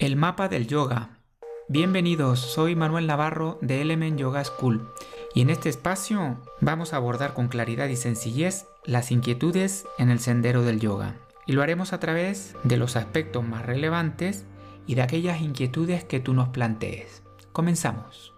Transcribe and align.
El 0.00 0.16
mapa 0.16 0.48
del 0.48 0.66
yoga. 0.66 1.18
Bienvenidos, 1.68 2.40
soy 2.40 2.74
Manuel 2.74 3.06
Navarro 3.06 3.58
de 3.60 3.82
Element 3.82 4.18
Yoga 4.18 4.42
School 4.42 4.88
y 5.34 5.42
en 5.42 5.50
este 5.50 5.68
espacio 5.68 6.38
vamos 6.62 6.94
a 6.94 6.96
abordar 6.96 7.34
con 7.34 7.48
claridad 7.48 7.86
y 7.88 7.96
sencillez 7.96 8.64
las 8.86 9.10
inquietudes 9.10 9.84
en 9.98 10.08
el 10.08 10.18
sendero 10.18 10.62
del 10.62 10.80
yoga. 10.80 11.16
Y 11.46 11.52
lo 11.52 11.62
haremos 11.62 11.92
a 11.92 12.00
través 12.00 12.54
de 12.64 12.78
los 12.78 12.96
aspectos 12.96 13.44
más 13.44 13.66
relevantes 13.66 14.46
y 14.86 14.94
de 14.94 15.02
aquellas 15.02 15.42
inquietudes 15.42 16.02
que 16.02 16.18
tú 16.18 16.32
nos 16.32 16.48
plantees. 16.48 17.22
Comenzamos. 17.52 18.32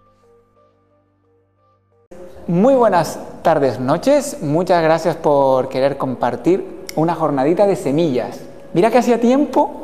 Muy 2.49 2.75
buenas 2.75 3.21
tardes, 3.45 3.79
noches. 3.79 4.39
Muchas 4.43 4.83
gracias 4.83 5.15
por 5.15 5.69
querer 5.69 5.97
compartir 5.97 6.67
una 6.97 7.15
jornadita 7.15 7.69
de 7.69 7.77
semillas. 7.77 8.41
Mira 8.75 8.91
que 8.91 8.99
hacía 8.99 9.21
tiempo 9.21 9.83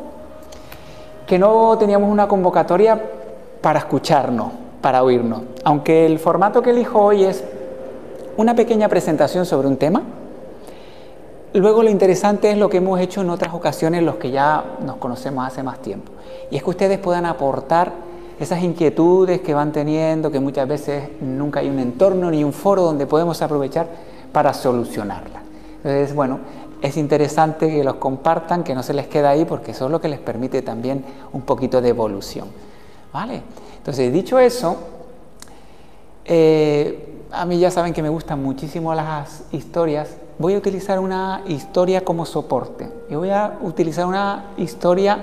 que 1.28 1.38
no 1.38 1.76
teníamos 1.78 2.10
una 2.10 2.26
convocatoria 2.26 3.00
para 3.60 3.80
escucharnos, 3.80 4.48
para 4.80 5.02
oírnos. 5.02 5.42
Aunque 5.62 6.06
el 6.06 6.18
formato 6.18 6.62
que 6.62 6.70
elijo 6.70 7.00
hoy 7.00 7.24
es 7.24 7.44
una 8.38 8.56
pequeña 8.56 8.88
presentación 8.88 9.44
sobre 9.44 9.68
un 9.68 9.76
tema, 9.76 10.02
luego 11.52 11.82
lo 11.82 11.90
interesante 11.90 12.50
es 12.50 12.56
lo 12.56 12.70
que 12.70 12.78
hemos 12.78 12.98
hecho 12.98 13.20
en 13.20 13.28
otras 13.28 13.52
ocasiones, 13.52 14.02
los 14.02 14.16
que 14.16 14.30
ya 14.30 14.64
nos 14.84 14.96
conocemos 14.96 15.46
hace 15.46 15.62
más 15.62 15.80
tiempo. 15.80 16.10
Y 16.50 16.56
es 16.56 16.64
que 16.64 16.70
ustedes 16.70 16.98
puedan 16.98 17.26
aportar 17.26 17.92
esas 18.40 18.62
inquietudes 18.62 19.42
que 19.42 19.52
van 19.52 19.70
teniendo, 19.70 20.30
que 20.30 20.40
muchas 20.40 20.66
veces 20.66 21.10
nunca 21.20 21.60
hay 21.60 21.68
un 21.68 21.78
entorno 21.78 22.30
ni 22.30 22.42
un 22.42 22.54
foro 22.54 22.82
donde 22.82 23.06
podemos 23.06 23.42
aprovechar 23.42 23.86
para 24.32 24.54
solucionarlas. 24.54 25.42
Entonces, 25.78 26.14
bueno, 26.14 26.38
es 26.80 26.96
interesante 26.96 27.68
que 27.68 27.82
los 27.82 27.96
compartan, 27.96 28.64
que 28.64 28.74
no 28.74 28.82
se 28.82 28.94
les 28.94 29.08
quede 29.08 29.26
ahí, 29.26 29.44
porque 29.44 29.72
eso 29.72 29.86
es 29.86 29.90
lo 29.90 30.00
que 30.00 30.08
les 30.08 30.20
permite 30.20 30.62
también 30.62 31.04
un 31.32 31.42
poquito 31.42 31.80
de 31.80 31.88
evolución. 31.88 32.48
¿Vale? 33.12 33.42
Entonces, 33.78 34.12
dicho 34.12 34.38
eso, 34.38 34.76
eh, 36.24 37.24
a 37.30 37.44
mí 37.44 37.58
ya 37.58 37.70
saben 37.70 37.92
que 37.92 38.02
me 38.02 38.08
gustan 38.08 38.42
muchísimo 38.42 38.94
las 38.94 39.44
historias. 39.50 40.16
Voy 40.38 40.54
a 40.54 40.58
utilizar 40.58 40.98
una 41.00 41.42
historia 41.46 42.04
como 42.04 42.24
soporte. 42.26 42.88
Y 43.10 43.14
voy 43.14 43.30
a 43.30 43.58
utilizar 43.60 44.06
una 44.06 44.52
historia 44.56 45.18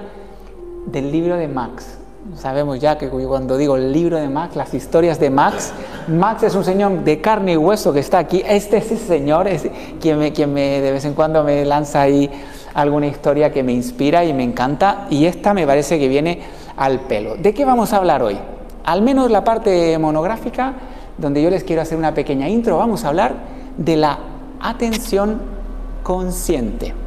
del 0.88 1.12
libro 1.12 1.36
de 1.38 1.47
Max. 1.47 2.00
Sabemos 2.34 2.80
ya 2.80 2.98
que 2.98 3.08
cuando 3.08 3.56
digo 3.56 3.76
el 3.76 3.94
libro 3.94 4.18
de 4.18 4.28
Max, 4.28 4.56
las 4.56 4.73
historias 4.73 5.20
de 5.20 5.30
Max, 5.30 5.72
Max 6.08 6.42
es 6.42 6.56
un 6.56 6.64
señor 6.66 7.04
de 7.04 7.22
carne 7.22 7.54
y 7.54 7.58
hueso 7.58 7.94
que 7.94 8.00
está 8.00 8.18
aquí. 8.18 8.42
Este 8.45 8.78
es 8.78 8.92
ese 8.92 9.06
señor 9.06 9.48
es 9.48 9.68
quien, 10.02 10.18
me, 10.18 10.34
quien 10.34 10.52
me, 10.52 10.81
de 10.81 10.92
vez 10.92 11.06
en 11.06 11.14
cuando 11.14 11.44
me 11.44 11.64
lanza 11.66 12.02
ahí 12.02 12.30
alguna 12.73 13.08
historia 13.08 13.53
que 13.53 13.62
me 13.62 13.73
inspira 13.73 14.26
y 14.26 14.34
me 14.34 14.44
encanta. 14.44 15.06
Y 15.12 15.26
esta 15.26 15.53
me 15.53 15.68
parece 15.68 16.00
que 16.00 16.08
viene 16.08 16.42
al 16.76 17.02
pelo. 17.02 17.36
¿De 17.36 17.53
qué 17.53 17.64
vamos 17.64 17.94
a 17.94 17.98
hablar 17.98 18.23
hoy? 18.23 18.38
Al 18.84 19.03
menos 19.03 19.30
la 19.30 19.44
parte 19.44 19.98
monográfica, 20.00 20.73
donde 21.20 21.44
yo 21.44 21.52
les 21.52 21.64
quiero 21.64 21.84
hacer 21.84 21.98
una 21.98 22.14
pequeña 22.16 22.50
intro, 22.50 22.78
vamos 22.78 23.06
a 23.06 23.09
hablar 23.09 23.36
de 23.78 23.98
la 23.98 24.18
atención 24.59 25.42
consciente. 26.02 27.05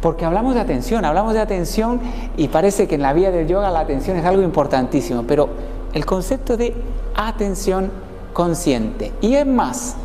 Porque 0.00 0.24
hablamos 0.24 0.54
de 0.54 0.60
atención, 0.60 1.04
hablamos 1.04 1.34
de 1.34 1.40
atención 1.40 2.00
y 2.36 2.48
parece 2.48 2.88
que 2.88 2.94
en 2.94 3.02
la 3.02 3.12
vida 3.12 3.30
del 3.30 3.46
yoga 3.46 3.70
la 3.70 3.80
atención 3.80 4.16
es 4.16 4.24
algo 4.24 4.42
importantísimo, 4.42 5.24
pero 5.26 5.48
el 5.92 6.06
concepto 6.06 6.56
de 6.56 6.74
atención 7.14 7.90
consciente. 8.32 9.12
Y 9.20 9.34
es 9.34 9.46
más, 9.46 9.96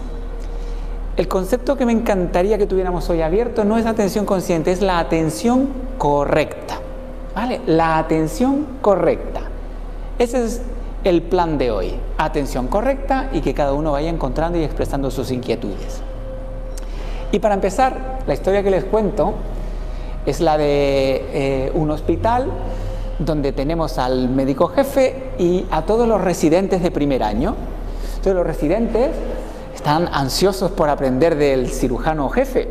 el 1.16 1.30
concepto 1.30 1.78
que 1.78 1.86
me 1.86 1.94
encantaría 1.94 2.58
que 2.58 2.68
tuviéramos 2.68 3.10
hoy 3.10 3.22
abierto 3.22 3.64
no 3.64 3.78
es 3.78 3.86
atención 3.86 4.26
consciente, 4.26 4.72
es 4.72 4.82
la 4.82 5.00
atención 5.00 5.70
correcta. 5.98 6.80
¿Vale? 7.34 7.62
La 7.66 7.98
atención 7.98 8.66
correcta. 8.82 9.42
Ese 10.20 10.46
es 10.46 10.62
el 11.04 11.22
plan 11.22 11.58
de 11.58 11.72
hoy. 11.72 11.96
Atención 12.18 12.68
correcta 12.68 13.30
y 13.32 13.42
que 13.42 13.54
cada 13.54 13.74
uno 13.74 13.94
vaya 13.94 14.10
encontrando 14.10 14.58
y 14.58 14.64
expresando 14.64 15.12
sus 15.12 15.32
inquietudes. 15.32 16.02
Y 17.32 17.40
para 17.40 17.56
empezar, 17.56 18.20
la 18.28 18.34
historia 18.34 18.64
que 18.64 18.72
les 18.72 18.86
cuento 18.86 19.34
es 20.26 20.42
la 20.42 20.58
de 20.58 21.26
eh, 21.34 21.72
un 21.74 21.92
hospital 21.92 22.50
donde 23.20 23.52
tenemos 23.52 23.98
al 23.98 24.30
médico 24.30 24.68
jefe 24.68 25.32
y 25.38 25.66
a 25.72 25.84
todos 25.84 26.08
los 26.08 26.22
residentes 26.22 26.82
de 26.82 26.92
primer 26.92 27.24
año. 27.24 27.56
Todos 28.22 28.36
los 28.36 28.46
residentes 28.46 29.12
están 29.74 30.10
ansiosos 30.12 30.72
por 30.72 30.90
aprender 30.90 31.36
del 31.36 31.70
cirujano 31.70 32.30
jefe. 32.30 32.68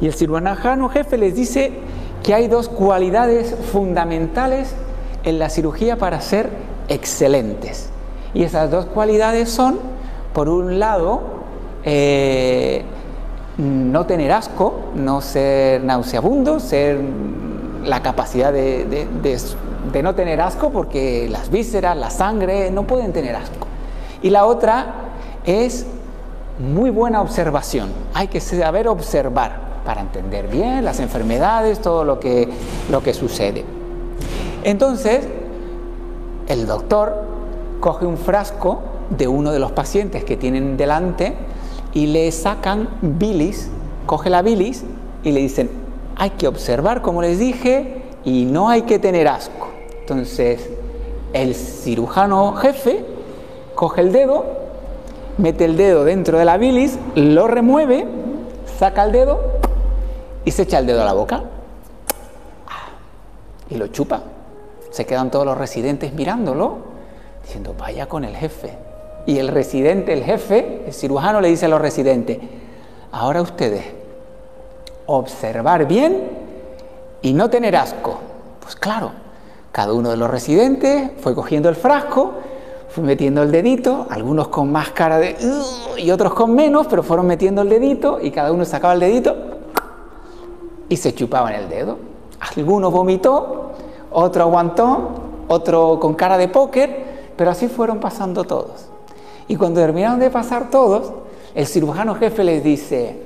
Y 0.00 0.06
el 0.06 0.14
cirujano 0.14 0.88
jefe 0.88 1.18
les 1.18 1.34
dice 1.34 1.72
que 2.22 2.34
hay 2.34 2.48
dos 2.48 2.68
cualidades 2.68 3.54
fundamentales 3.72 4.74
en 5.24 5.38
la 5.38 5.50
cirugía 5.50 5.96
para 5.96 6.20
ser 6.20 6.50
excelentes. 6.88 7.90
Y 8.34 8.42
esas 8.42 8.70
dos 8.70 8.86
cualidades 8.86 9.50
son, 9.50 9.78
por 10.32 10.48
un 10.48 10.78
lado, 10.78 11.20
eh, 11.84 12.84
no 13.58 14.04
tener 14.06 14.32
asco, 14.32 14.90
no 14.94 15.20
ser 15.20 15.82
nauseabundo, 15.82 16.60
ser 16.60 17.00
la 17.84 18.02
capacidad 18.02 18.52
de, 18.52 19.08
no 20.02 20.14
tener 20.14 20.40
asco 20.40 20.70
porque 20.70 21.28
las 21.30 21.50
vísceras, 21.50 21.96
la 21.96 22.10
sangre 22.10 22.70
no 22.70 22.86
pueden 22.86 23.12
tener 23.12 23.34
asco. 23.36 23.66
Y 24.22 24.30
la 24.30 24.44
otra 24.44 24.86
es 25.44 25.86
muy 26.58 26.90
buena 26.90 27.22
observación. 27.22 27.88
Hay 28.12 28.28
que 28.28 28.40
saber 28.40 28.88
observar 28.88 29.66
para 29.84 30.00
entender 30.00 30.48
bien 30.48 30.84
las 30.84 31.00
enfermedades, 31.00 31.80
todo 31.80 32.04
lo 32.04 32.18
que, 32.18 32.48
lo 32.90 33.02
que 33.02 33.14
sucede. 33.14 33.64
Entonces, 34.64 35.26
el 36.48 36.66
doctor 36.66 37.22
coge 37.80 38.04
un 38.04 38.18
frasco 38.18 38.80
de 39.10 39.28
uno 39.28 39.52
de 39.52 39.60
los 39.60 39.72
pacientes 39.72 40.24
que 40.24 40.36
tienen 40.36 40.76
delante 40.76 41.36
y 41.96 42.08
le 42.08 42.30
sacan 42.30 42.90
bilis, 43.00 43.70
coge 44.04 44.28
la 44.28 44.42
bilis 44.42 44.84
y 45.22 45.32
le 45.32 45.40
dicen, 45.40 45.70
hay 46.14 46.28
que 46.28 46.46
observar, 46.46 47.00
como 47.00 47.22
les 47.22 47.38
dije, 47.38 48.02
y 48.22 48.44
no 48.44 48.68
hay 48.68 48.82
que 48.82 48.98
tener 48.98 49.26
asco. 49.26 49.70
Entonces, 50.00 50.68
el 51.32 51.54
cirujano 51.54 52.52
jefe 52.52 53.02
coge 53.74 54.02
el 54.02 54.12
dedo, 54.12 54.44
mete 55.38 55.64
el 55.64 55.78
dedo 55.78 56.04
dentro 56.04 56.38
de 56.38 56.44
la 56.44 56.58
bilis, 56.58 56.98
lo 57.14 57.46
remueve, 57.46 58.06
saca 58.78 59.04
el 59.04 59.12
dedo 59.12 59.40
y 60.44 60.50
se 60.50 60.64
echa 60.64 60.80
el 60.80 60.86
dedo 60.86 61.00
a 61.00 61.06
la 61.06 61.14
boca. 61.14 61.44
Y 63.70 63.76
lo 63.76 63.86
chupa. 63.86 64.20
Se 64.90 65.06
quedan 65.06 65.30
todos 65.30 65.46
los 65.46 65.56
residentes 65.56 66.12
mirándolo, 66.12 66.76
diciendo, 67.42 67.74
vaya 67.78 68.06
con 68.06 68.22
el 68.26 68.36
jefe. 68.36 68.85
Y 69.26 69.38
el 69.38 69.48
residente, 69.48 70.12
el 70.12 70.22
jefe, 70.22 70.84
el 70.86 70.92
cirujano 70.92 71.40
le 71.40 71.48
dice 71.48 71.66
a 71.66 71.68
los 71.68 71.80
residentes, 71.80 72.38
ahora 73.10 73.42
ustedes, 73.42 73.84
observar 75.06 75.86
bien 75.86 76.30
y 77.22 77.32
no 77.32 77.50
tener 77.50 77.76
asco. 77.76 78.18
Pues 78.60 78.76
claro, 78.76 79.10
cada 79.72 79.92
uno 79.92 80.10
de 80.10 80.16
los 80.16 80.30
residentes 80.30 81.10
fue 81.20 81.34
cogiendo 81.34 81.68
el 81.68 81.74
frasco, 81.74 82.34
fue 82.88 83.04
metiendo 83.04 83.42
el 83.42 83.50
dedito, 83.50 84.06
algunos 84.10 84.48
con 84.48 84.70
más 84.70 84.90
cara 84.90 85.18
de 85.18 85.36
y 85.98 86.10
otros 86.10 86.32
con 86.34 86.54
menos, 86.54 86.86
pero 86.86 87.02
fueron 87.02 87.26
metiendo 87.26 87.62
el 87.62 87.68
dedito 87.68 88.18
y 88.20 88.30
cada 88.30 88.52
uno 88.52 88.64
sacaba 88.64 88.94
el 88.94 89.00
dedito 89.00 89.36
y 90.88 90.96
se 90.96 91.14
chupaban 91.14 91.54
el 91.54 91.68
dedo. 91.68 91.98
Algunos 92.56 92.92
vomitó, 92.92 93.72
otro 94.12 94.44
aguantó, 94.44 95.10
otro 95.48 95.98
con 96.00 96.14
cara 96.14 96.38
de 96.38 96.48
póker, 96.48 97.32
pero 97.36 97.50
así 97.50 97.68
fueron 97.68 97.98
pasando 97.98 98.44
todos. 98.44 98.88
Y 99.48 99.56
cuando 99.56 99.80
terminaron 99.80 100.18
de 100.18 100.30
pasar 100.30 100.70
todos, 100.70 101.12
el 101.54 101.66
cirujano 101.66 102.14
jefe 102.16 102.44
les 102.44 102.62
dice, 102.62 103.22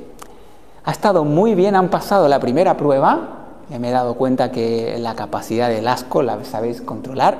ha 0.85 0.91
estado 0.91 1.25
muy 1.25 1.55
bien, 1.55 1.75
han 1.75 1.89
pasado 1.89 2.29
la 2.29 2.41
primera 2.41 2.77
prueba, 2.77 3.41
me 3.79 3.89
he 3.89 3.93
dado 3.93 4.15
cuenta 4.15 4.51
que 4.51 4.97
la 4.99 5.15
capacidad 5.15 5.69
del 5.69 5.87
asco 5.87 6.23
la 6.23 6.45
sabéis 6.45 6.81
controlar, 6.81 7.39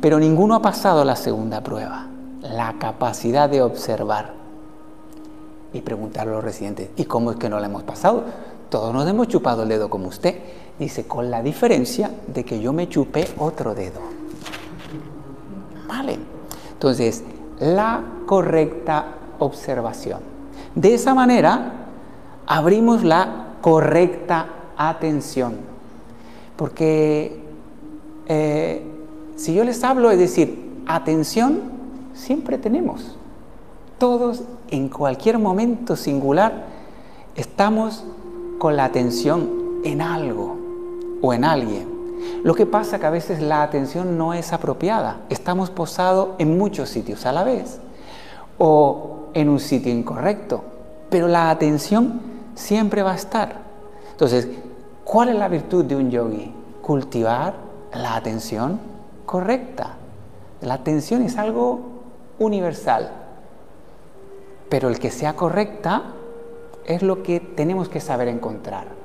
pero 0.00 0.18
ninguno 0.18 0.54
ha 0.54 0.62
pasado 0.62 1.04
la 1.04 1.16
segunda 1.16 1.62
prueba, 1.62 2.06
la 2.42 2.74
capacidad 2.78 3.48
de 3.48 3.62
observar. 3.62 4.32
Y 5.72 5.80
preguntar 5.80 6.28
a 6.28 6.30
los 6.30 6.44
residentes, 6.44 6.90
¿y 6.96 7.04
cómo 7.04 7.32
es 7.32 7.36
que 7.36 7.48
no 7.48 7.58
la 7.58 7.66
hemos 7.66 7.82
pasado? 7.82 8.22
Todos 8.68 8.94
nos 8.94 9.08
hemos 9.08 9.28
chupado 9.28 9.64
el 9.64 9.68
dedo 9.68 9.90
como 9.90 10.08
usted. 10.08 10.38
Dice, 10.78 11.06
con 11.06 11.30
la 11.30 11.42
diferencia 11.42 12.10
de 12.28 12.44
que 12.44 12.60
yo 12.60 12.72
me 12.72 12.88
chupé 12.88 13.28
otro 13.38 13.74
dedo. 13.74 14.00
Vale. 15.88 16.18
Entonces, 16.72 17.24
la 17.64 18.02
correcta 18.26 19.06
observación. 19.38 20.20
De 20.74 20.94
esa 20.94 21.14
manera 21.14 21.72
abrimos 22.46 23.02
la 23.02 23.54
correcta 23.62 24.46
atención. 24.76 25.56
Porque 26.56 27.40
eh, 28.28 28.82
si 29.36 29.54
yo 29.54 29.64
les 29.64 29.82
hablo, 29.82 30.10
es 30.10 30.18
decir, 30.18 30.82
atención, 30.86 31.62
siempre 32.12 32.58
tenemos. 32.58 33.16
Todos 33.98 34.42
en 34.68 34.90
cualquier 34.90 35.38
momento 35.38 35.96
singular 35.96 36.66
estamos 37.34 38.04
con 38.58 38.76
la 38.76 38.84
atención 38.84 39.80
en 39.84 40.02
algo 40.02 40.56
o 41.22 41.32
en 41.32 41.44
alguien. 41.44 41.93
Lo 42.42 42.54
que 42.54 42.66
pasa 42.66 42.98
que 42.98 43.06
a 43.06 43.10
veces 43.10 43.40
la 43.40 43.62
atención 43.62 44.18
no 44.18 44.34
es 44.34 44.52
apropiada. 44.52 45.20
Estamos 45.28 45.70
posados 45.70 46.30
en 46.38 46.58
muchos 46.58 46.88
sitios 46.88 47.24
a 47.26 47.32
la 47.32 47.44
vez 47.44 47.80
o 48.58 49.28
en 49.34 49.48
un 49.48 49.60
sitio 49.60 49.92
incorrecto, 49.92 50.62
pero 51.10 51.26
la 51.26 51.50
atención 51.50 52.20
siempre 52.54 53.02
va 53.02 53.12
a 53.12 53.16
estar. 53.16 53.62
Entonces, 54.10 54.48
¿cuál 55.04 55.30
es 55.30 55.36
la 55.36 55.48
virtud 55.48 55.84
de 55.84 55.96
un 55.96 56.10
yogi? 56.10 56.52
Cultivar 56.82 57.54
la 57.94 58.16
atención 58.16 58.78
correcta. 59.26 59.94
La 60.60 60.74
atención 60.74 61.22
es 61.22 61.36
algo 61.36 61.80
universal, 62.38 63.10
pero 64.68 64.88
el 64.88 64.98
que 64.98 65.10
sea 65.10 65.34
correcta 65.34 66.02
es 66.84 67.02
lo 67.02 67.22
que 67.22 67.40
tenemos 67.40 67.88
que 67.88 68.00
saber 68.00 68.28
encontrar. 68.28 69.03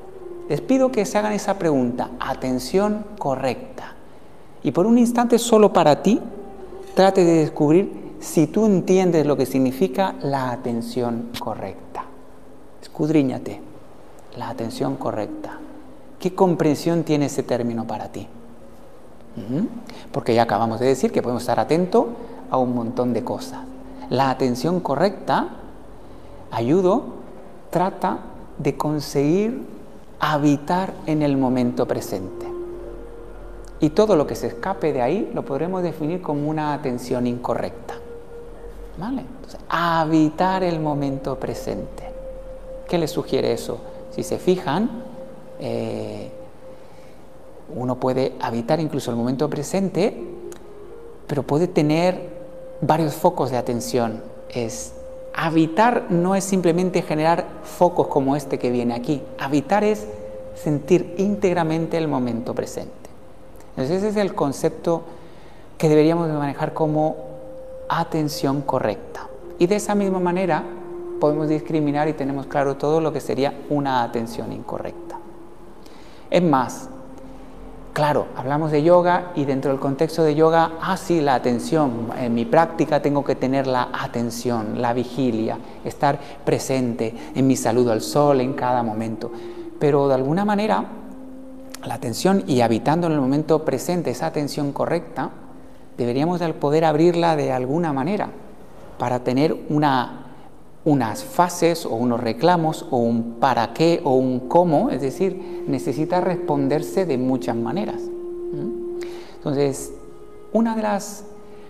Les 0.50 0.62
pido 0.62 0.92
que 0.92 1.06
se 1.06 1.18
hagan 1.18 1.34
esa 1.34 1.60
pregunta, 1.60 2.10
atención 2.20 3.06
correcta. 3.20 3.94
Y 4.64 4.72
por 4.72 4.88
un 4.88 4.98
instante 4.98 5.38
solo 5.38 5.72
para 5.72 6.02
ti, 6.02 6.20
trate 6.96 7.24
de 7.24 7.34
descubrir 7.34 8.16
si 8.20 8.48
tú 8.48 8.66
entiendes 8.66 9.26
lo 9.26 9.38
que 9.38 9.46
significa 9.46 10.16
la 10.22 10.52
atención 10.52 11.30
correcta. 11.40 12.04
Escudriñate, 12.82 13.62
la 14.38 14.50
atención 14.50 14.96
correcta. 14.96 15.60
¿Qué 16.20 16.34
comprensión 16.34 17.04
tiene 17.04 17.28
ese 17.28 17.44
término 17.44 17.86
para 17.86 18.10
ti? 18.10 18.28
Porque 20.12 20.34
ya 20.34 20.44
acabamos 20.44 20.80
de 20.80 20.88
decir 20.88 21.12
que 21.12 21.22
podemos 21.22 21.44
estar 21.44 21.60
atentos 21.60 22.08
a 22.50 22.58
un 22.58 22.74
montón 22.76 23.14
de 23.14 23.24
cosas. 23.24 23.60
La 24.10 24.32
atención 24.32 24.80
correcta, 24.80 25.50
ayudo, 26.52 27.06
trata 27.70 28.18
de 28.58 28.76
conseguir 28.76 29.79
habitar 30.20 30.94
en 31.06 31.22
el 31.22 31.38
momento 31.38 31.88
presente. 31.88 32.48
Y 33.80 33.92
todo 33.92 34.16
lo 34.16 34.28
que 34.28 34.36
se 34.36 34.48
escape 34.48 34.92
de 34.92 35.02
ahí 35.02 35.32
lo 35.34 35.46
podremos 35.46 35.82
definir 35.82 36.22
como 36.22 36.50
una 36.50 36.74
atención 36.74 37.28
incorrecta. 37.28 37.96
¿Vale? 38.98 39.24
habitar 39.70 40.64
el 40.64 40.80
momento 40.80 41.40
presente. 41.40 42.04
¿Qué 42.88 42.98
les 42.98 43.12
sugiere 43.12 43.54
eso? 43.54 43.80
Si 44.12 44.24
se 44.24 44.38
fijan, 44.38 45.04
eh, 45.60 46.32
uno 47.76 48.00
puede 48.00 48.34
habitar 48.42 48.80
incluso 48.80 49.12
el 49.12 49.18
momento 49.18 49.50
presente, 49.50 50.22
pero 51.28 51.44
puede 51.44 51.68
tener 51.68 52.40
varios 52.82 53.14
focos 53.14 53.52
de 53.52 53.58
atención. 53.58 54.24
Es 54.50 54.94
habitar 55.42 56.08
no 56.10 56.36
es 56.36 56.44
simplemente 56.44 57.02
generar 57.02 57.46
focos 57.64 58.08
como 58.08 58.36
este 58.36 58.60
que 58.60 58.72
viene 58.72 58.94
aquí. 58.94 59.22
Habitar 59.38 59.86
es 59.86 60.06
sentir 60.54 61.16
íntegramente 61.18 61.98
el 61.98 62.10
momento 62.10 62.54
presente. 62.54 62.92
Entonces 63.70 64.00
ese 64.00 64.10
es 64.10 64.16
el 64.18 64.36
concepto 64.36 65.04
que 65.78 65.88
deberíamos 65.88 66.28
manejar 66.30 66.74
como 66.74 67.16
atención 67.88 68.62
correcta. 68.62 69.30
Y 69.60 69.68
de 69.68 69.78
esa 69.78 69.96
misma 69.96 70.20
manera 70.20 70.62
podemos 71.22 71.48
discriminar 71.48 72.10
y 72.10 72.14
tenemos 72.14 72.46
claro 72.48 72.76
todo 72.76 73.00
lo 73.00 73.14
que 73.14 73.22
sería 73.22 73.54
una 73.70 74.04
atención 74.04 74.52
incorrecta. 74.52 75.20
Es 76.30 76.44
más, 76.44 76.90
Claro, 78.00 78.28
hablamos 78.38 78.72
de 78.72 78.82
yoga 78.82 79.34
y 79.36 79.44
dentro 79.44 79.72
del 79.72 79.80
contexto 79.82 80.24
de 80.24 80.34
yoga, 80.34 80.72
ah, 80.80 80.96
sí, 80.96 81.20
la 81.20 81.36
atención. 81.36 82.08
En 82.18 82.34
mi 82.34 82.46
práctica 82.46 83.02
tengo 83.02 83.26
que 83.26 83.36
tener 83.36 83.68
la 83.68 83.90
atención, 83.92 84.82
la 84.82 84.94
vigilia, 84.94 85.58
estar 85.84 86.18
presente 86.46 87.14
en 87.36 87.46
mi 87.46 87.58
saludo 87.58 87.92
al 87.92 88.00
sol 88.00 88.40
en 88.40 88.54
cada 88.54 88.84
momento. 88.84 89.30
Pero 89.80 90.08
de 90.08 90.14
alguna 90.14 90.46
manera, 90.46 90.86
la 91.86 91.94
atención 91.94 92.46
y 92.48 92.62
habitando 92.62 93.08
en 93.08 93.12
el 93.12 93.20
momento 93.20 93.66
presente, 93.66 94.12
esa 94.12 94.28
atención 94.28 94.72
correcta, 94.72 95.32
deberíamos 95.98 96.42
poder 96.54 96.86
abrirla 96.86 97.36
de 97.36 97.52
alguna 97.52 97.92
manera 97.92 98.30
para 98.98 99.26
tener 99.26 99.54
una 99.68 100.29
unas 100.86 101.24
fases 101.24 101.86
o 101.86 101.96
unos 101.96 102.20
reclamos 102.20 102.86
o 102.90 102.98
un 102.98 103.36
para 103.40 103.74
qué 103.74 104.02
o 104.04 104.16
un 104.16 104.48
cómo, 104.48 104.90
es 104.90 105.02
decir, 105.02 105.64
necesita 105.68 106.22
responderse 106.22 107.06
de 107.06 107.18
muchas 107.18 107.56
maneras. 107.56 108.02
Entonces, 109.36 109.94
una 110.52 110.76
de 110.76 110.82
las 110.82 111.26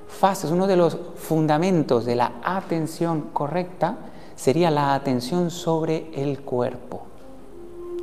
fases, 0.07 0.51
uno 0.51 0.67
de 0.67 0.75
los 0.75 0.97
fundamentos 1.15 2.05
de 2.05 2.15
la 2.15 2.33
atención 2.43 3.29
correcta 3.33 3.97
sería 4.35 4.71
la 4.71 4.93
atención 4.93 5.51
sobre 5.51 6.07
el 6.15 6.41
cuerpo. 6.41 7.01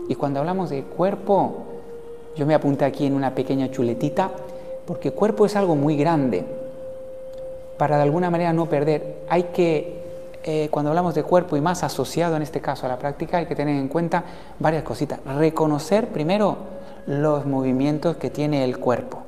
Y 0.09 0.15
cuando 0.15 0.41
hablamos 0.41 0.71
de 0.71 0.83
cuerpo, 0.83 1.65
yo 2.37 2.47
me 2.47 2.55
apunté 2.55 2.85
aquí 2.85 3.07
en 3.07 3.15
una 3.15 3.35
pequeña 3.35 3.71
chuletita, 3.71 4.31
porque 4.87 5.13
cuerpo 5.13 5.47
es 5.47 5.57
algo 5.57 5.75
muy 5.75 5.97
grande. 5.97 6.45
Para 7.79 7.97
de 7.97 8.03
alguna 8.03 8.31
manera 8.31 8.53
no 8.53 8.67
perder, 8.67 9.25
hay 9.29 9.45
que 9.45 9.96
eh, 10.47 10.69
cuando 10.71 10.91
hablamos 10.91 11.15
de 11.17 11.25
cuerpo 11.25 11.57
y 11.57 11.61
más 11.61 11.83
asociado 11.83 12.37
en 12.37 12.43
este 12.43 12.61
caso 12.61 12.87
a 12.87 12.89
la 12.89 12.99
práctica, 12.99 13.39
hay 13.39 13.47
que 13.47 13.57
tener 13.57 13.75
en 13.75 13.89
cuenta 13.89 14.23
varias 14.61 14.85
cositas. 14.85 15.19
Reconocer 15.25 16.09
primero 16.09 16.57
los 17.07 17.47
movimientos 17.47 18.17
que 18.17 18.31
tiene 18.31 18.63
el 18.63 18.79
cuerpo, 18.79 19.25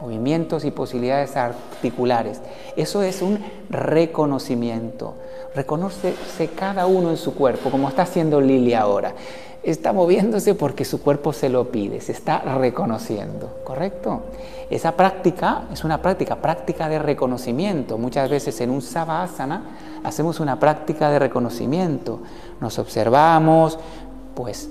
movimientos 0.00 0.64
y 0.64 0.70
posibilidades 0.70 1.36
articulares. 1.36 2.40
Eso 2.76 3.02
es 3.02 3.20
un 3.20 3.44
reconocimiento. 3.68 5.14
Reconocerse 5.56 6.48
cada 6.50 6.86
uno 6.86 7.10
en 7.10 7.16
su 7.16 7.34
cuerpo, 7.34 7.70
como 7.70 7.88
está 7.88 8.02
haciendo 8.02 8.40
Lili 8.40 8.74
ahora 8.74 9.14
está 9.62 9.92
moviéndose 9.92 10.54
porque 10.54 10.84
su 10.84 11.02
cuerpo 11.02 11.32
se 11.32 11.48
lo 11.48 11.70
pide, 11.70 12.00
se 12.00 12.12
está 12.12 12.38
reconociendo, 12.38 13.58
¿correcto? 13.64 14.22
Esa 14.70 14.92
práctica 14.92 15.64
es 15.72 15.82
una 15.82 16.00
práctica, 16.00 16.36
práctica 16.36 16.88
de 16.88 17.00
reconocimiento. 17.00 17.98
Muchas 17.98 18.30
veces 18.30 18.60
en 18.60 18.70
un 18.70 18.80
savasana 18.80 19.62
hacemos 20.04 20.38
una 20.38 20.60
práctica 20.60 21.10
de 21.10 21.18
reconocimiento. 21.18 22.20
Nos 22.60 22.78
observamos, 22.78 23.78
pues, 24.34 24.70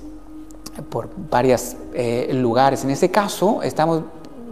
por 0.90 1.10
varios 1.30 1.76
eh, 1.94 2.30
lugares. 2.34 2.86
En 2.86 2.92
ese 2.92 3.12
caso, 3.12 3.62
estamos, 3.62 4.04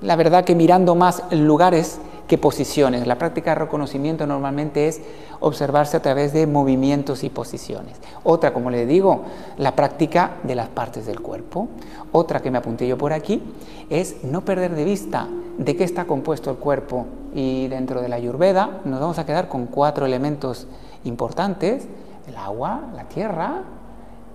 la 0.02 0.18
verdad, 0.18 0.44
que 0.44 0.54
mirando 0.54 0.96
más 0.96 1.24
lugares 1.32 2.00
que 2.28 2.38
posiciones. 2.38 3.08
La 3.08 3.18
práctica 3.18 3.52
de 3.52 3.56
reconocimiento 3.56 4.28
normalmente 4.28 4.88
es 4.88 5.02
observarse 5.40 5.98
a 5.98 6.02
través 6.02 6.34
de 6.34 6.46
movimientos 6.46 7.24
y 7.24 7.30
posiciones. 7.30 7.98
Otra, 8.24 8.54
como 8.54 8.70
le 8.70 8.86
digo, 8.86 9.24
la 9.58 9.76
práctica 9.76 10.32
de 10.44 10.56
las 10.56 10.68
partes 10.68 11.06
del 11.06 11.22
cuerpo. 11.22 11.70
Otra 12.12 12.42
que 12.42 12.52
me 12.52 12.58
apunté 12.58 12.88
yo 12.88 12.98
por 12.98 13.14
aquí 13.14 13.42
es 13.90 14.24
no 14.24 14.42
perder 14.42 14.76
de 14.76 14.84
vista 14.84 15.28
de 15.58 15.76
qué 15.76 15.84
está 15.84 16.06
compuesto 16.06 16.52
el 16.52 16.58
cuerpo. 16.58 17.06
Y 17.34 17.68
dentro 17.68 18.02
de 18.02 18.10
la 18.10 18.18
Ayurveda 18.18 18.82
nos 18.84 19.00
vamos 19.00 19.20
a 19.20 19.26
quedar 19.26 19.48
con 19.48 19.68
cuatro 19.68 20.06
elementos 20.06 20.68
importantes, 21.04 21.88
el 22.28 22.36
agua, 22.36 22.82
la 22.96 23.06
tierra, 23.06 23.62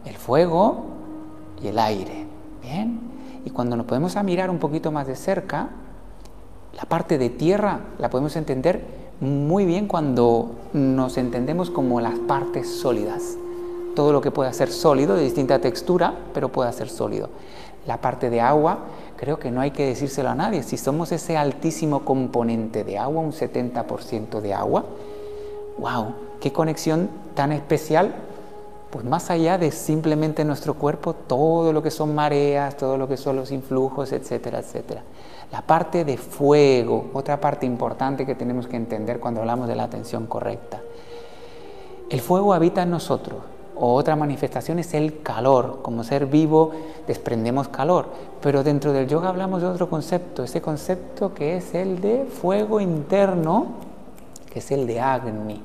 el 0.06 0.16
fuego 0.16 0.84
y 1.62 1.68
el 1.68 1.78
aire. 1.78 2.26
Bien, 2.62 3.00
y 3.44 3.50
cuando 3.50 3.76
nos 3.76 3.87
podemos 3.87 4.16
mirar 4.22 4.49
un 4.50 4.58
poquito 4.58 4.92
más 4.92 5.06
de 5.06 5.16
cerca, 5.16 5.68
la 6.76 6.84
parte 6.84 7.18
de 7.18 7.30
tierra 7.30 7.80
la 7.98 8.10
podemos 8.10 8.36
entender 8.36 8.82
muy 9.20 9.66
bien 9.66 9.86
cuando 9.86 10.50
nos 10.72 11.16
entendemos 11.16 11.70
como 11.70 12.00
las 12.00 12.18
partes 12.18 12.68
sólidas. 12.68 13.36
Todo 13.94 14.12
lo 14.12 14.20
que 14.20 14.30
pueda 14.30 14.52
ser 14.52 14.70
sólido, 14.70 15.14
de 15.14 15.24
distinta 15.24 15.60
textura, 15.60 16.14
pero 16.32 16.50
pueda 16.50 16.72
ser 16.72 16.88
sólido. 16.88 17.28
La 17.86 18.00
parte 18.00 18.30
de 18.30 18.40
agua, 18.40 18.78
creo 19.16 19.38
que 19.38 19.50
no 19.50 19.60
hay 19.60 19.70
que 19.70 19.86
decírselo 19.86 20.30
a 20.30 20.34
nadie. 20.34 20.62
Si 20.62 20.76
somos 20.76 21.12
ese 21.12 21.36
altísimo 21.36 22.04
componente 22.04 22.84
de 22.84 22.98
agua, 22.98 23.22
un 23.22 23.32
70% 23.32 24.40
de 24.40 24.54
agua, 24.54 24.84
wow, 25.78 26.14
qué 26.40 26.52
conexión 26.52 27.10
tan 27.34 27.52
especial 27.52 28.14
pues 28.92 29.06
más 29.06 29.30
allá 29.30 29.56
de 29.56 29.72
simplemente 29.72 30.44
nuestro 30.44 30.74
cuerpo, 30.74 31.14
todo 31.14 31.72
lo 31.72 31.82
que 31.82 31.90
son 31.90 32.14
mareas, 32.14 32.76
todo 32.76 32.98
lo 32.98 33.08
que 33.08 33.16
son 33.16 33.36
los 33.36 33.50
influjos, 33.50 34.12
etcétera, 34.12 34.58
etcétera. 34.58 35.02
La 35.52 35.62
parte 35.62 36.04
de 36.04 36.16
fuego, 36.16 37.11
otra 37.12 37.40
parte 37.40 37.66
importante 37.66 38.26
que 38.26 38.35
tenemos 38.35 38.66
que 38.66 38.76
entender 38.76 39.21
cuando 39.21 39.40
hablamos 39.40 39.68
de 39.68 39.76
la 39.76 39.85
atención 39.85 40.26
correcta. 40.26 40.80
El 42.11 42.21
fuego 42.21 42.54
habita 42.54 42.82
en 42.82 42.90
nosotros, 42.90 43.38
o 43.76 43.94
otra 43.94 44.16
manifestación 44.16 44.78
es 44.78 44.94
el 44.94 45.23
calor. 45.23 45.80
Como 45.82 46.04
ser 46.04 46.26
vivo 46.26 46.73
desprendemos 47.06 47.68
calor, 47.68 48.06
pero 48.40 48.64
dentro 48.64 48.92
del 48.92 49.06
yoga 49.06 49.28
hablamos 49.28 49.62
de 49.62 49.68
otro 49.68 49.88
concepto, 49.88 50.42
ese 50.42 50.61
concepto 50.61 51.32
que 51.35 51.56
es 51.56 51.75
el 51.75 52.00
de 52.00 52.25
fuego 52.25 52.80
interno, 52.80 53.66
que 54.50 54.59
es 54.59 54.71
el 54.71 54.87
de 54.87 55.00
Agni 55.00 55.62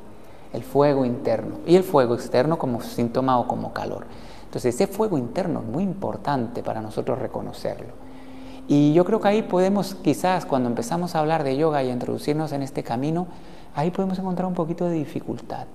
el 0.53 0.63
fuego 0.63 1.06
interno 1.06 1.58
y 1.65 1.75
el 1.75 1.84
fuego 1.84 2.15
externo 2.15 2.58
como 2.58 2.82
síntoma 2.82 3.39
o 3.39 3.48
como 3.48 3.74
calor. 3.74 4.06
Entonces 4.46 4.75
ese 4.75 4.88
fuego 4.88 5.17
interno 5.17 5.60
es 5.60 5.65
muy 5.65 5.84
importante 5.84 6.63
para 6.63 6.82
nosotros 6.82 7.20
reconocerlo. 7.20 8.06
Y 8.67 8.93
yo 8.93 9.05
creo 9.05 9.21
que 9.21 9.29
ahí 9.29 9.41
podemos, 9.43 9.95
quizás 9.95 10.45
cuando 10.45 10.67
empezamos 10.67 11.15
a 11.15 11.19
hablar 11.19 11.43
de 11.43 11.55
yoga 11.55 11.83
y 11.83 11.89
a 11.89 11.93
introducirnos 11.93 12.51
en 12.51 12.63
este 12.63 12.83
camino, 12.83 13.27
ahí 13.75 13.91
podemos 13.91 14.19
encontrar 14.19 14.47
un 14.47 14.53
poquito 14.53 14.86
de 14.86 14.95
dificultad. 14.95 15.67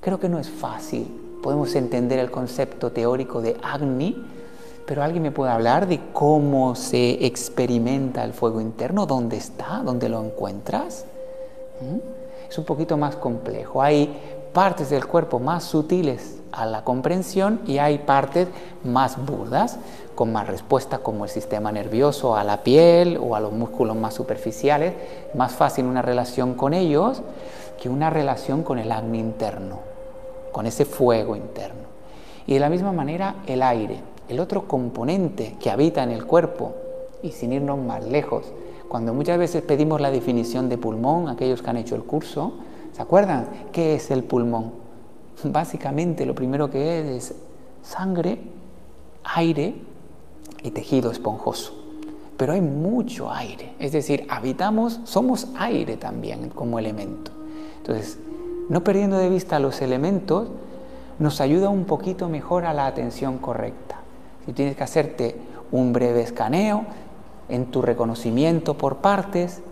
Creo 0.00 0.18
que 0.18 0.28
no 0.28 0.38
es 0.38 0.48
fácil. 0.48 1.06
Podemos 1.42 1.74
entender 1.74 2.18
el 2.18 2.30
concepto 2.30 2.90
teórico 2.92 3.42
de 3.42 3.56
Agni, 3.62 4.16
pero 4.86 5.02
alguien 5.02 5.22
me 5.22 5.30
puede 5.30 5.52
hablar 5.52 5.86
de 5.86 6.00
cómo 6.14 6.74
se 6.74 7.26
experimenta 7.26 8.24
el 8.24 8.32
fuego 8.32 8.60
interno, 8.60 9.04
dónde 9.04 9.36
está, 9.36 9.82
dónde 9.84 10.08
lo 10.08 10.24
encuentras. 10.24 11.04
¿Mm? 11.80 12.48
Es 12.48 12.56
un 12.56 12.64
poquito 12.64 12.96
más 12.96 13.16
complejo. 13.16 13.82
Hay 13.82 14.18
partes 14.54 14.88
del 14.88 15.06
cuerpo 15.06 15.38
más 15.38 15.64
sutiles 15.64 16.38
a 16.52 16.64
la 16.64 16.82
comprensión 16.84 17.60
y 17.66 17.78
hay 17.78 17.98
partes 17.98 18.48
más 18.82 19.24
burdas, 19.24 19.78
con 20.18 20.32
más 20.32 20.48
respuesta 20.48 20.98
como 20.98 21.22
el 21.22 21.30
sistema 21.30 21.70
nervioso 21.70 22.34
a 22.34 22.42
la 22.42 22.64
piel 22.64 23.20
o 23.22 23.36
a 23.36 23.40
los 23.40 23.52
músculos 23.52 23.94
más 23.94 24.14
superficiales. 24.14 24.94
Más 25.36 25.52
fácil 25.52 25.84
una 25.84 26.02
relación 26.02 26.54
con 26.54 26.74
ellos 26.74 27.22
que 27.80 27.88
una 27.88 28.10
relación 28.10 28.64
con 28.64 28.80
el 28.80 28.90
acné 28.90 29.18
interno, 29.18 29.78
con 30.50 30.66
ese 30.66 30.84
fuego 30.84 31.36
interno. 31.36 31.82
Y 32.48 32.54
de 32.54 32.58
la 32.58 32.68
misma 32.68 32.90
manera 32.90 33.36
el 33.46 33.62
aire 33.62 34.00
el 34.28 34.40
otro 34.40 34.66
componente 34.66 35.54
que 35.60 35.70
habita 35.70 36.02
en 36.02 36.10
el 36.10 36.26
cuerpo, 36.26 36.74
y 37.22 37.30
sin 37.30 37.52
irnos 37.52 37.78
más 37.78 38.04
lejos, 38.04 38.52
cuando 38.88 39.14
muchas 39.14 39.38
veces 39.38 39.62
pedimos 39.62 40.00
la 40.00 40.10
definición 40.10 40.68
de 40.68 40.78
pulmón, 40.78 41.28
aquellos 41.28 41.62
que 41.62 41.70
han 41.70 41.76
hecho 41.76 41.94
el 41.94 42.02
curso, 42.02 42.54
¿se 42.92 43.00
acuerdan 43.00 43.68
qué 43.70 43.94
es 43.94 44.10
el 44.10 44.24
pulmón? 44.24 44.72
Básicamente 45.44 46.26
lo 46.26 46.34
primero 46.34 46.68
que 46.68 46.98
es 46.98 47.30
es 47.30 47.34
sangre, 47.82 48.40
aire 49.22 49.86
y 50.62 50.70
tejido 50.70 51.10
esponjoso. 51.10 51.74
Pero 52.36 52.52
hay 52.52 52.60
mucho 52.60 53.32
aire, 53.32 53.72
es 53.78 53.92
decir, 53.92 54.26
habitamos, 54.28 55.00
somos 55.04 55.48
aire 55.58 55.96
también 55.96 56.50
como 56.50 56.78
elemento. 56.78 57.32
Entonces, 57.78 58.18
no 58.68 58.84
perdiendo 58.84 59.18
de 59.18 59.28
vista 59.28 59.58
los 59.58 59.80
elementos, 59.82 60.48
nos 61.18 61.40
ayuda 61.40 61.68
un 61.68 61.84
poquito 61.84 62.28
mejor 62.28 62.64
a 62.64 62.72
la 62.72 62.86
atención 62.86 63.38
correcta 63.38 63.96
y 64.46 64.52
tienes 64.52 64.76
que 64.76 64.84
hacerte 64.84 65.36
un 65.72 65.92
breve 65.92 66.22
escaneo 66.22 66.84
en 67.48 67.66
tu 67.66 67.82
reconocimiento 67.82 68.74
por 68.74 68.98
partes, 68.98 69.62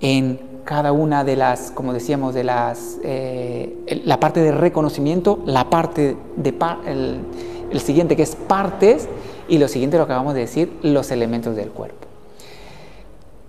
en 0.00 0.40
cada 0.64 0.92
una 0.92 1.24
de 1.24 1.36
las, 1.36 1.70
como 1.70 1.92
decíamos, 1.92 2.34
de 2.34 2.44
las, 2.44 2.98
eh, 3.02 4.02
la 4.04 4.20
parte 4.20 4.40
de 4.40 4.52
reconocimiento, 4.52 5.40
la 5.46 5.70
parte 5.70 6.16
de 6.36 6.54
el 6.86 7.80
siguiente 7.80 8.14
que 8.14 8.24
es 8.24 8.36
partes 8.36 9.08
y 9.50 9.58
lo 9.58 9.68
siguiente 9.68 9.98
lo 9.98 10.04
acabamos 10.04 10.32
de 10.32 10.40
decir, 10.40 10.78
los 10.82 11.10
elementos 11.10 11.54
del 11.54 11.70
cuerpo. 11.70 12.06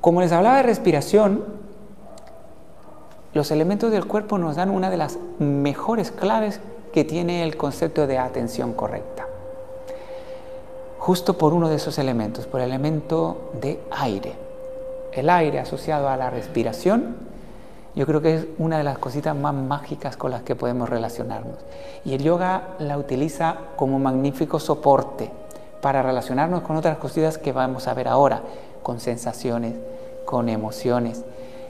Como 0.01 0.20
les 0.20 0.34
hablaba 0.34 0.58
de 0.58 0.63
respiración, 0.63 1.46
los 3.34 3.51
elementos 3.51 3.91
del 3.91 4.05
cuerpo 4.05 4.38
nos 4.38 4.58
dan 4.58 4.70
una 4.70 4.89
de 4.89 4.98
las 4.98 5.17
mejores 5.39 6.12
claves 6.12 6.60
que 6.91 7.05
tiene 7.05 7.43
el 7.43 7.55
concepto 7.55 8.08
de 8.08 8.17
atención 8.17 8.74
correcta 8.74 9.27
justo 11.01 11.36
por 11.36 11.53
uno 11.53 11.67
de 11.67 11.77
esos 11.77 11.98
elementos, 11.98 12.46
por 12.46 12.62
el 12.62 12.70
elemento 12.70 13.50
de 13.60 13.79
aire. 13.89 14.34
El 15.12 15.31
aire 15.31 15.58
asociado 15.58 16.08
a 16.08 16.15
la 16.15 16.29
respiración, 16.29 17.15
yo 17.96 18.05
creo 18.05 18.22
que 18.22 18.36
es 18.36 18.46
una 18.60 18.77
de 18.77 18.84
las 18.84 19.00
cositas 19.00 19.36
más 19.36 19.55
mágicas 19.55 20.15
con 20.15 20.29
las 20.29 20.43
que 20.43 20.55
podemos 20.55 20.88
relacionarnos. 20.88 21.58
Y 22.05 22.13
el 22.13 22.22
yoga 22.22 22.75
la 22.77 23.00
utiliza 23.00 23.58
como 23.77 23.98
magnífico 23.98 24.60
soporte 24.60 25.31
para 25.81 26.03
relacionarnos 26.03 26.61
con 26.61 26.75
otras 26.75 26.97
cositas 26.97 27.38
que 27.38 27.51
vamos 27.51 27.88
a 27.88 27.93
ver 27.93 28.07
ahora, 28.07 28.41
con 28.83 29.00
sensaciones, 29.00 29.73
con 30.25 30.50
emociones. 30.50 31.23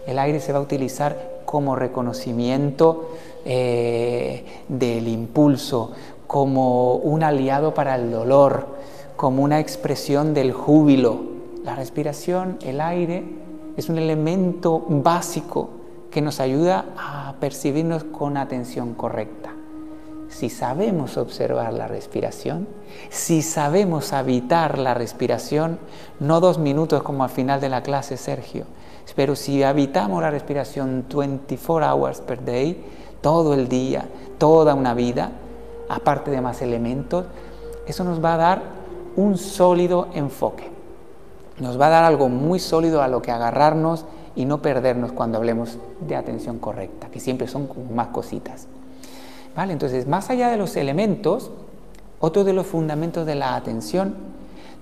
El 0.05 0.19
aire 0.19 0.39
se 0.39 0.51
va 0.51 0.59
a 0.59 0.61
utilizar 0.61 1.41
como 1.45 1.75
reconocimiento 1.75 3.09
eh, 3.45 4.45
del 4.67 5.07
impulso, 5.07 5.91
como 6.27 6.95
un 6.95 7.23
aliado 7.23 7.73
para 7.73 7.95
el 7.95 8.11
dolor, 8.11 8.67
como 9.15 9.43
una 9.43 9.59
expresión 9.59 10.33
del 10.33 10.53
júbilo. 10.53 11.19
La 11.63 11.75
respiración, 11.75 12.57
el 12.61 12.81
aire, 12.81 13.23
es 13.77 13.89
un 13.89 13.97
elemento 13.97 14.83
básico 14.87 15.69
que 16.09 16.21
nos 16.21 16.39
ayuda 16.39 16.85
a 16.97 17.35
percibirnos 17.39 18.03
con 18.03 18.37
atención 18.37 18.93
correcta. 18.93 19.40
Si 20.31 20.49
sabemos 20.49 21.17
observar 21.17 21.73
la 21.73 21.87
respiración, 21.89 22.67
si 23.09 23.41
sabemos 23.41 24.13
habitar 24.13 24.77
la 24.77 24.93
respiración, 24.93 25.77
no 26.21 26.39
dos 26.39 26.57
minutos 26.57 27.03
como 27.03 27.25
al 27.25 27.29
final 27.29 27.59
de 27.59 27.67
la 27.67 27.83
clase, 27.83 28.15
Sergio, 28.15 28.63
pero 29.13 29.35
si 29.35 29.61
habitamos 29.61 30.21
la 30.21 30.31
respiración 30.31 31.05
24 31.13 31.85
hours 31.85 32.21
per 32.21 32.45
day, 32.45 32.81
todo 33.19 33.53
el 33.53 33.67
día, 33.67 34.05
toda 34.37 34.73
una 34.73 34.93
vida, 34.93 35.31
aparte 35.89 36.31
de 36.31 36.39
más 36.39 36.61
elementos, 36.61 37.25
eso 37.85 38.05
nos 38.05 38.23
va 38.23 38.35
a 38.35 38.37
dar 38.37 38.61
un 39.17 39.37
sólido 39.37 40.07
enfoque. 40.13 40.71
Nos 41.59 41.79
va 41.79 41.87
a 41.87 41.89
dar 41.89 42.03
algo 42.05 42.29
muy 42.29 42.59
sólido 42.59 43.01
a 43.01 43.09
lo 43.09 43.21
que 43.21 43.31
agarrarnos 43.31 44.05
y 44.33 44.45
no 44.45 44.61
perdernos 44.61 45.11
cuando 45.11 45.37
hablemos 45.37 45.77
de 45.99 46.15
atención 46.15 46.57
correcta, 46.57 47.09
que 47.09 47.19
siempre 47.19 47.49
son 47.49 47.67
más 47.93 48.07
cositas. 48.07 48.69
Entonces, 49.55 50.07
más 50.07 50.29
allá 50.29 50.49
de 50.49 50.57
los 50.57 50.75
elementos, 50.75 51.51
otro 52.19 52.43
de 52.43 52.53
los 52.53 52.67
fundamentos 52.67 53.25
de 53.25 53.35
la 53.35 53.55
atención, 53.55 54.15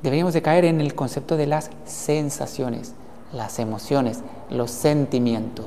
deberíamos 0.04 0.34
de 0.34 0.42
caer 0.42 0.66
en 0.66 0.80
el 0.82 0.96
concepto 0.96 1.38
de 1.38 1.48
las 1.48 1.72
sensaciones, 1.86 2.94
las 3.34 3.60
emociones, 3.60 4.22
los 4.50 4.72
sentimientos. 4.72 5.66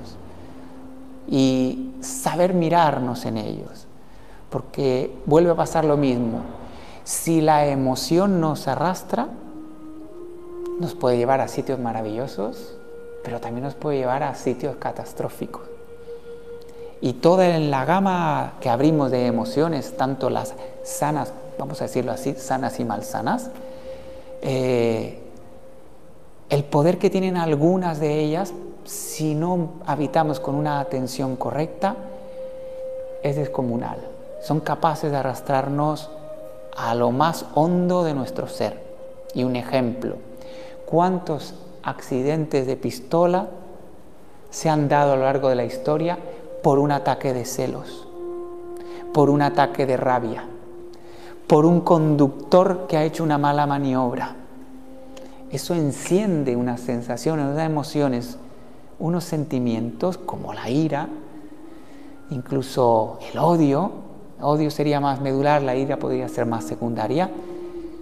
Y 1.28 1.92
saber 2.00 2.54
mirarnos 2.54 3.24
en 3.24 3.38
ellos, 3.38 3.86
porque 4.50 5.16
vuelve 5.26 5.50
a 5.50 5.56
pasar 5.56 5.84
lo 5.84 5.96
mismo. 5.96 6.40
Si 7.04 7.40
la 7.40 7.66
emoción 7.66 8.40
nos 8.40 8.68
arrastra, 8.68 9.28
nos 10.78 10.94
puede 10.94 11.16
llevar 11.16 11.40
a 11.40 11.48
sitios 11.48 11.78
maravillosos, 11.78 12.76
pero 13.24 13.40
también 13.40 13.64
nos 13.64 13.74
puede 13.74 13.98
llevar 13.98 14.22
a 14.22 14.34
sitios 14.34 14.76
catastróficos. 14.76 15.71
Y 17.02 17.14
toda 17.14 17.58
la 17.58 17.84
gama 17.84 18.54
que 18.60 18.70
abrimos 18.70 19.10
de 19.10 19.26
emociones, 19.26 19.96
tanto 19.96 20.30
las 20.30 20.54
sanas, 20.84 21.32
vamos 21.58 21.80
a 21.80 21.84
decirlo 21.84 22.12
así, 22.12 22.34
sanas 22.34 22.78
y 22.78 22.84
malsanas, 22.84 23.50
eh, 24.40 25.18
el 26.48 26.62
poder 26.62 26.98
que 26.98 27.10
tienen 27.10 27.36
algunas 27.36 27.98
de 27.98 28.20
ellas, 28.20 28.54
si 28.84 29.34
no 29.34 29.70
habitamos 29.84 30.38
con 30.38 30.54
una 30.54 30.78
atención 30.78 31.34
correcta, 31.34 31.96
es 33.24 33.34
descomunal. 33.34 33.98
Son 34.40 34.60
capaces 34.60 35.10
de 35.10 35.16
arrastrarnos 35.16 36.08
a 36.76 36.94
lo 36.94 37.10
más 37.10 37.46
hondo 37.56 38.04
de 38.04 38.14
nuestro 38.14 38.46
ser. 38.46 38.80
Y 39.34 39.42
un 39.42 39.56
ejemplo, 39.56 40.18
¿cuántos 40.86 41.54
accidentes 41.82 42.64
de 42.68 42.76
pistola 42.76 43.48
se 44.50 44.68
han 44.68 44.88
dado 44.88 45.14
a 45.14 45.16
lo 45.16 45.24
largo 45.24 45.48
de 45.48 45.56
la 45.56 45.64
historia 45.64 46.18
por 46.62 46.78
un 46.78 46.92
ataque 46.92 47.32
de 47.34 47.44
celos, 47.44 48.06
por 49.12 49.30
un 49.30 49.42
ataque 49.42 49.86
de 49.86 49.96
rabia, 49.96 50.44
por 51.46 51.66
un 51.66 51.80
conductor 51.80 52.86
que 52.88 52.96
ha 52.96 53.04
hecho 53.04 53.24
una 53.24 53.38
mala 53.38 53.66
maniobra? 53.66 54.36
Eso 55.50 55.74
enciende 55.74 56.56
unas 56.56 56.80
sensaciones, 56.80 57.46
unas 57.46 57.66
emociones, 57.66 58.38
unos 58.98 59.24
sentimientos 59.24 60.16
como 60.16 60.54
la 60.54 60.70
ira, 60.70 61.08
incluso 62.30 63.18
el 63.30 63.38
odio, 63.38 63.90
odio 64.40 64.70
sería 64.70 65.00
más 65.00 65.20
medular, 65.20 65.62
la 65.62 65.76
ira 65.76 65.98
podría 65.98 66.28
ser 66.28 66.46
más 66.46 66.64
secundaria, 66.64 67.30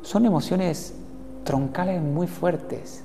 son 0.02 0.26
emociones 0.26 0.94
troncales 1.44 2.00
muy 2.00 2.26
fuertes. 2.26 3.02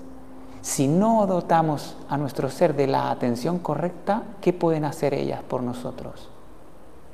Si 0.65 0.88
no 0.88 1.27
dotamos 1.27 1.95
a 2.10 2.17
nuestro 2.17 2.50
ser 2.50 2.75
de 2.75 2.88
la 2.88 3.12
atención 3.12 3.60
correcta, 3.60 4.24
¿qué 4.41 4.51
pueden 4.51 4.84
hacer 4.84 5.13
ellas 5.13 5.43
por 5.48 5.62
nosotros? 5.62 6.27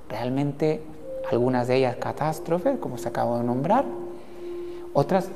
Realmente 0.07 0.81
algunas 1.29 1.67
de 1.67 1.75
ellas 1.75 1.97
catástrofes, 1.97 2.79
como 2.79 2.97
se 2.97 3.09
acabó 3.09 3.37
de 3.39 3.43
nombrar, 3.43 3.83
otras 4.93 5.27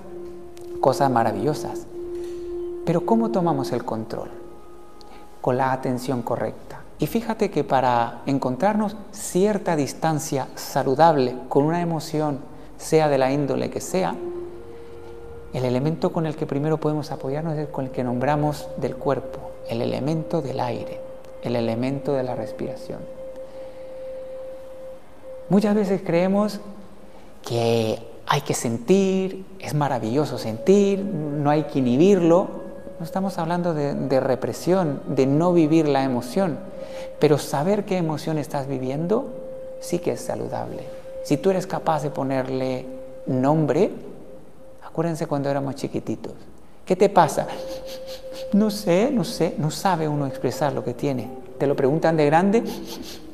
cosas 0.79 1.12
maravillosas. 1.12 1.88
Pero 2.86 3.05
¿cómo 3.05 3.31
tomamos 3.31 3.74
el 3.74 3.84
control? 3.84 4.29
Con 5.41 5.57
la 5.57 5.74
atención 5.74 6.22
correcta. 6.22 6.84
Y 7.00 7.07
fíjate 7.07 7.51
que 7.51 7.65
para 7.65 8.22
encontrarnos 8.25 8.95
cierta 9.12 9.75
distancia 9.75 10.48
saludable 10.55 11.36
con 11.50 11.65
una 11.65 11.81
emoción, 11.81 12.39
sea 12.77 13.10
de 13.10 13.17
la 13.17 13.34
índole 13.34 13.69
que 13.69 13.81
sea, 13.81 14.15
el 15.55 15.63
elemento 15.63 16.12
con 16.12 16.25
el 16.25 16.35
que 16.35 16.45
primero 16.45 16.77
podemos 16.77 17.12
apoyarnos 17.12 17.57
es 17.57 17.69
con 17.69 17.85
el 17.85 17.91
que 17.91 18.03
nombramos 18.03 18.67
del 18.75 18.97
cuerpo, 18.97 19.51
el 19.69 19.81
elemento 19.81 20.41
del 20.41 20.59
aire, 20.59 21.00
el 21.43 21.55
elemento 21.55 22.13
de 22.13 22.24
la 22.24 22.35
respiración. 22.35 23.00
Muchas 25.47 25.74
veces 25.74 26.01
creemos 26.05 26.59
que 27.47 28.00
hay 28.27 28.41
que 28.41 28.53
sentir, 28.53 29.45
es 29.59 29.74
maravilloso 29.74 30.38
sentir, 30.38 31.00
no 31.00 31.50
hay 31.50 31.63
que 31.63 31.79
inhibirlo, 31.79 32.50
no 33.00 33.05
estamos 33.05 33.38
hablando 33.38 33.74
de, 33.74 34.19
represión, 34.19 35.01
de 35.07 35.25
no 35.25 35.53
vivir 35.53 35.88
la 35.88 36.03
emoción, 36.03 36.57
pero 37.19 37.38
saber 37.38 37.85
qué 37.85 37.97
emoción 37.97 38.38
estás 38.38 38.67
viviendo 38.67 39.29
sí 39.79 40.00
que 40.00 40.13
es 40.13 40.21
saludable. 40.21 40.83
Si 41.24 41.38
tú 41.38 41.50
eres 41.50 41.65
capaz 41.65 42.03
de 42.03 42.09
ponerle 42.09 42.85
nombre, 43.25 43.91
Acuérdense 44.96 45.28
cuando 45.28 45.50
éramos 45.50 45.75
chiquititos. 45.75 46.32
¿Qué 46.86 46.96
te 46.96 47.10
pasa? 47.10 47.48
No 48.54 48.72
sé, 48.72 49.12
no 49.12 49.25
sé, 49.25 49.54
no 49.58 49.70
sabe 49.70 50.08
uno 50.08 50.25
expresar 50.25 50.72
lo 50.72 50.86
que 50.86 50.94
tiene. 50.94 51.30
Te 51.60 51.68
lo 51.68 51.75
preguntan 51.75 52.16
de 52.16 52.25
grande, 52.25 52.64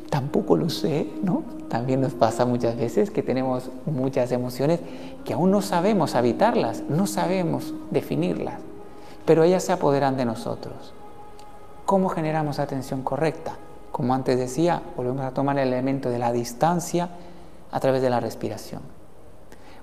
tampoco 0.10 0.58
lo 0.58 0.72
sé, 0.72 1.08
¿no? 1.22 1.44
También 1.70 2.01
nos 2.01 2.15
pasa 2.15 2.46
muchas 2.46 2.75
veces 2.77 3.12
que 3.12 3.22
tenemos 3.22 3.70
muchas 3.86 4.32
emociones 4.32 4.80
que 5.24 5.34
aún 5.34 5.51
no 5.51 5.62
sabemos 5.62 6.15
habitarlas, 6.15 6.82
no 6.89 7.06
sabemos 7.06 7.75
definirlas, 7.91 8.56
pero 9.27 9.44
ellas 9.44 9.63
se 9.63 9.72
apoderan 9.72 10.18
de 10.18 10.25
nosotros. 10.25 10.96
¿Cómo 11.86 12.10
generamos 12.10 12.58
atención 12.58 13.03
correcta? 13.03 13.53
Como 13.91 14.15
antes 14.15 14.39
decía, 14.39 14.82
volvemos 14.98 15.24
a 15.24 15.30
tomar 15.30 15.60
el 15.60 15.68
elemento 15.68 16.10
de 16.10 16.18
la 16.18 16.32
distancia 16.32 17.10
a 17.72 17.80
través 17.80 18.01
de 18.01 18.10
la 18.10 18.20
respiración. 18.20 18.82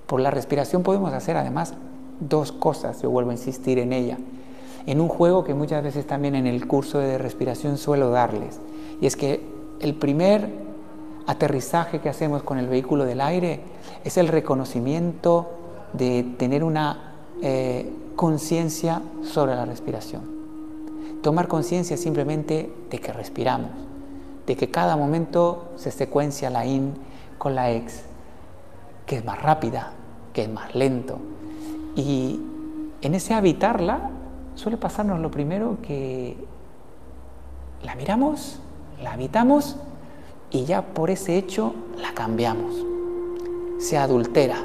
Por 0.09 0.21
la 0.21 0.31
respiración 0.31 0.83
podemos 0.83 1.12
hacer 1.12 1.37
además 1.37 1.75
dos 2.19 2.50
cosas, 2.50 3.03
yo 3.03 3.11
vuelvo 3.11 3.29
a 3.29 3.35
insistir 3.35 3.79
en 3.79 3.93
ella, 3.93 4.17
en 4.87 5.03
un 5.03 5.09
juego 5.09 5.45
que 5.45 5.53
muchas 5.53 5.83
veces 5.85 6.07
también 6.07 6.35
en 6.35 6.47
el 6.47 6.67
curso 6.67 6.99
de 6.99 7.19
respiración 7.19 7.77
suelo 7.77 8.09
darles, 8.09 8.59
y 9.03 9.07
es 9.07 9.17
que 9.17 9.45
el 9.81 9.95
primer 9.95 10.49
aterrizaje 11.27 12.00
que 12.00 12.09
hacemos 12.09 12.43
con 12.43 12.57
el 12.57 12.69
vehículo 12.69 13.05
del 13.05 13.21
aire 13.21 13.61
es 14.03 14.17
el 14.17 14.29
reconocimiento 14.29 15.50
de 15.93 16.23
tener 16.38 16.65
una 16.65 17.12
eh, 17.43 17.93
conciencia 18.17 19.03
sobre 19.23 19.55
la 19.57 19.67
respiración. 19.67 20.23
Tomar 21.23 21.49
conciencia 21.49 21.99
simplemente 21.99 22.73
de 22.88 22.99
que 22.99 23.12
respiramos, 23.12 23.73
de 24.47 24.57
que 24.57 24.71
cada 24.71 24.97
momento 24.97 25.69
se 25.77 25.91
secuencia 25.91 26.49
la 26.49 26.65
in 26.65 26.95
con 27.37 27.55
la 27.55 27.73
ex, 27.73 28.05
que 29.05 29.17
es 29.17 29.25
más 29.25 29.43
rápida, 29.43 29.93
que 30.38 30.45
es 30.45 30.50
más 30.50 30.73
lento. 30.73 31.18
Y 31.97 32.38
en 33.02 33.16
ese 33.16 33.35
habitarla 33.35 34.11
suele 34.54 34.76
pasarnos 34.76 35.18
lo 35.18 35.33
primero 35.33 35.78
que 35.83 36.37
la 37.83 37.97
miramos, 37.97 38.61
la 39.02 39.14
habitamos 39.14 39.75
y 40.52 40.64
ya 40.64 40.83
por 40.83 41.11
ese 41.11 41.37
hecho 41.37 41.75
la 42.00 42.14
cambiamos. 42.14 42.73
Se 43.80 43.99
adultera. 43.99 44.64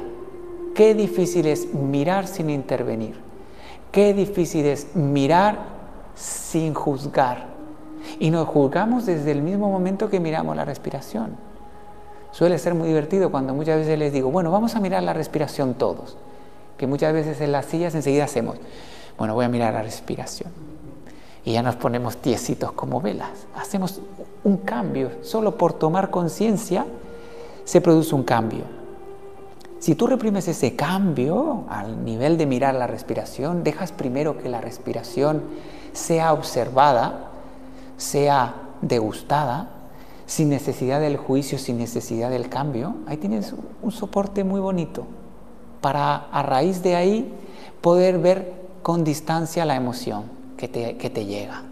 Qué 0.76 0.94
difícil 0.94 1.46
es 1.46 1.74
mirar 1.74 2.28
sin 2.28 2.50
intervenir. 2.50 3.16
Qué 3.90 4.14
difícil 4.14 4.66
es 4.66 4.94
mirar 4.94 5.58
sin 6.14 6.72
juzgar. 6.72 7.48
Y 8.20 8.30
nos 8.30 8.46
juzgamos 8.46 9.06
desde 9.06 9.32
el 9.32 9.42
mismo 9.42 9.68
momento 9.68 10.08
que 10.08 10.20
miramos 10.20 10.54
la 10.54 10.64
respiración. 10.64 11.36
Suele 12.34 12.58
ser 12.58 12.74
muy 12.74 12.88
divertido 12.88 13.30
cuando 13.30 13.54
muchas 13.54 13.78
veces 13.78 13.96
les 13.96 14.12
digo, 14.12 14.28
bueno, 14.28 14.50
vamos 14.50 14.74
a 14.74 14.80
mirar 14.80 15.04
la 15.04 15.12
respiración 15.12 15.74
todos. 15.74 16.16
Que 16.76 16.88
muchas 16.88 17.12
veces 17.12 17.40
en 17.40 17.52
las 17.52 17.66
sillas 17.66 17.94
enseguida 17.94 18.24
hacemos, 18.24 18.56
bueno, 19.16 19.34
voy 19.34 19.44
a 19.44 19.48
mirar 19.48 19.72
la 19.72 19.82
respiración. 19.82 20.50
Y 21.44 21.52
ya 21.52 21.62
nos 21.62 21.76
ponemos 21.76 22.16
tiesitos 22.16 22.72
como 22.72 23.00
velas. 23.00 23.46
Hacemos 23.54 24.00
un 24.42 24.56
cambio. 24.56 25.12
Solo 25.22 25.56
por 25.56 25.74
tomar 25.74 26.10
conciencia 26.10 26.84
se 27.64 27.80
produce 27.80 28.16
un 28.16 28.24
cambio. 28.24 28.64
Si 29.78 29.94
tú 29.94 30.08
reprimes 30.08 30.48
ese 30.48 30.74
cambio 30.74 31.66
al 31.68 32.04
nivel 32.04 32.36
de 32.36 32.46
mirar 32.46 32.74
la 32.74 32.88
respiración, 32.88 33.62
dejas 33.62 33.92
primero 33.92 34.38
que 34.38 34.48
la 34.48 34.60
respiración 34.60 35.40
sea 35.92 36.32
observada, 36.32 37.28
sea 37.96 38.54
degustada, 38.82 39.73
sin 40.26 40.48
necesidad 40.48 41.00
del 41.00 41.16
juicio, 41.16 41.58
sin 41.58 41.78
necesidad 41.78 42.30
del 42.30 42.48
cambio, 42.48 42.96
ahí 43.06 43.16
tienes 43.16 43.54
un 43.82 43.92
soporte 43.92 44.44
muy 44.44 44.60
bonito 44.60 45.06
para 45.80 46.16
a 46.16 46.42
raíz 46.42 46.82
de 46.82 46.96
ahí 46.96 47.32
poder 47.80 48.18
ver 48.18 48.52
con 48.82 49.04
distancia 49.04 49.64
la 49.64 49.76
emoción 49.76 50.24
que 50.56 50.68
te, 50.68 50.96
que 50.96 51.10
te 51.10 51.26
llega. 51.26 51.62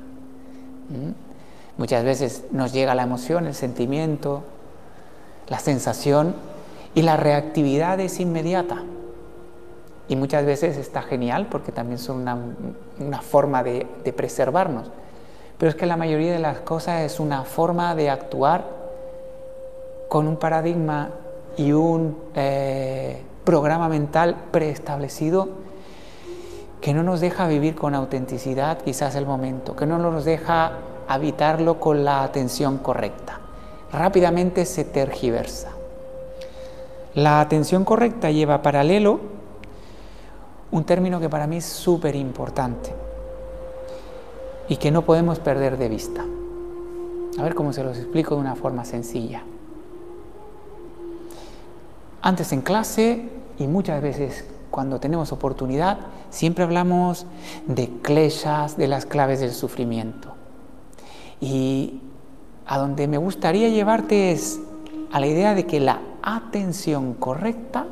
Muchas 1.78 2.04
veces 2.04 2.44
nos 2.50 2.72
llega 2.72 2.94
la 2.94 3.04
emoción, 3.04 3.46
el 3.46 3.54
sentimiento, 3.54 4.42
la 5.48 5.58
sensación 5.58 6.34
y 6.94 7.02
la 7.02 7.16
reactividad 7.16 7.98
es 8.00 8.20
inmediata. 8.20 8.82
Y 10.08 10.16
muchas 10.16 10.44
veces 10.44 10.76
está 10.76 11.00
genial 11.00 11.46
porque 11.50 11.72
también 11.72 11.98
son 11.98 12.20
una, 12.20 12.36
una 12.98 13.22
forma 13.22 13.62
de 13.62 13.86
preservarnos. 14.14 14.90
Pero 15.62 15.70
es 15.70 15.76
que 15.76 15.86
la 15.86 15.96
mayoría 15.96 16.32
de 16.32 16.40
las 16.40 16.58
cosas 16.58 17.02
es 17.02 17.20
una 17.20 17.44
forma 17.44 17.94
de 17.94 18.10
actuar 18.10 18.64
con 20.08 20.26
un 20.26 20.36
paradigma 20.36 21.10
y 21.56 21.70
un 21.70 22.18
eh, 22.34 23.22
programa 23.44 23.88
mental 23.88 24.34
preestablecido 24.50 25.50
que 26.80 26.92
no 26.92 27.04
nos 27.04 27.20
deja 27.20 27.46
vivir 27.46 27.76
con 27.76 27.94
autenticidad 27.94 28.78
quizás 28.78 29.14
el 29.14 29.24
momento, 29.24 29.76
que 29.76 29.86
no 29.86 29.98
nos 29.98 30.24
deja 30.24 30.78
habitarlo 31.06 31.78
con 31.78 32.04
la 32.04 32.24
atención 32.24 32.78
correcta. 32.78 33.38
Rápidamente 33.92 34.66
se 34.66 34.82
tergiversa. 34.84 35.68
La 37.14 37.40
atención 37.40 37.84
correcta 37.84 38.32
lleva 38.32 38.62
paralelo 38.62 39.20
un 40.72 40.82
término 40.82 41.20
que 41.20 41.28
para 41.28 41.46
mí 41.46 41.58
es 41.58 41.66
súper 41.66 42.16
importante 42.16 43.11
y 44.72 44.78
que 44.78 44.90
no 44.90 45.02
podemos 45.02 45.38
perder 45.38 45.76
de 45.76 45.90
vista. 45.90 46.24
A 47.38 47.42
ver 47.42 47.54
cómo 47.54 47.74
se 47.74 47.84
los 47.84 47.98
explico 47.98 48.36
de 48.36 48.40
una 48.40 48.56
forma 48.56 48.86
sencilla. 48.86 49.42
Antes 52.22 52.54
en 52.54 52.62
clase 52.62 53.28
y 53.58 53.66
muchas 53.66 54.00
veces 54.00 54.46
cuando 54.70 54.98
tenemos 54.98 55.30
oportunidad, 55.30 55.98
siempre 56.30 56.64
hablamos 56.64 57.26
de 57.66 57.90
clechas, 58.00 58.78
de 58.78 58.88
las 58.88 59.04
claves 59.04 59.40
del 59.40 59.52
sufrimiento. 59.52 60.32
Y 61.38 62.00
a 62.64 62.78
donde 62.78 63.08
me 63.08 63.18
gustaría 63.18 63.68
llevarte 63.68 64.32
es 64.32 64.58
a 65.12 65.20
la 65.20 65.26
idea 65.26 65.54
de 65.54 65.66
que 65.66 65.80
la 65.80 66.00
atención 66.22 67.12
correcta 67.12 67.88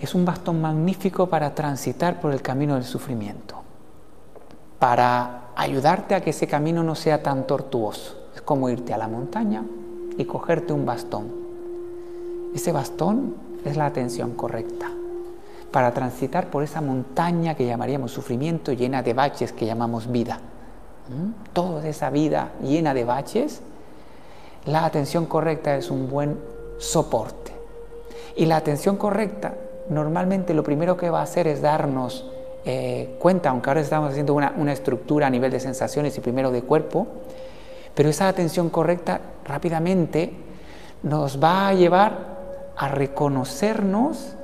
es 0.00 0.14
un 0.14 0.24
bastón 0.24 0.62
magnífico 0.62 1.26
para 1.26 1.54
transitar 1.54 2.18
por 2.18 2.32
el 2.32 2.40
camino 2.40 2.76
del 2.76 2.84
sufrimiento 2.84 3.59
para 4.80 5.50
ayudarte 5.54 6.16
a 6.16 6.22
que 6.22 6.30
ese 6.30 6.48
camino 6.48 6.82
no 6.82 6.96
sea 6.96 7.22
tan 7.22 7.46
tortuoso. 7.46 8.16
Es 8.34 8.40
como 8.40 8.68
irte 8.68 8.92
a 8.92 8.98
la 8.98 9.06
montaña 9.06 9.62
y 10.16 10.24
cogerte 10.24 10.72
un 10.72 10.84
bastón. 10.84 11.28
Ese 12.54 12.72
bastón 12.72 13.36
es 13.64 13.76
la 13.76 13.86
atención 13.86 14.34
correcta 14.34 14.90
para 15.70 15.92
transitar 15.92 16.48
por 16.48 16.64
esa 16.64 16.80
montaña 16.80 17.54
que 17.54 17.66
llamaríamos 17.66 18.10
sufrimiento 18.10 18.72
llena 18.72 19.02
de 19.02 19.12
baches 19.12 19.52
que 19.52 19.66
llamamos 19.66 20.10
vida. 20.10 20.40
¿Mm? 21.08 21.52
Toda 21.52 21.86
esa 21.86 22.10
vida 22.10 22.52
llena 22.62 22.94
de 22.94 23.04
baches, 23.04 23.60
la 24.64 24.86
atención 24.86 25.26
correcta 25.26 25.76
es 25.76 25.90
un 25.90 26.08
buen 26.10 26.38
soporte. 26.78 27.52
Y 28.34 28.46
la 28.46 28.56
atención 28.56 28.96
correcta 28.96 29.54
normalmente 29.90 30.54
lo 30.54 30.64
primero 30.64 30.96
que 30.96 31.10
va 31.10 31.20
a 31.20 31.24
hacer 31.24 31.46
es 31.46 31.60
darnos 31.60 32.24
eh, 32.64 33.16
cuenta, 33.18 33.50
aunque 33.50 33.70
ahora 33.70 33.80
estamos 33.80 34.10
haciendo 34.10 34.34
una, 34.34 34.54
una 34.56 34.72
estructura 34.72 35.26
a 35.26 35.30
nivel 35.30 35.50
de 35.50 35.60
sensaciones 35.60 36.16
y 36.16 36.20
primero 36.20 36.50
de 36.50 36.62
cuerpo, 36.62 37.06
pero 37.94 38.08
esa 38.08 38.28
atención 38.28 38.70
correcta 38.70 39.20
rápidamente 39.44 40.32
nos 41.02 41.42
va 41.42 41.68
a 41.68 41.74
llevar 41.74 42.38
a 42.76 42.88
reconocernos 42.88 44.34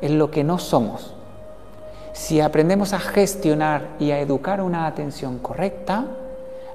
en 0.00 0.18
lo 0.18 0.30
que 0.30 0.44
no 0.44 0.58
somos. 0.58 1.14
Si 2.12 2.40
aprendemos 2.40 2.92
a 2.92 2.98
gestionar 2.98 3.90
y 4.00 4.10
a 4.10 4.20
educar 4.20 4.60
una 4.60 4.86
atención 4.86 5.38
correcta, 5.38 6.06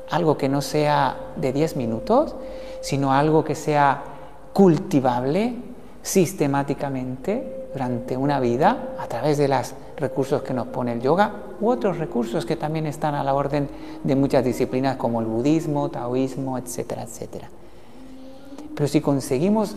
algo 0.09 0.37
que 0.37 0.49
no 0.49 0.61
sea 0.61 1.17
de 1.35 1.51
10 1.53 1.75
minutos, 1.75 2.35
sino 2.81 3.13
algo 3.13 3.43
que 3.43 3.55
sea 3.55 4.03
cultivable 4.53 5.55
sistemáticamente 6.01 7.67
durante 7.73 8.15
una 8.17 8.39
vida 8.39 8.95
a 8.99 9.07
través 9.07 9.37
de 9.37 9.47
los 9.47 9.73
recursos 9.97 10.43
que 10.43 10.53
nos 10.53 10.67
pone 10.67 10.93
el 10.93 11.01
yoga 11.01 11.33
u 11.59 11.69
otros 11.69 11.97
recursos 11.97 12.45
que 12.45 12.55
también 12.55 12.85
están 12.85 13.15
a 13.15 13.23
la 13.23 13.33
orden 13.33 13.67
de 14.03 14.15
muchas 14.15 14.43
disciplinas 14.43 14.97
como 14.97 15.21
el 15.21 15.27
budismo, 15.27 15.89
taoísmo, 15.89 16.57
etcétera, 16.57 17.03
etcétera. 17.03 17.49
Pero 18.75 18.87
si 18.87 19.01
conseguimos 19.01 19.75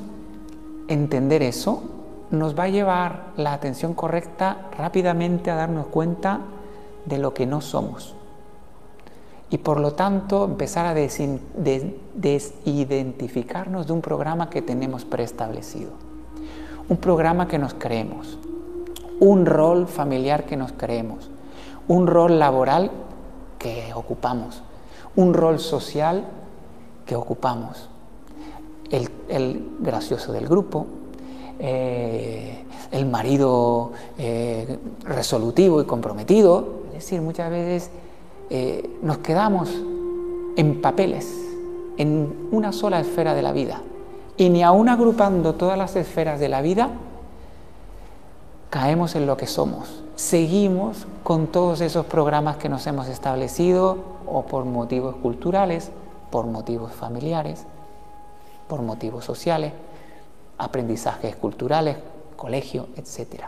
entender 0.88 1.42
eso, 1.42 1.82
nos 2.30 2.58
va 2.58 2.64
a 2.64 2.68
llevar 2.68 3.32
la 3.36 3.52
atención 3.52 3.92
correcta 3.94 4.68
rápidamente 4.76 5.50
a 5.50 5.56
darnos 5.56 5.86
cuenta 5.86 6.40
de 7.04 7.18
lo 7.18 7.34
que 7.34 7.46
no 7.46 7.60
somos. 7.60 8.14
Y 9.48 9.58
por 9.58 9.78
lo 9.78 9.92
tanto 9.92 10.44
empezar 10.44 10.86
a 10.86 10.94
desidentificarnos 10.94 13.86
de 13.86 13.92
un 13.92 14.00
programa 14.00 14.50
que 14.50 14.60
tenemos 14.60 15.04
preestablecido 15.04 15.92
un 16.88 16.96
programa 16.98 17.48
que 17.48 17.58
nos 17.58 17.74
creemos, 17.74 18.38
un 19.20 19.46
rol 19.46 19.86
familiar 19.86 20.44
que 20.44 20.56
nos 20.56 20.72
creemos, 20.72 21.30
un 21.88 22.06
rol 22.06 22.38
laboral 22.38 22.90
que 23.58 23.92
ocupamos, 23.94 24.62
un 25.14 25.34
rol 25.34 25.58
social 25.58 26.24
que 27.06 27.16
ocupamos, 27.16 27.88
el, 28.90 29.70
gracioso 29.80 30.32
del 30.32 30.48
grupo, 30.48 30.86
eh, 31.58 32.64
el 32.90 33.06
marido 33.06 33.92
eh, 34.18 34.78
resolutivo 35.04 35.80
y 35.80 35.84
comprometido. 35.84 36.84
Es 36.88 37.04
decir, 37.04 37.20
muchas 37.20 37.50
veces 37.50 37.90
eh, 38.50 38.98
nos 39.02 39.18
quedamos 39.18 39.70
en 40.56 40.80
papeles, 40.80 41.32
en 41.96 42.48
una 42.52 42.72
sola 42.72 43.00
esfera 43.00 43.34
de 43.34 43.42
la 43.42 43.52
vida. 43.52 43.80
Y 44.36 44.50
ni 44.50 44.62
aún 44.62 44.88
agrupando 44.88 45.54
todas 45.54 45.78
las 45.78 45.96
esferas 45.96 46.38
de 46.38 46.48
la 46.48 46.60
vida, 46.60 46.90
caemos 48.76 49.14
en 49.14 49.24
lo 49.24 49.38
que 49.38 49.46
somos. 49.46 50.02
Seguimos 50.16 51.06
con 51.22 51.46
todos 51.46 51.80
esos 51.80 52.04
programas 52.04 52.58
que 52.58 52.68
nos 52.68 52.86
hemos 52.86 53.08
establecido 53.08 53.96
o 54.26 54.42
por 54.42 54.66
motivos 54.66 55.16
culturales, 55.16 55.90
por 56.30 56.44
motivos 56.44 56.92
familiares, 56.92 57.64
por 58.68 58.82
motivos 58.82 59.24
sociales, 59.24 59.72
aprendizajes 60.58 61.36
culturales, 61.36 61.96
colegio, 62.36 62.88
etc. 62.96 63.44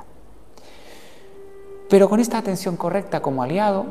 Pero 1.90 2.08
con 2.08 2.20
esta 2.20 2.38
atención 2.38 2.78
correcta 2.78 3.20
como 3.20 3.42
aliado 3.42 3.84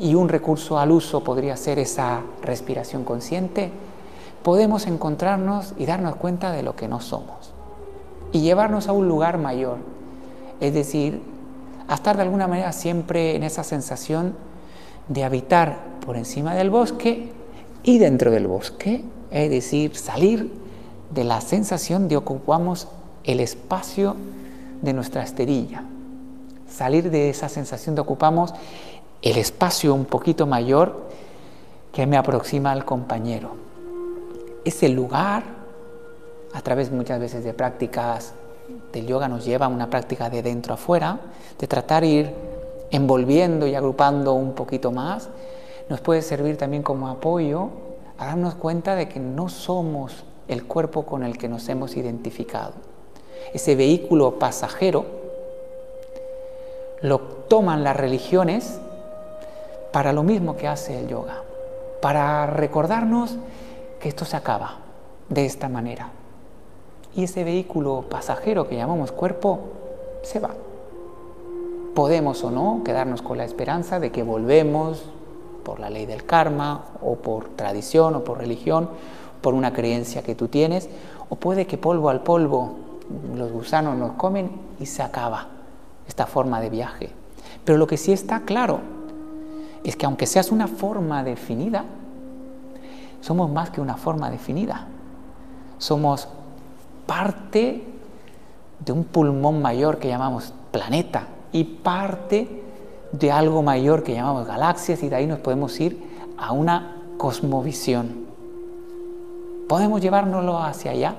y 0.00 0.16
un 0.16 0.28
recurso 0.28 0.80
al 0.80 0.90
uso 0.90 1.22
podría 1.22 1.56
ser 1.56 1.78
esa 1.78 2.22
respiración 2.42 3.04
consciente, 3.04 3.70
podemos 4.42 4.88
encontrarnos 4.88 5.74
y 5.78 5.86
darnos 5.86 6.16
cuenta 6.16 6.50
de 6.50 6.64
lo 6.64 6.74
que 6.74 6.88
no 6.88 7.00
somos 7.00 7.52
y 8.32 8.40
llevarnos 8.40 8.88
a 8.88 8.92
un 8.92 9.06
lugar 9.06 9.38
mayor, 9.38 9.94
es 10.60 10.74
decir, 10.74 11.20
a 11.88 11.94
estar 11.94 12.16
de 12.16 12.22
alguna 12.22 12.48
manera 12.48 12.72
siempre 12.72 13.36
en 13.36 13.42
esa 13.42 13.64
sensación 13.64 14.34
de 15.08 15.24
habitar 15.24 15.78
por 16.04 16.16
encima 16.16 16.54
del 16.54 16.70
bosque 16.70 17.30
y 17.82 17.98
dentro 17.98 18.30
del 18.30 18.46
bosque, 18.46 19.04
es 19.30 19.50
decir, 19.50 19.96
salir 19.96 20.50
de 21.10 21.24
la 21.24 21.40
sensación 21.40 22.08
de 22.08 22.16
ocupamos 22.16 22.88
el 23.24 23.40
espacio 23.40 24.16
de 24.82 24.92
nuestra 24.92 25.22
esterilla, 25.22 25.84
salir 26.68 27.10
de 27.10 27.30
esa 27.30 27.48
sensación 27.48 27.94
de 27.94 28.00
ocupamos 28.00 28.52
el 29.22 29.36
espacio 29.38 29.94
un 29.94 30.04
poquito 30.04 30.46
mayor 30.46 31.08
que 31.92 32.06
me 32.06 32.16
aproxima 32.16 32.72
al 32.72 32.84
compañero. 32.84 33.56
Ese 34.64 34.88
lugar, 34.88 35.44
a 36.52 36.60
través 36.60 36.90
muchas 36.90 37.20
veces 37.20 37.44
de 37.44 37.54
prácticas 37.54 38.34
del 38.96 39.06
yoga, 39.06 39.28
nos 39.28 39.44
lleva 39.44 39.66
a 39.66 39.68
una 39.68 39.88
práctica 39.88 40.28
de 40.28 40.42
dentro 40.42 40.74
a 40.74 40.76
fuera, 40.76 41.18
de 41.58 41.66
tratar 41.66 42.02
de 42.02 42.08
ir 42.08 42.34
envolviendo 42.90 43.66
y 43.66 43.74
agrupando 43.74 44.34
un 44.34 44.52
poquito 44.52 44.92
más, 44.92 45.28
nos 45.88 46.00
puede 46.00 46.22
servir 46.22 46.56
también 46.56 46.82
como 46.82 47.08
apoyo 47.08 47.68
a 48.18 48.26
darnos 48.26 48.54
cuenta 48.54 48.94
de 48.94 49.08
que 49.08 49.20
no 49.20 49.48
somos 49.48 50.24
el 50.48 50.64
cuerpo 50.66 51.04
con 51.04 51.22
el 51.22 51.38
que 51.38 51.48
nos 51.48 51.68
hemos 51.68 51.96
identificado. 51.96 52.72
Ese 53.52 53.76
vehículo 53.76 54.38
pasajero 54.38 55.04
lo 57.02 57.20
toman 57.20 57.84
las 57.84 57.96
religiones 57.96 58.80
para 59.92 60.12
lo 60.12 60.22
mismo 60.22 60.56
que 60.56 60.68
hace 60.68 60.98
el 60.98 61.08
yoga, 61.08 61.42
para 62.00 62.46
recordarnos 62.46 63.36
que 64.00 64.08
esto 64.08 64.24
se 64.24 64.36
acaba 64.36 64.78
de 65.28 65.46
esta 65.46 65.68
manera. 65.68 66.10
Y 67.16 67.24
ese 67.24 67.44
vehículo 67.44 68.04
pasajero 68.08 68.68
que 68.68 68.76
llamamos 68.76 69.10
cuerpo 69.10 69.60
se 70.22 70.38
va. 70.38 70.50
Podemos 71.94 72.44
o 72.44 72.50
no 72.50 72.82
quedarnos 72.84 73.22
con 73.22 73.38
la 73.38 73.44
esperanza 73.44 73.98
de 73.98 74.12
que 74.12 74.22
volvemos 74.22 75.02
por 75.64 75.80
la 75.80 75.88
ley 75.88 76.04
del 76.04 76.26
karma 76.26 76.84
o 77.02 77.16
por 77.16 77.48
tradición 77.48 78.14
o 78.14 78.22
por 78.22 78.38
religión 78.38 78.90
por 79.40 79.54
una 79.54 79.72
creencia 79.72 80.22
que 80.22 80.34
tú 80.34 80.48
tienes, 80.48 80.88
o 81.28 81.36
puede 81.36 81.66
que 81.66 81.78
polvo 81.78 82.10
al 82.10 82.22
polvo 82.22 82.74
los 83.34 83.52
gusanos 83.52 83.96
nos 83.96 84.12
comen 84.12 84.50
y 84.80 84.86
se 84.86 85.02
acaba 85.02 85.46
esta 86.08 86.26
forma 86.26 86.60
de 86.60 86.70
viaje. 86.70 87.10
Pero 87.64 87.78
lo 87.78 87.86
que 87.86 87.96
sí 87.96 88.12
está 88.12 88.40
claro 88.40 88.80
es 89.84 89.96
que 89.96 90.04
aunque 90.04 90.26
seas 90.26 90.50
una 90.50 90.66
forma 90.66 91.22
definida, 91.22 91.84
somos 93.20 93.50
más 93.50 93.70
que 93.70 93.80
una 93.80 93.96
forma 93.96 94.30
definida. 94.30 94.86
Somos 95.78 96.28
parte 97.06 97.82
de 98.84 98.92
un 98.92 99.04
pulmón 99.04 99.62
mayor 99.62 99.98
que 99.98 100.08
llamamos 100.08 100.52
planeta 100.70 101.26
y 101.52 101.64
parte 101.64 102.62
de 103.12 103.32
algo 103.32 103.62
mayor 103.62 104.02
que 104.02 104.14
llamamos 104.14 104.46
galaxias 104.46 105.02
y 105.02 105.08
de 105.08 105.16
ahí 105.16 105.26
nos 105.26 105.38
podemos 105.38 105.78
ir 105.80 106.02
a 106.36 106.52
una 106.52 107.02
cosmovisión. 107.16 108.26
Podemos 109.68 110.00
llevárnoslo 110.00 110.62
hacia 110.62 110.90
allá 110.90 111.16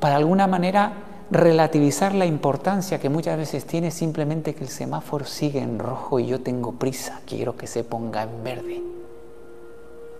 para 0.00 0.16
alguna 0.16 0.46
manera 0.46 0.92
relativizar 1.30 2.14
la 2.14 2.26
importancia 2.26 2.98
que 2.98 3.08
muchas 3.08 3.38
veces 3.38 3.64
tiene 3.64 3.90
simplemente 3.90 4.54
que 4.54 4.64
el 4.64 4.70
semáforo 4.70 5.24
sigue 5.24 5.60
en 5.60 5.78
rojo 5.78 6.18
y 6.18 6.26
yo 6.26 6.40
tengo 6.40 6.72
prisa, 6.72 7.20
quiero 7.26 7.56
que 7.56 7.66
se 7.66 7.84
ponga 7.84 8.22
en 8.22 8.44
verde. 8.44 8.82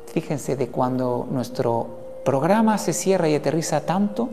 Fíjense 0.06 0.56
de 0.56 0.68
cuando 0.68 1.26
nuestro 1.30 1.86
programa 2.24 2.78
se 2.78 2.92
cierra 2.92 3.28
y 3.28 3.34
aterriza 3.34 3.82
tanto 3.82 4.28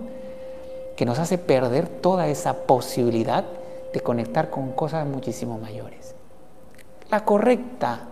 que 0.95 1.05
nos 1.05 1.19
hace 1.19 1.37
perder 1.37 1.87
toda 1.87 2.27
esa 2.27 2.53
posibilidad 2.53 3.45
de 3.93 3.99
conectar 4.01 4.49
con 4.49 4.71
cosas 4.71 5.05
muchísimo 5.05 5.57
mayores. 5.57 6.15
La 7.09 7.25
correcta 7.25 8.07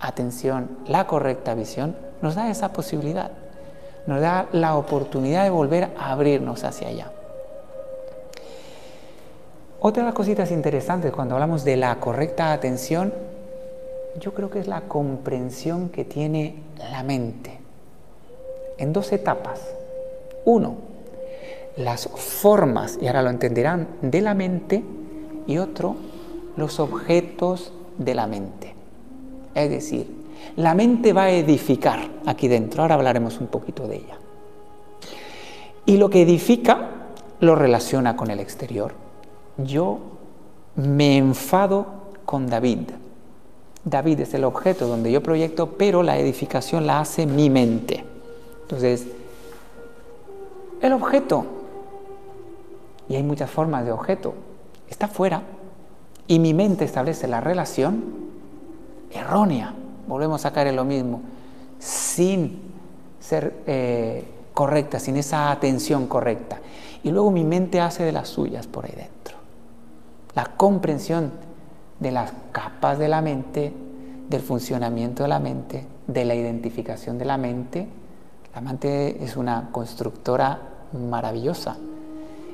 atención, 0.00 0.78
la 0.86 1.06
correcta 1.06 1.54
visión 1.54 1.96
nos 2.22 2.34
da 2.34 2.50
esa 2.50 2.72
posibilidad 2.72 3.30
nos 4.08 4.22
da 4.22 4.48
la 4.52 4.76
oportunidad 4.76 5.44
de 5.44 5.50
volver 5.50 5.90
a 5.98 6.12
abrirnos 6.12 6.64
hacia 6.64 6.88
allá. 6.88 7.12
Otra 9.80 10.02
de 10.02 10.06
las 10.06 10.14
cositas 10.14 10.50
interesantes 10.50 11.12
cuando 11.12 11.34
hablamos 11.34 11.62
de 11.62 11.76
la 11.76 11.94
correcta 12.00 12.54
atención, 12.54 13.12
yo 14.18 14.32
creo 14.32 14.48
que 14.48 14.60
es 14.60 14.66
la 14.66 14.80
comprensión 14.80 15.90
que 15.90 16.06
tiene 16.06 16.62
la 16.90 17.02
mente 17.02 17.60
en 18.78 18.94
dos 18.94 19.12
etapas. 19.12 19.60
Uno, 20.46 20.76
las 21.78 22.08
formas, 22.08 22.98
y 23.00 23.06
ahora 23.06 23.22
lo 23.22 23.30
entenderán, 23.30 23.88
de 24.02 24.20
la 24.20 24.34
mente, 24.34 24.84
y 25.46 25.58
otro, 25.58 25.96
los 26.56 26.80
objetos 26.80 27.72
de 27.96 28.14
la 28.14 28.26
mente. 28.26 28.74
Es 29.54 29.70
decir, 29.70 30.06
la 30.56 30.74
mente 30.74 31.12
va 31.12 31.24
a 31.24 31.30
edificar 31.30 32.10
aquí 32.26 32.48
dentro, 32.48 32.82
ahora 32.82 32.96
hablaremos 32.96 33.40
un 33.40 33.46
poquito 33.46 33.86
de 33.86 33.96
ella. 33.96 34.18
Y 35.86 35.96
lo 35.96 36.10
que 36.10 36.22
edifica 36.22 36.90
lo 37.40 37.54
relaciona 37.54 38.16
con 38.16 38.30
el 38.30 38.40
exterior. 38.40 38.92
Yo 39.56 39.98
me 40.74 41.16
enfado 41.16 41.86
con 42.24 42.48
David. 42.48 42.90
David 43.84 44.20
es 44.20 44.34
el 44.34 44.44
objeto 44.44 44.86
donde 44.86 45.10
yo 45.10 45.22
proyecto, 45.22 45.70
pero 45.78 46.02
la 46.02 46.18
edificación 46.18 46.86
la 46.86 47.00
hace 47.00 47.24
mi 47.24 47.48
mente. 47.48 48.04
Entonces, 48.62 49.06
el 50.82 50.92
objeto, 50.92 51.57
y 53.08 53.16
hay 53.16 53.22
muchas 53.22 53.50
formas 53.50 53.84
de 53.84 53.92
objeto, 53.92 54.34
está 54.88 55.08
fuera 55.08 55.42
y 56.26 56.38
mi 56.38 56.54
mente 56.54 56.84
establece 56.84 57.26
la 57.26 57.40
relación 57.40 58.04
errónea 59.10 59.74
volvemos 60.08 60.44
a 60.46 60.52
caer 60.52 60.68
en 60.68 60.76
lo 60.76 60.84
mismo, 60.84 61.20
sin 61.78 62.60
ser 63.20 63.62
eh, 63.66 64.24
correcta, 64.54 64.98
sin 64.98 65.16
esa 65.16 65.52
atención 65.52 66.06
correcta. 66.08 66.58
Y 67.04 67.10
luego 67.10 67.30
mi 67.30 67.44
mente 67.44 67.80
hace 67.80 68.02
de 68.02 68.12
las 68.12 68.28
suyas 68.28 68.66
por 68.66 68.86
ahí 68.86 68.94
dentro. 68.96 69.36
La 70.34 70.46
comprensión 70.56 71.30
de 72.00 72.10
las 72.10 72.32
capas 72.50 72.98
de 72.98 73.08
la 73.08 73.20
mente, 73.20 73.72
del 74.28 74.40
funcionamiento 74.40 75.22
de 75.22 75.28
la 75.28 75.38
mente, 75.38 75.86
de 76.06 76.24
la 76.24 76.34
identificación 76.34 77.18
de 77.18 77.24
la 77.24 77.36
mente. 77.36 77.86
La 78.54 78.60
mente 78.60 79.22
es 79.22 79.36
una 79.36 79.68
constructora 79.70 80.60
maravillosa 80.92 81.76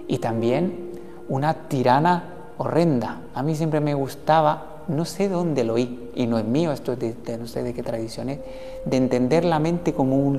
y 0.09 0.19
también 0.19 0.91
una 1.29 1.69
tirana 1.69 2.25
horrenda. 2.59 3.23
A 3.35 3.43
mí 3.43 3.55
siempre 3.55 3.81
me 3.81 3.95
gustaba 3.95 4.75
no 4.89 5.05
sé 5.05 5.29
dónde 5.29 5.65
lo 5.65 5.75
oí, 5.75 6.11
y 6.15 6.27
no 6.27 6.39
es 6.39 6.45
mío, 6.45 6.73
esto 6.73 6.93
es 6.93 6.99
de, 6.99 7.39
no 7.39 7.47
sé 7.47 7.63
de 7.63 7.73
qué 7.73 7.83
tradición 7.83 8.29
es, 8.29 8.39
de 8.85 8.97
entender 8.97 9.45
la 9.45 9.59
mente 9.59 9.93
como 9.93 10.37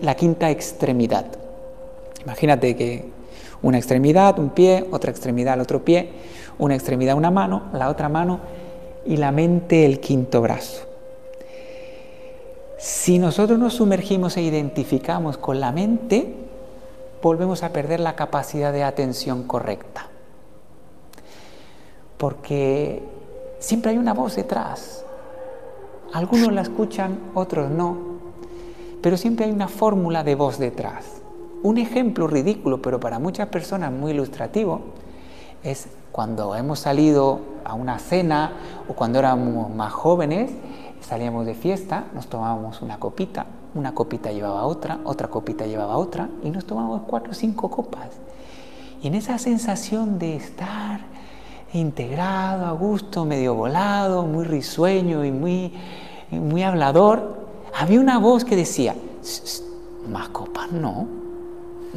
la 0.00 0.14
quinta 0.14 0.50
extremidad. 0.50 1.26
Imagínate 2.24 2.76
que 2.76 3.04
una 3.62 3.78
extremidad, 3.78 4.38
un 4.38 4.50
pie, 4.50 4.86
otra 4.90 5.10
extremidad, 5.10 5.54
el 5.54 5.60
otro 5.60 5.84
pie, 5.84 6.10
una 6.58 6.74
extremidad, 6.74 7.16
una 7.16 7.30
mano, 7.30 7.64
la 7.72 7.88
otra 7.88 8.08
mano, 8.08 8.40
y 9.04 9.16
la 9.16 9.32
mente 9.32 9.84
el 9.84 10.00
quinto 10.00 10.40
brazo. 10.40 10.86
Si 12.78 13.18
nosotros 13.18 13.58
nos 13.58 13.74
sumergimos 13.74 14.36
e 14.36 14.42
identificamos 14.42 15.36
con 15.36 15.60
la 15.60 15.72
mente, 15.72 16.34
volvemos 17.22 17.62
a 17.62 17.72
perder 17.72 18.00
la 18.00 18.16
capacidad 18.16 18.72
de 18.72 18.82
atención 18.82 19.44
correcta. 19.44 20.08
Porque 22.18 23.02
Siempre 23.62 23.92
hay 23.92 23.98
una 23.98 24.12
voz 24.12 24.34
detrás. 24.34 25.04
Algunos 26.12 26.52
la 26.52 26.62
escuchan, 26.62 27.30
otros 27.32 27.70
no. 27.70 27.96
Pero 29.00 29.16
siempre 29.16 29.46
hay 29.46 29.52
una 29.52 29.68
fórmula 29.68 30.24
de 30.24 30.34
voz 30.34 30.58
detrás. 30.58 31.22
Un 31.62 31.78
ejemplo 31.78 32.26
ridículo, 32.26 32.82
pero 32.82 32.98
para 32.98 33.20
muchas 33.20 33.46
personas 33.50 33.92
muy 33.92 34.10
ilustrativo, 34.10 34.80
es 35.62 35.86
cuando 36.10 36.56
hemos 36.56 36.80
salido 36.80 37.38
a 37.64 37.74
una 37.74 38.00
cena 38.00 38.54
o 38.88 38.94
cuando 38.94 39.20
éramos 39.20 39.72
más 39.72 39.92
jóvenes, 39.92 40.50
salíamos 41.00 41.46
de 41.46 41.54
fiesta, 41.54 42.06
nos 42.14 42.26
tomábamos 42.26 42.82
una 42.82 42.98
copita, 42.98 43.46
una 43.74 43.94
copita 43.94 44.32
llevaba 44.32 44.64
otra, 44.64 45.00
otra 45.04 45.28
copita 45.28 45.66
llevaba 45.66 45.96
otra 45.96 46.28
y 46.42 46.50
nos 46.50 46.64
tomábamos 46.64 47.02
cuatro 47.06 47.32
o 47.32 47.34
cinco 47.34 47.70
copas. 47.70 48.08
Y 49.02 49.08
en 49.08 49.14
esa 49.14 49.38
sensación 49.38 50.18
de 50.18 50.36
estar 50.36 51.00
integrado, 51.72 52.66
a 52.66 52.72
gusto, 52.72 53.24
medio 53.24 53.54
volado, 53.54 54.24
muy 54.24 54.44
risueño 54.44 55.24
y 55.24 55.32
muy, 55.32 55.72
muy 56.30 56.62
hablador, 56.62 57.42
había 57.78 58.00
una 58.00 58.18
voz 58.18 58.44
que 58.44 58.56
decía, 58.56 58.94
más 60.08 60.28
copas 60.28 60.70
no, 60.70 61.06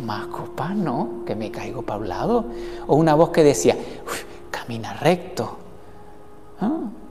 más 0.04 0.28
copas 0.28 0.76
no, 0.76 1.24
que 1.26 1.36
me 1.36 1.52
caigo 1.52 1.82
para 1.82 2.00
un. 2.00 2.46
O 2.88 2.96
una 2.96 3.14
voz 3.16 3.30
que 3.30 3.44
decía, 3.44 3.78
camina 4.50 4.94
recto. 4.94 5.58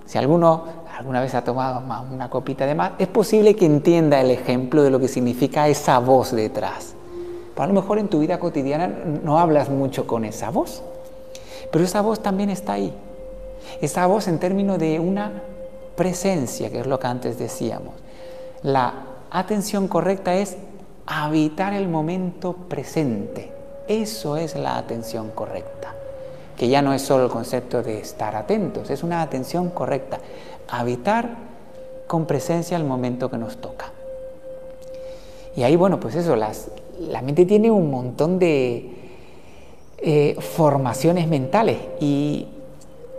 Si 0.06 0.18
alguno 0.18 0.64
alguna 0.96 1.20
vez 1.20 1.34
ha 1.34 1.42
tomado 1.42 1.82
una 2.12 2.30
copita 2.30 2.66
de 2.66 2.74
más, 2.74 2.92
es 2.98 3.08
posible 3.08 3.56
que 3.56 3.66
entienda 3.66 4.20
el 4.20 4.30
ejemplo 4.30 4.82
de 4.82 4.90
lo 4.90 5.00
que 5.00 5.08
significa 5.08 5.68
esa 5.68 5.98
voz 5.98 6.32
detrás. 6.32 6.94
Pero 7.54 7.64
a 7.64 7.66
lo 7.66 7.74
mejor 7.74 7.98
en 7.98 8.08
tu 8.08 8.20
vida 8.20 8.38
cotidiana 8.38 8.86
no 8.86 9.38
hablas 9.38 9.68
mucho 9.68 10.06
con 10.06 10.24
esa 10.24 10.50
voz, 10.50 10.82
pero 11.70 11.84
esa 11.84 12.00
voz 12.00 12.20
también 12.20 12.50
está 12.50 12.74
ahí. 12.74 12.94
Esa 13.80 14.06
voz 14.06 14.28
en 14.28 14.38
términos 14.38 14.78
de 14.78 15.00
una 15.00 15.42
presencia, 15.96 16.70
que 16.70 16.80
es 16.80 16.86
lo 16.86 16.98
que 16.98 17.06
antes 17.06 17.38
decíamos. 17.38 17.94
La 18.62 18.94
atención 19.30 19.88
correcta 19.88 20.34
es 20.34 20.56
habitar 21.06 21.72
el 21.74 21.88
momento 21.88 22.54
presente. 22.54 23.52
Eso 23.88 24.36
es 24.36 24.54
la 24.56 24.78
atención 24.78 25.30
correcta, 25.30 25.94
que 26.56 26.68
ya 26.68 26.82
no 26.82 26.92
es 26.92 27.02
solo 27.02 27.24
el 27.24 27.30
concepto 27.30 27.82
de 27.82 27.98
estar 28.00 28.36
atentos, 28.36 28.90
es 28.90 29.02
una 29.02 29.22
atención 29.22 29.70
correcta. 29.70 30.18
Habitar 30.68 31.36
con 32.06 32.26
presencia 32.26 32.76
el 32.76 32.84
momento 32.84 33.30
que 33.30 33.38
nos 33.38 33.56
toca. 33.58 33.92
Y 35.56 35.62
ahí, 35.62 35.76
bueno, 35.76 36.00
pues 36.00 36.14
eso, 36.14 36.36
la 36.36 37.22
mente 37.22 37.44
tiene 37.44 37.70
un 37.70 37.90
montón 37.90 38.38
de 38.38 38.94
eh, 39.98 40.36
formaciones 40.38 41.28
mentales 41.28 41.78
y 42.00 42.46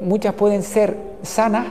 muchas 0.02 0.36
pueden 0.36 0.62
ser 0.62 0.98
sanas 1.24 1.68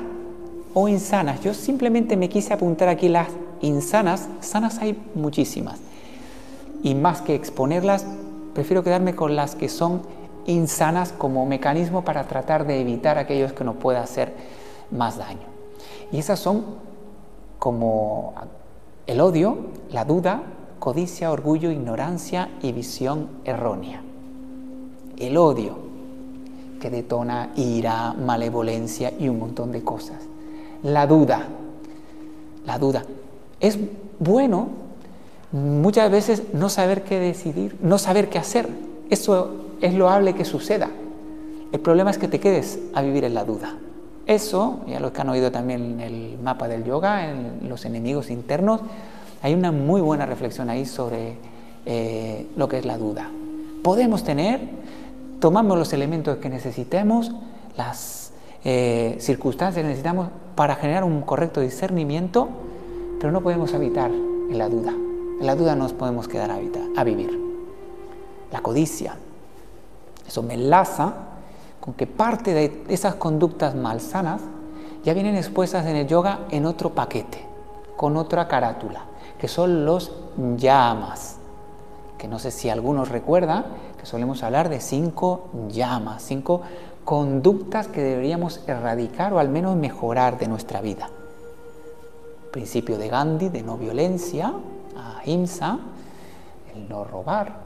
o 0.72 0.88
insanas. 0.88 1.40
Yo 1.40 1.54
simplemente 1.54 2.16
me 2.16 2.28
quise 2.28 2.52
apuntar 2.52 2.88
aquí 2.88 3.08
las 3.08 3.28
insanas, 3.60 4.28
sanas 4.40 4.78
hay 4.78 4.98
muchísimas. 5.14 5.78
Y 6.82 6.94
más 6.94 7.22
que 7.22 7.34
exponerlas, 7.34 8.06
prefiero 8.54 8.82
quedarme 8.82 9.14
con 9.14 9.36
las 9.36 9.54
que 9.54 9.68
son 9.68 10.02
insanas 10.46 11.12
como 11.12 11.46
mecanismo 11.46 12.02
para 12.02 12.24
tratar 12.24 12.66
de 12.66 12.80
evitar 12.80 13.18
aquellos 13.18 13.52
que 13.52 13.64
nos 13.64 13.76
pueda 13.76 14.02
hacer 14.02 14.34
más 14.90 15.18
daño. 15.18 15.46
Y 16.12 16.18
esas 16.18 16.38
son 16.38 16.64
como 17.58 18.34
el 19.06 19.20
odio, 19.20 19.58
la 19.90 20.04
duda, 20.04 20.42
codicia, 20.78 21.30
orgullo, 21.30 21.70
ignorancia 21.70 22.50
y 22.62 22.72
visión 22.72 23.28
errónea. 23.44 24.02
El 25.16 25.36
odio, 25.36 25.78
que 26.80 26.90
detona 26.90 27.50
ira, 27.56 28.12
malevolencia 28.12 29.12
y 29.18 29.28
un 29.28 29.38
montón 29.38 29.72
de 29.72 29.82
cosas. 29.82 30.18
La 30.82 31.06
duda, 31.06 31.46
la 32.66 32.78
duda. 32.78 33.04
Es 33.60 33.78
bueno 34.18 34.68
muchas 35.52 36.10
veces 36.10 36.42
no 36.52 36.68
saber 36.68 37.04
qué 37.04 37.18
decidir, 37.18 37.78
no 37.80 37.96
saber 37.96 38.28
qué 38.28 38.38
hacer. 38.38 38.68
Eso 39.08 39.73
es 39.84 39.92
loable 39.92 40.34
que 40.34 40.46
suceda. 40.46 40.88
El 41.70 41.78
problema 41.80 42.10
es 42.10 42.16
que 42.16 42.26
te 42.26 42.40
quedes 42.40 42.78
a 42.94 43.02
vivir 43.02 43.24
en 43.24 43.34
la 43.34 43.44
duda. 43.44 43.74
Eso, 44.24 44.80
ya 44.86 44.98
lo 44.98 45.12
que 45.12 45.20
han 45.20 45.28
oído 45.28 45.52
también 45.52 45.84
en 45.84 46.00
el 46.00 46.38
mapa 46.42 46.68
del 46.68 46.84
yoga, 46.84 47.30
en 47.30 47.68
los 47.68 47.84
enemigos 47.84 48.30
internos, 48.30 48.80
hay 49.42 49.52
una 49.52 49.72
muy 49.72 50.00
buena 50.00 50.24
reflexión 50.24 50.70
ahí 50.70 50.86
sobre 50.86 51.36
eh, 51.84 52.46
lo 52.56 52.66
que 52.66 52.78
es 52.78 52.86
la 52.86 52.96
duda. 52.96 53.28
Podemos 53.82 54.24
tener, 54.24 54.60
tomamos 55.38 55.76
los 55.76 55.92
elementos 55.92 56.38
que 56.38 56.48
necesitemos, 56.48 57.32
las 57.76 58.32
eh, 58.64 59.16
circunstancias 59.20 59.82
que 59.82 59.88
necesitamos 59.88 60.28
para 60.54 60.76
generar 60.76 61.04
un 61.04 61.20
correcto 61.20 61.60
discernimiento, 61.60 62.48
pero 63.20 63.32
no 63.32 63.42
podemos 63.42 63.74
habitar 63.74 64.10
en 64.10 64.56
la 64.56 64.70
duda. 64.70 64.92
En 65.40 65.46
la 65.46 65.54
duda 65.54 65.76
nos 65.76 65.92
podemos 65.92 66.26
quedar 66.26 66.50
a, 66.50 66.58
a 66.96 67.04
vivir. 67.04 67.38
La 68.50 68.62
codicia. 68.62 69.18
Eso 70.26 70.42
me 70.42 70.54
enlaza 70.54 71.12
con 71.80 71.94
que 71.94 72.06
parte 72.06 72.54
de 72.54 72.84
esas 72.88 73.14
conductas 73.16 73.74
malsanas 73.74 74.40
ya 75.04 75.12
vienen 75.12 75.36
expuestas 75.36 75.86
en 75.86 75.96
el 75.96 76.06
yoga 76.06 76.46
en 76.50 76.64
otro 76.66 76.90
paquete, 76.90 77.44
con 77.96 78.16
otra 78.16 78.48
carátula 78.48 79.04
que 79.38 79.48
son 79.48 79.84
los 79.84 80.10
llamas, 80.56 81.36
que 82.16 82.28
no 82.28 82.38
sé 82.38 82.50
si 82.50 82.70
algunos 82.70 83.10
recuerdan 83.10 83.66
que 83.98 84.06
solemos 84.06 84.42
hablar 84.42 84.70
de 84.70 84.80
cinco 84.80 85.50
llamas, 85.68 86.22
cinco 86.22 86.62
conductas 87.04 87.88
que 87.88 88.02
deberíamos 88.02 88.62
erradicar 88.66 89.34
o 89.34 89.38
al 89.38 89.50
menos 89.50 89.76
mejorar 89.76 90.38
de 90.38 90.48
nuestra 90.48 90.80
vida. 90.80 91.10
Principio 92.52 92.96
de 92.96 93.08
Gandhi 93.08 93.50
de 93.50 93.62
no 93.62 93.76
violencia, 93.76 94.54
ahimsa, 94.96 95.78
el 96.74 96.88
no 96.88 97.04
robar, 97.04 97.56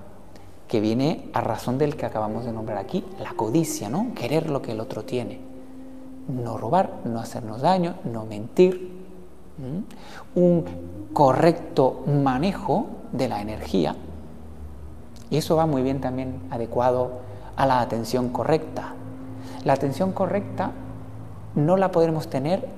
que 0.69 0.81
viene 0.81 1.31
a 1.33 1.41
razón 1.41 1.79
del 1.79 1.97
que 1.97 2.07
acabamos 2.07 2.45
de 2.45 2.53
nombrar 2.53 2.79
aquí, 2.79 3.05
la 3.19 3.33
codicia, 3.33 3.89
¿no? 3.89 4.13
Querer 4.15 4.51
lo 4.51 4.61
que 4.63 4.73
el 4.73 4.81
otro 4.81 5.03
tiene. 5.03 5.41
No 6.29 6.59
robar, 6.59 7.01
no 7.05 7.21
hacernos 7.21 7.63
daño, 7.63 7.97
no 8.05 8.27
mentir, 8.27 8.99
un 10.35 10.65
correcto 11.13 12.05
manejo 12.07 12.87
de 13.13 13.29
la 13.29 13.41
energía. 13.41 13.97
Y 15.31 15.39
eso 15.39 15.57
va 15.57 15.67
muy 15.67 15.83
bien 15.83 16.01
también 16.01 16.41
adecuado 16.51 17.21
a 17.57 17.67
la 17.67 17.81
atención 17.81 18.29
correcta. 18.29 18.95
La 19.65 19.73
atención 19.73 20.13
correcta 20.13 20.71
no 21.55 21.77
la 21.77 21.91
podremos 21.91 22.29
tener 22.29 22.69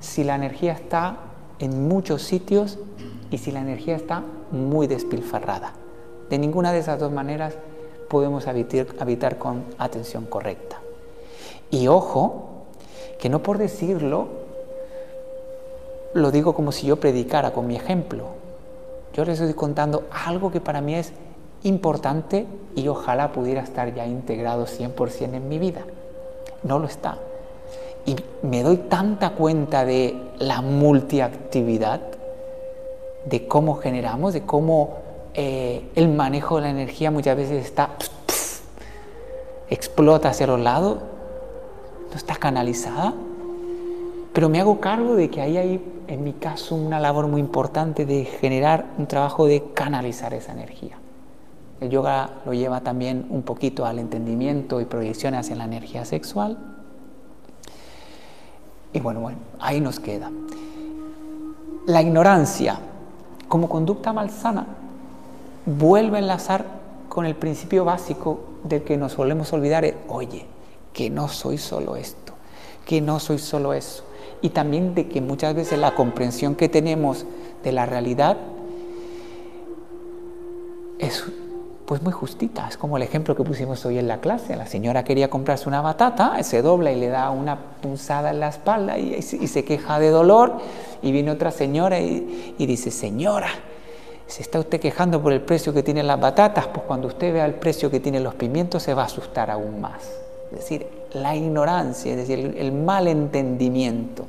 si 0.00 0.24
la 0.24 0.36
energía 0.36 0.72
está 0.72 1.16
en 1.58 1.88
muchos 1.88 2.22
sitios 2.22 2.78
y 3.30 3.38
si 3.38 3.50
la 3.50 3.60
energía 3.60 3.96
está 3.96 4.22
muy 4.52 4.86
despilfarrada. 4.86 5.72
De 6.30 6.38
ninguna 6.38 6.72
de 6.72 6.78
esas 6.78 6.98
dos 6.98 7.12
maneras 7.12 7.54
podemos 8.08 8.46
habitar, 8.46 9.38
con 9.38 9.64
atención 9.78 10.26
correcta. 10.26 10.80
Y 11.70 11.88
ojo, 11.88 12.64
que 13.18 13.28
no 13.28 13.42
por 13.42 13.58
decirlo 13.58 14.46
lo 16.14 16.30
digo 16.30 16.54
como 16.54 16.72
si 16.72 16.86
yo 16.86 16.96
predicara 16.96 17.52
con 17.52 17.66
mi 17.66 17.76
ejemplo. 17.76 18.24
Yo 19.12 19.24
les 19.24 19.38
estoy 19.38 19.54
contando 19.54 20.04
algo 20.10 20.50
que 20.50 20.60
para 20.60 20.80
mí 20.80 20.94
es 20.94 21.12
importante 21.62 22.46
y 22.74 22.88
ojalá 22.88 23.32
pudiera 23.32 23.62
estar 23.62 23.92
ya 23.94 24.06
integrado 24.06 24.66
100% 24.66 25.34
en 25.34 25.48
mi 25.48 25.58
vida. 25.58 25.82
No 26.62 26.78
lo 26.78 26.86
está. 26.86 27.18
Y 28.06 28.16
me 28.42 28.62
doy 28.62 28.76
tanta 28.76 29.30
cuenta 29.30 29.84
de 29.84 30.16
la 30.38 30.62
multiactividad, 30.62 32.00
de 33.26 33.46
cómo 33.46 33.76
generamos, 33.76 34.32
de 34.32 34.42
cómo 34.42 35.05
eh, 35.36 35.90
el 35.94 36.08
manejo 36.08 36.56
de 36.56 36.62
la 36.62 36.70
energía 36.70 37.10
muchas 37.10 37.36
veces 37.36 37.64
está, 37.64 37.90
explota 39.70 40.30
hacia 40.30 40.46
los 40.46 40.60
lados, 40.60 40.98
no 42.10 42.16
está 42.16 42.34
canalizada 42.36 43.14
pero 44.36 44.50
me 44.50 44.60
hago 44.60 44.80
cargo 44.80 45.16
de 45.16 45.30
que 45.30 45.40
ahí 45.40 45.56
hay, 45.56 46.02
en 46.08 46.22
mi 46.22 46.34
caso, 46.34 46.74
una 46.74 47.00
labor 47.00 47.26
muy 47.26 47.40
importante 47.40 48.04
de 48.04 48.26
generar 48.26 48.84
un 48.98 49.06
trabajo 49.06 49.46
de 49.46 49.72
canalizar 49.72 50.34
esa 50.34 50.52
energía. 50.52 50.98
El 51.80 51.88
yoga 51.88 52.32
lo 52.44 52.52
lleva 52.52 52.82
también 52.82 53.24
un 53.30 53.40
poquito 53.44 53.86
al 53.86 53.98
entendimiento 53.98 54.82
y 54.82 54.84
proyección 54.84 55.32
hacia 55.32 55.56
la 55.56 55.64
energía 55.64 56.04
sexual. 56.04 56.58
Y 58.92 59.00
bueno, 59.00 59.20
bueno, 59.20 59.38
ahí 59.58 59.80
nos 59.80 60.00
queda. 60.00 60.30
La 61.86 62.02
ignorancia 62.02 62.78
como 63.48 63.70
conducta 63.70 64.12
malsana 64.12 64.66
vuelve 65.66 66.16
a 66.16 66.20
enlazar 66.20 66.64
con 67.08 67.26
el 67.26 67.34
principio 67.34 67.84
básico 67.84 68.40
del 68.64 68.82
que 68.82 68.96
nos 68.96 69.12
solemos 69.12 69.52
olvidar, 69.52 69.84
oye, 70.08 70.46
que 70.92 71.10
no 71.10 71.28
soy 71.28 71.58
solo 71.58 71.96
esto, 71.96 72.32
que 72.84 73.00
no 73.00 73.20
soy 73.20 73.38
solo 73.38 73.74
eso, 73.74 74.04
y 74.40 74.50
también 74.50 74.94
de 74.94 75.08
que 75.08 75.20
muchas 75.20 75.54
veces 75.54 75.78
la 75.78 75.94
comprensión 75.94 76.54
que 76.54 76.68
tenemos 76.68 77.26
de 77.62 77.72
la 77.72 77.84
realidad 77.84 78.36
es 80.98 81.24
pues 81.84 82.02
muy 82.02 82.12
justita, 82.12 82.66
es 82.68 82.76
como 82.76 82.96
el 82.96 83.04
ejemplo 83.04 83.36
que 83.36 83.44
pusimos 83.44 83.86
hoy 83.86 83.98
en 83.98 84.08
la 84.08 84.20
clase, 84.20 84.56
la 84.56 84.66
señora 84.66 85.04
quería 85.04 85.30
comprarse 85.30 85.68
una 85.68 85.80
batata, 85.80 86.42
se 86.42 86.60
dobla 86.60 86.90
y 86.90 86.98
le 86.98 87.06
da 87.08 87.30
una 87.30 87.56
punzada 87.80 88.30
en 88.30 88.40
la 88.40 88.48
espalda 88.48 88.98
y, 88.98 89.22
se 89.22 89.64
queja 89.64 90.00
de 90.00 90.10
dolor. 90.10 90.54
Y 91.00 91.12
viene 91.12 91.30
otra 91.30 91.52
señora 91.52 92.00
y 92.00 92.56
dice, 92.58 92.90
señora, 92.90 93.50
¿Se 94.26 94.42
está 94.42 94.58
usted 94.58 94.80
quejando 94.80 95.22
por 95.22 95.32
el 95.32 95.40
precio 95.40 95.72
que 95.72 95.82
tienen 95.82 96.06
las 96.06 96.20
batatas? 96.20 96.66
Pues 96.66 96.84
cuando 96.86 97.08
usted 97.08 97.32
vea 97.32 97.46
el 97.46 97.54
precio 97.54 97.90
que 97.90 98.00
tienen 98.00 98.24
los 98.24 98.34
pimientos 98.34 98.82
se 98.82 98.92
va 98.92 99.02
a 99.02 99.06
asustar 99.06 99.50
aún 99.50 99.80
más. 99.80 100.02
Es 100.50 100.58
decir, 100.58 100.86
la 101.12 101.36
ignorancia, 101.36 102.12
es 102.12 102.18
decir, 102.18 102.56
el, 102.58 102.72
mal 102.72 103.08
entendimiento. 103.08 104.26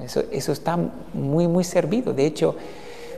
Eso, 0.00 0.22
eso 0.30 0.52
está 0.52 0.78
muy, 1.12 1.48
muy 1.48 1.64
servido. 1.64 2.12
De 2.12 2.24
hecho, 2.24 2.54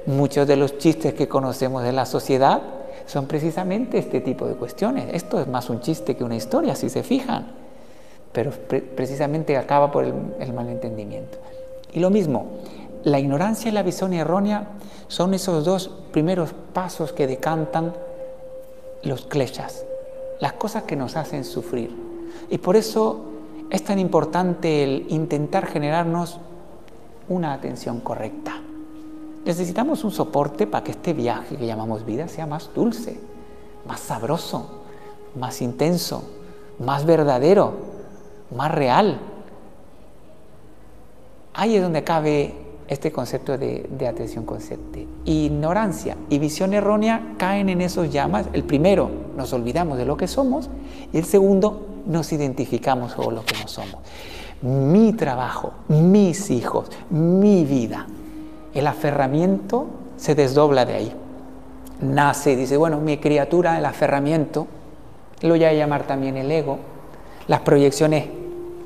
muchos 0.07 0.47
de 0.47 0.57
los 0.57 0.79
chistes 0.79 1.15
que 1.15 1.29
conocemos 1.29 1.83
de 1.83 1.93
la 1.93 2.07
sociedad 2.07 2.63
son 3.07 3.27
precisamente 3.27 3.99
este 3.99 4.21
tipo 4.21 4.47
de 4.47 4.55
cuestiones. 4.55 5.13
Esto 5.13 5.41
es 5.41 5.47
más 5.47 5.69
un 5.69 5.81
chiste 5.81 6.17
que 6.17 6.25
una 6.25 6.37
historia, 6.37 6.75
si 6.75 6.89
se 6.89 7.03
fijan, 7.03 7.53
pero 8.33 8.51
precisamente 8.97 9.57
acaba 9.57 9.93
por 9.93 10.05
el, 10.05 10.15
el 10.41 10.53
malentendimiento. 10.53 11.39
Y 11.93 12.01
lo 12.01 12.11
mismo, 12.11 12.47
la 13.05 13.19
ignorancia 13.19 13.71
y 13.71 13.73
la 13.73 13.83
visión 13.83 14.13
errónea 14.13 14.69
son 15.09 15.35
esos 15.35 15.65
dos 15.65 15.89
primeros 16.13 16.53
pasos 16.73 17.13
que 17.13 17.27
decantan 17.27 17.95
los 19.03 19.27
kleshas, 19.27 19.85
las 20.41 20.55
cosas 20.55 20.85
que 20.85 20.97
nos 20.97 21.17
hacen 21.17 21.45
sufrir. 21.45 21.95
Y 22.51 22.59
por 22.59 22.77
eso 22.77 23.25
es 23.71 23.83
tan 23.85 23.99
importante 23.99 24.85
el 24.85 25.07
intentar 25.09 25.67
generarnos 25.67 26.39
una 27.29 27.53
atención 27.53 28.01
correcta. 28.01 28.61
Necesitamos 29.45 30.05
un 30.05 30.13
soporte 30.13 30.67
para 30.67 30.85
que 30.85 30.93
este 30.93 31.13
viaje 31.13 31.57
que 31.57 31.67
llamamos 31.67 32.07
vida 32.07 32.29
sea 32.29 32.47
más 32.47 32.71
dulce, 32.75 33.19
más 33.87 34.01
sabroso, 34.01 34.85
más 35.35 35.61
intenso, 35.63 36.23
más 36.79 37.05
verdadero, 37.05 37.73
más 38.55 38.71
real. 38.71 39.19
Ahí 41.55 41.77
es 41.77 41.83
donde 41.83 42.05
cabe 42.05 42.62
este 42.93 43.11
concepto 43.11 43.57
de, 43.57 44.07
atención 44.09 44.45
consciente. 44.45 45.07
Ignorancia 45.25 46.17
y 46.29 46.39
visión 46.39 46.75
errónea 46.75 47.35
caen 47.39 47.69
en 47.69 47.81
esos 47.81 48.11
llamas. 48.11 48.47
El 48.53 48.65
primero, 48.65 49.11
nos 49.37 49.53
olvidamos 49.53 49.99
de 49.99 50.05
lo 50.05 50.17
que 50.17 50.29
somos 50.29 50.69
y 51.13 51.19
el 51.19 51.25
segundo, 51.25 51.87
nos 52.07 52.33
identificamos 52.33 53.15
con 53.15 53.35
lo 53.35 53.45
que 53.45 53.57
no 53.61 53.69
somos. 53.69 53.97
Mi 54.61 55.13
trabajo, 55.15 55.73
mis 55.89 56.51
hijos, 56.51 56.91
mi 57.11 57.65
vida. 57.65 58.07
El 58.75 58.87
aferramiento 58.87 59.87
se 60.17 60.35
desdobla 60.35 60.85
de 60.85 60.95
ahí. 60.95 61.13
Nace, 62.01 62.57
dice, 62.57 62.77
bueno, 62.77 62.99
mi 62.99 63.19
criatura, 63.19 63.79
el 63.79 63.87
aferramiento, 63.87 64.67
lo 65.41 65.51
voy 65.51 65.65
a 65.65 65.73
llamar 65.73 66.07
también 66.07 66.37
el 66.37 66.51
ego, 66.51 66.79
las 67.47 67.61
proyecciones 67.61 68.42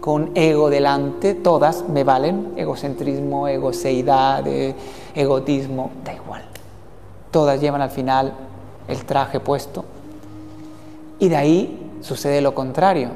con 0.07 0.31
ego 0.37 0.71
delante, 0.71 1.35
todas 1.35 1.88
me 1.88 2.05
valen, 2.05 2.53
egocentrismo, 2.55 3.49
egoseidad, 3.49 4.47
eh, 4.47 4.73
egotismo, 5.16 5.90
da 6.05 6.14
igual. 6.14 6.45
Todas 7.33 7.61
llevan 7.61 7.81
al 7.81 7.90
final 7.90 8.33
el 8.87 9.05
traje 9.05 9.40
puesto. 9.40 9.85
Y 11.19 11.29
de 11.29 11.35
ahí 11.35 11.90
sucede 12.03 12.40
lo 12.40 12.55
contrario. 12.55 13.09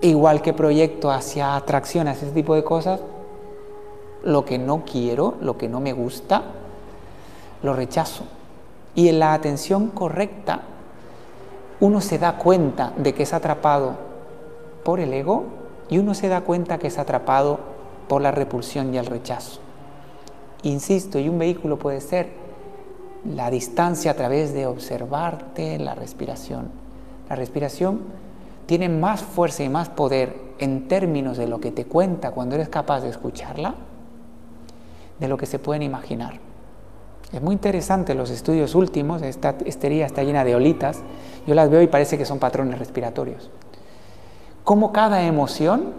Igual 0.00 0.42
que 0.42 0.52
proyecto 0.52 1.12
hacia 1.12 1.54
atracción, 1.54 2.08
hacia 2.08 2.26
ese 2.26 2.34
tipo 2.34 2.56
de 2.56 2.64
cosas, 2.64 2.98
lo 4.24 4.44
que 4.44 4.58
no 4.58 4.82
quiero, 4.84 5.34
lo 5.40 5.56
que 5.56 5.68
no 5.68 5.78
me 5.78 5.92
gusta, 5.92 6.42
lo 7.62 7.72
rechazo. 7.72 8.24
Y 8.96 9.06
en 9.06 9.20
la 9.20 9.32
atención 9.32 9.90
correcta, 9.90 10.62
uno 11.78 12.00
se 12.00 12.18
da 12.18 12.36
cuenta 12.36 12.94
de 12.96 13.14
que 13.14 13.22
es 13.22 13.32
atrapado 13.32 13.92
por 14.82 14.98
el 14.98 15.12
ego 15.12 15.59
y 15.90 15.98
uno 15.98 16.14
se 16.14 16.28
da 16.28 16.42
cuenta 16.42 16.78
que 16.78 16.86
es 16.86 16.98
atrapado 16.98 17.58
por 18.08 18.22
la 18.22 18.30
repulsión 18.30 18.94
y 18.94 18.98
el 18.98 19.06
rechazo. 19.06 19.60
Insisto, 20.62 21.18
y 21.18 21.28
un 21.28 21.38
vehículo 21.38 21.78
puede 21.78 22.00
ser 22.00 22.30
la 23.24 23.50
distancia 23.50 24.12
a 24.12 24.14
través 24.14 24.54
de 24.54 24.66
observarte 24.66 25.78
la 25.78 25.94
respiración. 25.94 26.70
La 27.28 27.36
respiración 27.36 28.00
tiene 28.66 28.88
más 28.88 29.22
fuerza 29.22 29.64
y 29.64 29.68
más 29.68 29.88
poder 29.88 30.36
en 30.58 30.86
términos 30.86 31.36
de 31.36 31.48
lo 31.48 31.60
que 31.60 31.72
te 31.72 31.86
cuenta 31.86 32.30
cuando 32.30 32.54
eres 32.54 32.68
capaz 32.68 33.00
de 33.00 33.08
escucharla, 33.08 33.74
de 35.18 35.28
lo 35.28 35.36
que 35.36 35.46
se 35.46 35.58
pueden 35.58 35.82
imaginar. 35.82 36.38
Es 37.32 37.42
muy 37.42 37.52
interesante 37.52 38.14
los 38.14 38.30
estudios 38.30 38.74
últimos, 38.74 39.22
esta 39.22 39.56
estería 39.64 40.06
está 40.06 40.22
llena 40.22 40.44
de 40.44 40.54
olitas, 40.54 41.00
yo 41.46 41.54
las 41.54 41.70
veo 41.70 41.82
y 41.82 41.86
parece 41.86 42.18
que 42.18 42.24
son 42.24 42.38
patrones 42.38 42.78
respiratorios 42.78 43.50
cómo 44.64 44.92
cada 44.92 45.22
emoción 45.22 45.92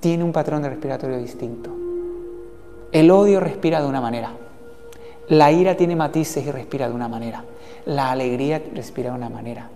tiene 0.00 0.24
un 0.24 0.32
patrón 0.32 0.62
de 0.62 0.70
respiratorio 0.70 1.18
distinto. 1.18 1.70
El 2.92 3.10
odio 3.10 3.40
respira 3.40 3.80
de 3.80 3.88
una 3.88 4.00
manera, 4.00 4.32
la 5.28 5.52
ira 5.52 5.76
tiene 5.76 5.94
matices 5.94 6.44
y 6.44 6.50
respira 6.50 6.88
de 6.88 6.94
una 6.94 7.08
manera, 7.08 7.44
la 7.86 8.10
alegría 8.10 8.62
respira 8.74 9.10
de 9.10 9.16
una 9.16 9.28
manera, 9.28 9.68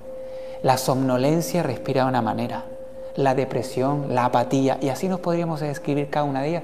la 0.63 0.79
somnolencia 0.79 1.63
respira 1.63 2.03
de 2.03 2.09
una 2.09 2.23
manera, 2.23 2.65
la 3.17 3.35
depresión, 3.35 4.15
la 4.15 4.25
apatía, 4.25 4.79
y 4.81 4.89
así 4.89 5.09
nos 5.09 5.21
podríamos 5.21 5.61
describir 5.61 6.11
cada 6.11 6.25
una 6.25 6.43
de 6.43 6.49
ellas. 6.49 6.63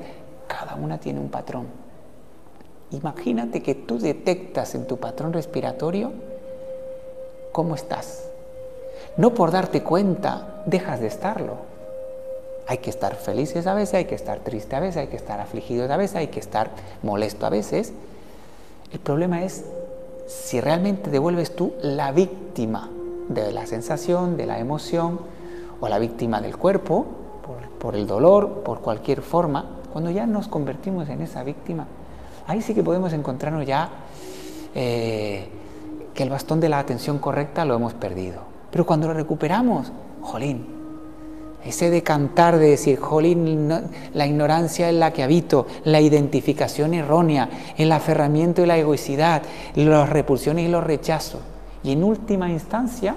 Cada 0.48 0.74
una 0.74 0.98
tiene 0.98 1.20
un 1.20 1.28
patrón. 1.28 1.68
Imagínate 2.90 3.62
que 3.62 3.76
tú 3.76 4.00
detectas 4.00 4.74
en 4.74 4.86
tu 4.86 4.96
patrón 4.96 5.32
respiratorio 5.32 6.12
cómo 7.52 7.76
estás. 7.76 8.29
No 9.16 9.34
por 9.34 9.50
darte 9.50 9.82
cuenta 9.82 10.62
dejas 10.66 11.00
de 11.00 11.06
estarlo. 11.06 11.70
Hay 12.66 12.78
que 12.78 12.90
estar 12.90 13.16
felices 13.16 13.66
a 13.66 13.74
veces, 13.74 13.94
hay 13.94 14.04
que 14.04 14.14
estar 14.14 14.38
triste 14.40 14.76
a 14.76 14.80
veces, 14.80 14.98
hay 14.98 15.06
que 15.08 15.16
estar 15.16 15.40
afligido 15.40 15.92
a 15.92 15.96
veces, 15.96 16.16
hay 16.16 16.28
que 16.28 16.40
estar 16.40 16.70
molesto 17.02 17.46
a 17.46 17.50
veces. 17.50 17.92
El 18.92 19.00
problema 19.00 19.42
es 19.42 19.64
si 20.26 20.60
realmente 20.60 21.10
devuelves 21.10 21.56
tú 21.56 21.72
la 21.82 22.12
víctima 22.12 22.88
de 23.28 23.50
la 23.50 23.66
sensación, 23.66 24.36
de 24.36 24.46
la 24.46 24.58
emoción, 24.60 25.18
o 25.80 25.88
la 25.88 25.98
víctima 25.98 26.40
del 26.40 26.56
cuerpo, 26.56 27.06
por, 27.78 27.96
el 27.96 28.06
dolor, 28.06 28.62
por 28.62 28.80
cualquier 28.80 29.22
forma, 29.22 29.64
cuando 29.92 30.10
ya 30.10 30.26
nos 30.26 30.46
convertimos 30.46 31.08
en 31.08 31.22
esa 31.22 31.42
víctima, 31.42 31.86
ahí 32.46 32.60
sí 32.60 32.74
que 32.74 32.82
podemos 32.82 33.12
encontrarnos 33.14 33.66
ya 33.66 33.88
eh, 34.74 35.48
que 36.12 36.22
el 36.22 36.30
bastón 36.30 36.60
de 36.60 36.68
la 36.68 36.78
atención 36.78 37.18
correcta 37.18 37.64
lo 37.64 37.74
hemos 37.74 37.94
perdido. 37.94 38.49
Pero 38.70 38.86
cuando 38.86 39.08
lo 39.08 39.14
recuperamos, 39.14 39.92
jolín, 40.20 40.80
ese 41.64 41.90
decantar 41.90 42.58
de 42.58 42.70
decir, 42.70 42.98
jolín, 42.98 43.68
la 44.14 44.26
ignorancia 44.26 44.88
en 44.88 45.00
la 45.00 45.12
que 45.12 45.22
habito, 45.22 45.66
la 45.84 46.00
identificación 46.00 46.94
errónea, 46.94 47.50
el 47.76 47.92
aferramiento 47.92 48.62
y 48.62 48.66
la 48.66 48.78
egoicidad, 48.78 49.42
las 49.74 50.08
repulsiones 50.08 50.66
y 50.66 50.70
los 50.70 50.84
rechazos. 50.84 51.40
Y 51.82 51.92
en 51.92 52.04
última 52.04 52.50
instancia, 52.50 53.16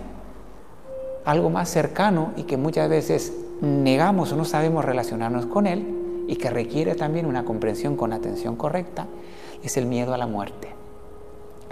algo 1.26 1.50
más 1.50 1.70
cercano 1.70 2.32
y 2.36 2.44
que 2.44 2.58
muchas 2.58 2.90
veces 2.90 3.34
negamos 3.62 4.34
o 4.34 4.36
no 4.36 4.46
sabemos 4.46 4.84
relacionarnos 4.84 5.46
con 5.46 5.68
él 5.68 6.26
y 6.28 6.36
que 6.36 6.50
requiere 6.50 6.96
también 6.96 7.26
una 7.26 7.46
comprensión 7.46 7.96
con 7.96 8.12
atención 8.12 8.56
correcta, 8.56 9.08
es 9.64 9.78
el 9.78 9.86
miedo 9.86 10.14
a 10.14 10.18
la 10.18 10.28
muerte. 10.28 10.73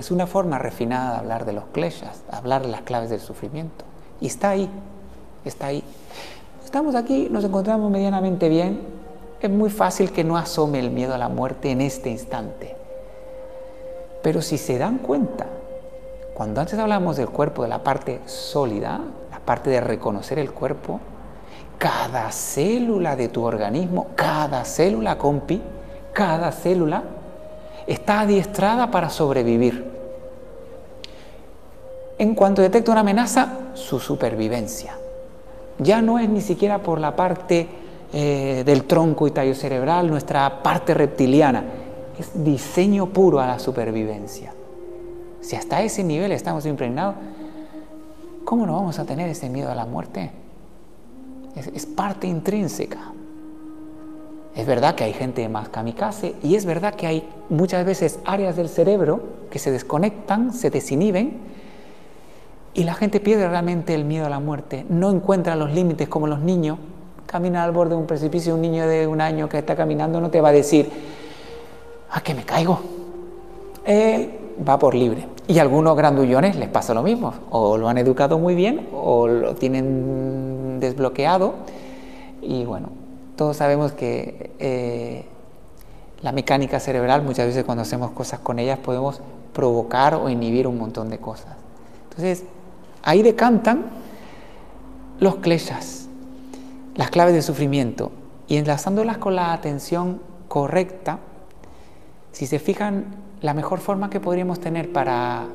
Es 0.02 0.10
una 0.10 0.26
forma 0.26 0.58
refinada 0.58 1.12
de 1.12 1.18
hablar 1.20 1.46
de 1.46 1.54
los 1.54 1.66
kleshas, 1.66 2.24
hablar 2.32 2.64
de 2.64 2.70
las 2.70 2.82
claves 2.82 3.12
del 3.12 3.20
sufrimiento. 3.20 3.86
Y 4.20 4.26
está 4.26 4.50
ahí, 4.50 4.68
está 5.46 5.68
ahí. 5.68 5.84
Estamos 6.66 6.96
aquí, 6.96 7.28
nos 7.30 7.44
encontramos 7.44 7.92
medianamente 7.92 8.50
bien. 8.50 8.82
Es 9.40 9.52
muy 9.52 9.70
fácil 9.70 10.12
que 10.12 10.24
no 10.24 10.38
asome 10.38 10.80
el 10.80 10.90
miedo 10.90 11.14
a 11.14 11.20
la 11.20 11.30
muerte 11.30 11.70
en 11.70 11.82
este 11.82 12.10
instante. 12.10 12.76
Pero 14.24 14.42
si 14.42 14.58
se 14.58 14.80
dan 14.80 14.98
cuenta, 14.98 15.46
cuando 16.34 16.62
antes 16.62 16.80
hablamos 16.80 17.18
del 17.18 17.30
cuerpo, 17.30 17.62
de 17.62 17.70
la 17.70 17.84
parte 17.84 18.22
sólida, 18.26 19.02
la 19.30 19.38
parte 19.38 19.70
de 19.70 19.82
reconocer 19.82 20.40
el 20.40 20.52
cuerpo, 20.52 21.00
cada 21.78 22.32
célula 22.32 23.16
de 23.16 23.28
tu 23.28 23.44
organismo, 23.44 24.08
cada 24.16 24.66
célula, 24.66 25.20
compi, 25.20 25.62
cada 26.12 26.52
célula 26.52 27.04
está 27.86 28.22
adiestrada 28.22 28.90
para 28.90 29.12
sobrevivir. 29.12 29.91
En 32.22 32.36
cuanto 32.36 32.62
detecta 32.62 32.92
una 32.92 33.02
amenaza, 33.02 33.72
su 33.74 34.00
supervivencia. 34.00 34.96
Ya 35.80 36.04
no 36.04 36.20
es 36.20 36.30
ni 36.30 36.42
siquiera 36.42 36.78
por 36.78 37.00
la 37.00 37.16
parte 37.16 37.68
eh, 38.14 38.62
del 38.64 38.84
tronco 38.84 39.26
y 39.26 39.32
tallo 39.32 39.56
cerebral, 39.56 40.08
nuestra 40.08 40.62
parte 40.62 40.94
reptiliana, 40.94 41.64
es 42.20 42.30
diseño 42.44 43.08
puro 43.08 43.40
a 43.40 43.48
la 43.48 43.58
supervivencia. 43.58 44.54
Si 45.40 45.56
hasta 45.56 45.82
ese 45.82 46.04
nivel 46.04 46.32
estamos 46.32 46.68
impregnados, 46.68 47.16
¿cómo 48.46 48.68
no 48.68 48.74
vamos 48.74 49.00
a 49.00 49.06
tener 49.06 49.28
ese 49.28 49.50
miedo 49.50 49.72
a 49.72 49.76
la 49.76 49.88
muerte? 49.88 50.30
es 51.56 51.88
parte 51.88 52.28
intrínseca. 52.28 53.00
Es 54.56 54.68
verdad 54.68 54.94
que 54.94 55.06
hay 55.06 55.14
gente 55.14 55.50
más 55.50 55.70
kamikaze 55.70 56.36
y 56.44 56.54
es 56.54 56.66
verdad 56.66 56.94
que 56.94 57.08
hay 57.08 57.28
muchas 57.50 57.84
veces 57.84 58.20
áreas 58.26 58.56
del 58.56 58.70
cerebro 58.70 59.24
que 59.50 59.58
se 59.58 59.72
desconectan, 59.72 60.54
se 60.54 60.70
desinhiben 60.70 61.61
y 62.74 62.84
la 62.84 62.94
gente 62.94 63.20
pierde 63.20 63.48
realmente 63.48 63.94
el 63.94 64.06
miedo 64.06 64.26
a 64.26 64.30
la 64.30 64.40
muerte. 64.40 64.86
No 64.90 65.10
encuentra 65.10 65.56
los 65.56 65.72
límites 65.74 66.08
como 66.08 66.28
los 66.28 66.40
niños. 66.40 66.78
Camina 67.26 67.64
al 67.64 67.72
borde 67.72 67.92
de 67.92 68.02
un 68.02 68.08
precipicio, 68.08 68.56
un 68.56 68.62
niño 68.62 68.88
de 68.88 69.08
un 69.08 69.22
año 69.22 69.50
que 69.50 69.58
está 69.60 69.76
caminando 69.76 70.20
no 70.20 70.30
te 70.30 70.42
va 70.42 70.50
a 70.50 70.52
decir, 70.52 70.90
¿a 72.12 72.22
que 72.22 72.34
me 72.34 72.44
caigo? 72.44 72.80
Eh, 73.86 74.40
va 74.68 74.78
por 74.78 74.96
libre. 74.96 75.28
Y 75.48 75.60
a 75.60 75.64
algunos 75.64 75.98
grandullones 75.98 76.56
les 76.56 76.70
pasa 76.70 76.94
lo 76.94 77.04
mismo, 77.04 77.34
o 77.50 77.78
lo 77.78 77.90
han 77.90 77.98
educado 77.98 78.38
muy 78.40 78.56
bien 78.56 78.88
o 78.94 79.28
lo 79.28 79.56
tienen 79.56 80.80
desbloqueado. 80.80 81.56
Y 82.42 82.66
bueno, 82.66 82.90
todos 83.36 83.58
sabemos 83.58 83.92
que 83.92 84.52
eh, 84.60 85.26
la 86.22 86.32
mecánica 86.32 86.80
cerebral, 86.80 87.22
muchas 87.24 87.48
veces 87.48 87.64
cuando 87.64 87.82
hacemos 87.82 88.12
cosas 88.12 88.40
con 88.40 88.60
ellas 88.60 88.80
podemos 88.80 89.22
provocar 89.54 90.16
o 90.16 90.30
inhibir 90.30 90.68
un 90.68 90.78
montón 90.78 91.10
de 91.10 91.18
cosas. 91.18 91.56
Entonces, 92.10 92.44
ahí 93.04 93.22
decantan 93.22 93.86
los 95.20 95.38
kleshas, 95.38 96.08
las 96.96 97.10
claves 97.10 97.34
de 97.34 97.42
sufrimiento, 97.42 98.12
y 98.48 98.58
enlazándolas 98.58 99.18
con 99.18 99.36
la 99.36 99.54
atención 99.54 100.22
correcta, 100.48 101.20
si 102.32 102.48
se 102.48 102.60
fijan, 102.60 103.06
la 103.42 103.54
mejor 103.54 103.80
forma 103.80 104.10
que 104.10 104.20
podríamos 104.20 104.60
tener 104.60 104.92
para 104.92 105.46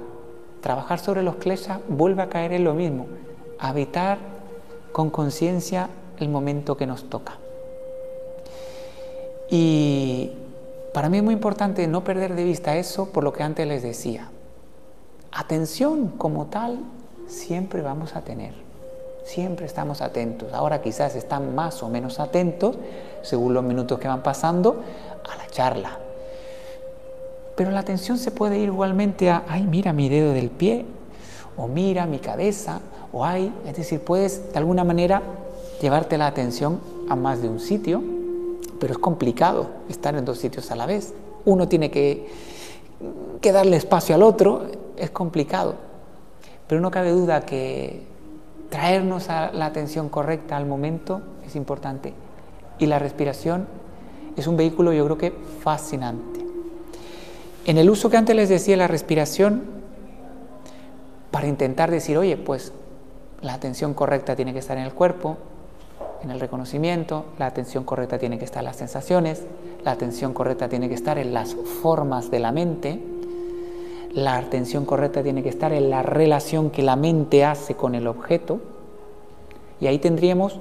trabajar 0.61 0.99
sobre 0.99 1.23
los 1.23 1.37
kleshas 1.37 1.81
vuelve 1.89 2.23
a 2.23 2.29
caer 2.29 2.53
en 2.53 2.65
lo 2.65 2.75
mismo, 2.75 3.07
habitar 3.59 4.19
con 4.93 5.11
conciencia 5.11 5.89
el 6.19 6.29
momento 6.29 6.77
que 6.77 6.87
nos 6.87 7.09
toca. 7.09 7.39
Y 9.51 10.33
para 10.93 11.09
mí 11.09 11.19
es 11.19 11.23
muy 11.23 11.35
importante 11.35 11.87
no 11.87 12.03
perder 12.03 12.35
de 12.35 12.45
vista 12.45 12.77
eso 12.77 13.13
por 13.13 13.23
lo 13.23 13.33
que 13.33 13.43
antes 13.43 13.67
les 13.67 13.83
decía. 13.83 14.31
Atención 15.31 16.09
como 16.09 16.47
tal 16.47 16.79
siempre 17.27 17.83
vamos 17.83 18.17
a 18.17 18.23
tener. 18.23 18.53
Siempre 19.25 19.67
estamos 19.67 20.03
atentos. 20.03 20.53
Ahora 20.53 20.83
quizás 20.83 21.17
están 21.17 21.55
más 21.55 21.83
o 21.83 21.89
menos 21.89 22.21
atentos 22.21 22.77
según 23.23 23.55
los 23.55 23.65
minutos 23.65 23.99
que 23.99 24.09
van 24.09 24.23
pasando 24.23 24.83
a 25.29 25.37
la 25.37 25.47
charla. 25.49 25.99
Pero 27.57 27.71
la 27.71 27.81
atención 27.81 28.19
se 28.19 28.31
puede 28.31 28.59
ir 28.59 28.69
igualmente 28.69 29.31
a, 29.31 29.45
ay, 29.49 29.65
mira 29.65 29.93
mi 29.93 30.09
dedo 30.09 30.33
del 30.33 30.51
pie, 30.51 30.85
o 31.57 31.67
mira 31.67 32.07
mi 32.07 32.19
cabeza, 32.19 32.81
o 33.13 33.25
ay, 33.25 33.53
es 33.67 33.77
decir, 33.77 34.01
puedes 34.01 34.53
de 34.53 34.59
alguna 34.59 34.85
manera 34.85 35.23
llevarte 35.81 36.19
la 36.19 36.27
atención 36.27 36.81
a 37.09 37.17
más 37.17 37.41
de 37.41 37.49
un 37.49 37.61
sitio 37.61 38.03
pero 38.79 38.93
es 38.93 38.99
complicado 38.99 39.69
estar 39.89 40.15
en 40.17 40.25
dos 40.25 40.39
sitios 40.39 40.71
a 40.71 40.77
la 40.77 40.87
vez. 40.87 41.15
Uno 41.45 41.69
tiene 41.69 41.91
que, 41.91 42.29
darle 43.43 43.77
espacio 43.77 44.15
al 44.15 44.23
otro, 44.23 44.67
es 44.97 45.11
complicado. 45.11 45.75
Pero 46.67 46.81
no 46.81 46.91
cabe 46.91 47.11
duda 47.11 47.43
que 47.43 48.03
traernos 48.71 49.31
a 49.31 49.53
la 49.53 49.67
atención 49.67 50.09
correcta 50.09 50.57
al 50.57 50.67
momento 50.67 51.23
es 51.47 51.57
importante. 51.57 52.13
Y 52.79 52.87
la 52.87 52.99
respiración 52.99 53.67
es 54.37 54.47
un 54.47 54.57
vehículo 54.57 54.93
yo 54.93 55.05
creo 55.05 55.19
que 55.19 55.31
fascinante. 55.61 56.45
En 57.65 57.79
el 57.79 57.91
uso 57.91 58.11
que 58.11 58.17
antes 58.17 58.37
les 58.37 58.49
decía 58.49 58.77
la 58.77 58.87
respiración, 58.87 59.65
para 61.31 61.49
intentar 61.49 61.91
decir, 61.91 62.17
oye, 62.17 62.37
pues 62.37 62.73
la 63.43 63.55
atención 63.55 63.93
correcta 63.93 64.37
tiene 64.37 64.53
que 64.53 64.61
estar 64.61 64.79
en 64.79 64.85
el 64.85 64.95
cuerpo, 64.95 65.37
en 66.23 66.31
el 66.31 66.41
reconocimiento, 66.41 67.27
la 67.39 67.47
atención 67.47 67.85
correcta 67.85 68.19
tiene 68.19 68.39
que 68.39 68.45
estar 68.45 68.61
en 68.61 68.67
las 68.67 68.77
sensaciones, 68.77 69.45
la 69.85 69.93
atención 69.93 70.33
correcta 70.33 70.69
tiene 70.69 70.89
que 70.89 70.95
estar 70.95 71.19
en 71.19 71.35
las 71.35 71.55
formas 71.55 72.31
de 72.31 72.41
la 72.41 72.53
mente, 72.53 73.01
la 74.17 74.39
atención 74.39 74.87
correcta 74.87 75.23
tiene 75.23 75.43
que 75.43 75.51
estar 75.51 75.75
en 75.75 75.91
la 75.91 76.03
relación 76.03 76.71
que 76.71 76.83
la 76.83 76.97
mente 76.97 77.45
hace 77.45 77.75
con 77.75 77.95
el 77.95 78.07
objeto, 78.07 78.61
y 79.79 79.89
ahí 79.89 79.99
tendríamos, 79.99 80.59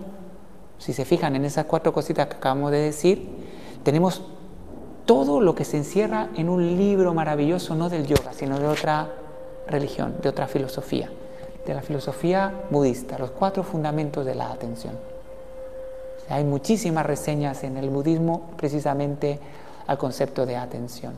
si 0.78 0.92
se 0.92 1.06
fijan 1.06 1.38
en 1.38 1.46
esas 1.46 1.64
cuatro 1.64 1.94
cositas 1.94 2.28
que 2.28 2.36
acabamos 2.36 2.72
de 2.72 2.80
decir, 2.80 3.30
tenemos 3.84 4.24
todo 5.06 5.40
lo 5.40 5.56
que 5.56 5.64
se 5.64 5.78
encierra 5.78 6.28
en 6.36 6.50
un 6.50 6.76
libro 6.78 7.14
maravilloso, 7.14 7.76
no 7.76 7.88
del 7.88 8.06
yoga, 8.06 8.34
sino 8.34 8.60
de 8.60 8.68
otra 8.68 9.08
religión, 9.68 10.16
de 10.22 10.28
otra 10.28 10.48
filosofía, 10.48 11.10
de 11.66 11.74
la 11.74 11.82
filosofía 11.82 12.66
budista, 12.70 13.18
los 13.18 13.32
cuatro 13.32 13.64
fundamentos 13.64 14.26
de 14.26 14.36
la 14.36 14.52
atención. 14.52 14.96
Hay 16.28 16.44
muchísimas 16.44 17.06
reseñas 17.06 17.64
en 17.64 17.78
el 17.78 17.90
budismo 17.90 18.50
precisamente 18.58 19.40
al 19.88 19.98
concepto 19.98 20.46
de 20.46 20.58
atención. 20.58 21.14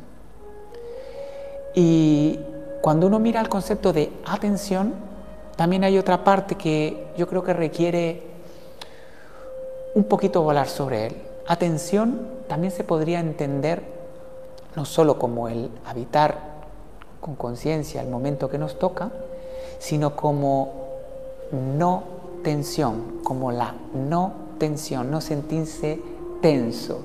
Y 1.80 2.40
cuando 2.82 3.06
uno 3.06 3.20
mira 3.20 3.40
el 3.40 3.50
concepto 3.50 3.94
de 3.94 4.12
atención, 4.26 4.96
también 5.56 5.84
hay 5.84 6.00
otra 6.00 6.24
parte 6.24 6.56
que 6.56 7.06
yo 7.16 7.28
creo 7.28 7.44
que 7.44 7.54
requiere 7.54 8.24
un 9.94 10.06
poquito 10.06 10.42
volar 10.42 10.68
sobre 10.70 11.06
él. 11.06 11.22
Atención 11.46 12.20
también 12.48 12.74
se 12.74 12.84
podría 12.84 13.20
entender 13.20 13.84
no 14.76 14.86
solo 14.86 15.20
como 15.20 15.50
el 15.50 15.70
habitar 15.86 16.40
con 17.22 17.36
conciencia 17.36 18.02
el 18.02 18.10
momento 18.10 18.50
que 18.50 18.58
nos 18.58 18.80
toca, 18.80 19.12
sino 19.78 20.16
como 20.16 20.74
no 21.52 22.04
tensión, 22.44 23.20
como 23.24 23.52
la 23.52 23.76
no 23.94 24.34
tensión, 24.58 25.12
no 25.12 25.22
sentirse 25.22 26.02
tenso. 26.42 27.02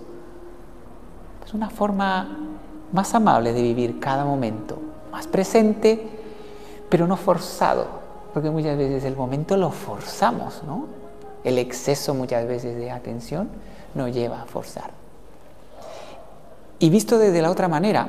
Es 1.44 1.52
una 1.52 1.68
forma 1.68 2.51
más 2.92 3.14
amable 3.14 3.52
de 3.52 3.62
vivir 3.62 3.98
cada 3.98 4.24
momento, 4.24 4.78
más 5.10 5.26
presente, 5.26 6.08
pero 6.88 7.06
no 7.06 7.16
forzado, 7.16 7.86
porque 8.32 8.50
muchas 8.50 8.76
veces 8.76 9.04
el 9.04 9.16
momento 9.16 9.56
lo 9.56 9.70
forzamos, 9.70 10.62
¿no? 10.64 10.86
El 11.42 11.58
exceso 11.58 12.14
muchas 12.14 12.46
veces 12.46 12.76
de 12.76 12.90
atención 12.90 13.48
nos 13.94 14.12
lleva 14.12 14.42
a 14.42 14.46
forzar. 14.46 14.90
Y 16.78 16.90
visto 16.90 17.18
desde 17.18 17.42
la 17.42 17.50
otra 17.50 17.68
manera, 17.68 18.08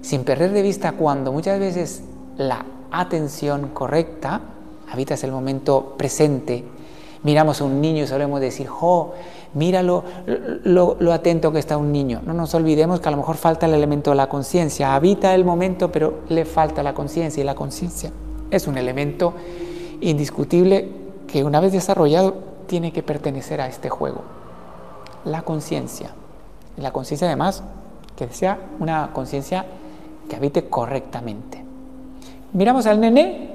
sin 0.00 0.24
perder 0.24 0.52
de 0.52 0.62
vista 0.62 0.92
cuando 0.92 1.32
muchas 1.32 1.58
veces 1.58 2.02
la 2.36 2.64
atención 2.90 3.68
correcta, 3.68 4.40
habitas 4.90 5.22
el 5.24 5.32
momento 5.32 5.94
presente, 5.98 6.64
miramos 7.22 7.60
a 7.60 7.64
un 7.64 7.80
niño 7.80 8.04
y 8.04 8.06
solemos 8.06 8.40
decir, 8.40 8.68
jo, 8.68 9.14
míralo 9.54 10.04
lo, 10.64 10.96
lo, 10.98 11.12
atento 11.12 11.52
que 11.52 11.58
está 11.58 11.76
un 11.76 11.92
niño. 11.92 12.20
No 12.24 12.34
nos 12.34 12.54
olvidemos 12.54 13.00
que 13.00 13.08
a 13.08 13.10
lo 13.10 13.16
mejor 13.16 13.36
falta 13.36 13.66
el 13.66 13.74
elemento 13.74 14.10
de 14.10 14.16
la 14.16 14.28
conciencia. 14.28 14.94
Habita 14.94 15.34
el 15.34 15.44
momento, 15.44 15.90
pero 15.90 16.20
le 16.28 16.44
falta 16.44 16.82
la 16.82 16.94
conciencia. 16.94 17.40
Y 17.40 17.44
la 17.44 17.54
conciencia 17.54 18.10
es 18.50 18.66
un 18.66 18.78
elemento 18.78 19.34
indiscutible 20.00 20.88
que 21.26 21.44
una 21.44 21.60
vez 21.60 21.72
desarrollado 21.72 22.34
tiene 22.66 22.92
que 22.92 23.02
pertenecer 23.02 23.60
a 23.60 23.68
este 23.68 23.88
juego. 23.88 24.22
La 25.24 25.42
conciencia. 25.42 26.10
La 26.76 26.92
conciencia 26.92 27.26
además 27.26 27.62
que 28.16 28.28
sea 28.28 28.58
una 28.80 29.10
conciencia 29.12 29.64
que 30.28 30.36
habite 30.36 30.68
correctamente. 30.68 31.64
Miramos 32.52 32.86
al 32.86 33.00
nené 33.00 33.50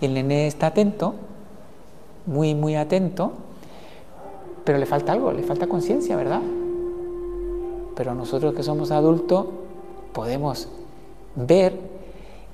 y 0.00 0.06
el 0.06 0.14
nené 0.14 0.46
está 0.46 0.68
atento 0.68 1.14
muy, 2.26 2.54
muy 2.54 2.74
atento, 2.74 3.32
pero 4.66 4.78
le 4.78 4.84
falta 4.84 5.12
algo, 5.12 5.30
le 5.30 5.44
falta 5.44 5.68
conciencia, 5.68 6.16
¿verdad? 6.16 6.42
Pero 7.94 8.14
nosotros 8.14 8.52
que 8.52 8.64
somos 8.64 8.90
adultos 8.90 9.46
podemos 10.12 10.68
ver 11.36 11.78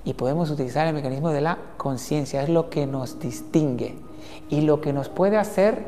y 0.05 0.13
podemos 0.13 0.51
utilizar 0.51 0.87
el 0.87 0.95
mecanismo 0.95 1.31
de 1.31 1.41
la 1.41 1.57
conciencia, 1.79 2.43
es 2.43 2.51
lo 2.51 2.69
que 2.69 2.87
nos 2.87 3.19
distingue 3.19 3.99
y 4.51 4.61
lo 4.61 4.83
que 4.83 4.93
nos 4.93 5.09
puede 5.09 5.39
hacer 5.39 5.87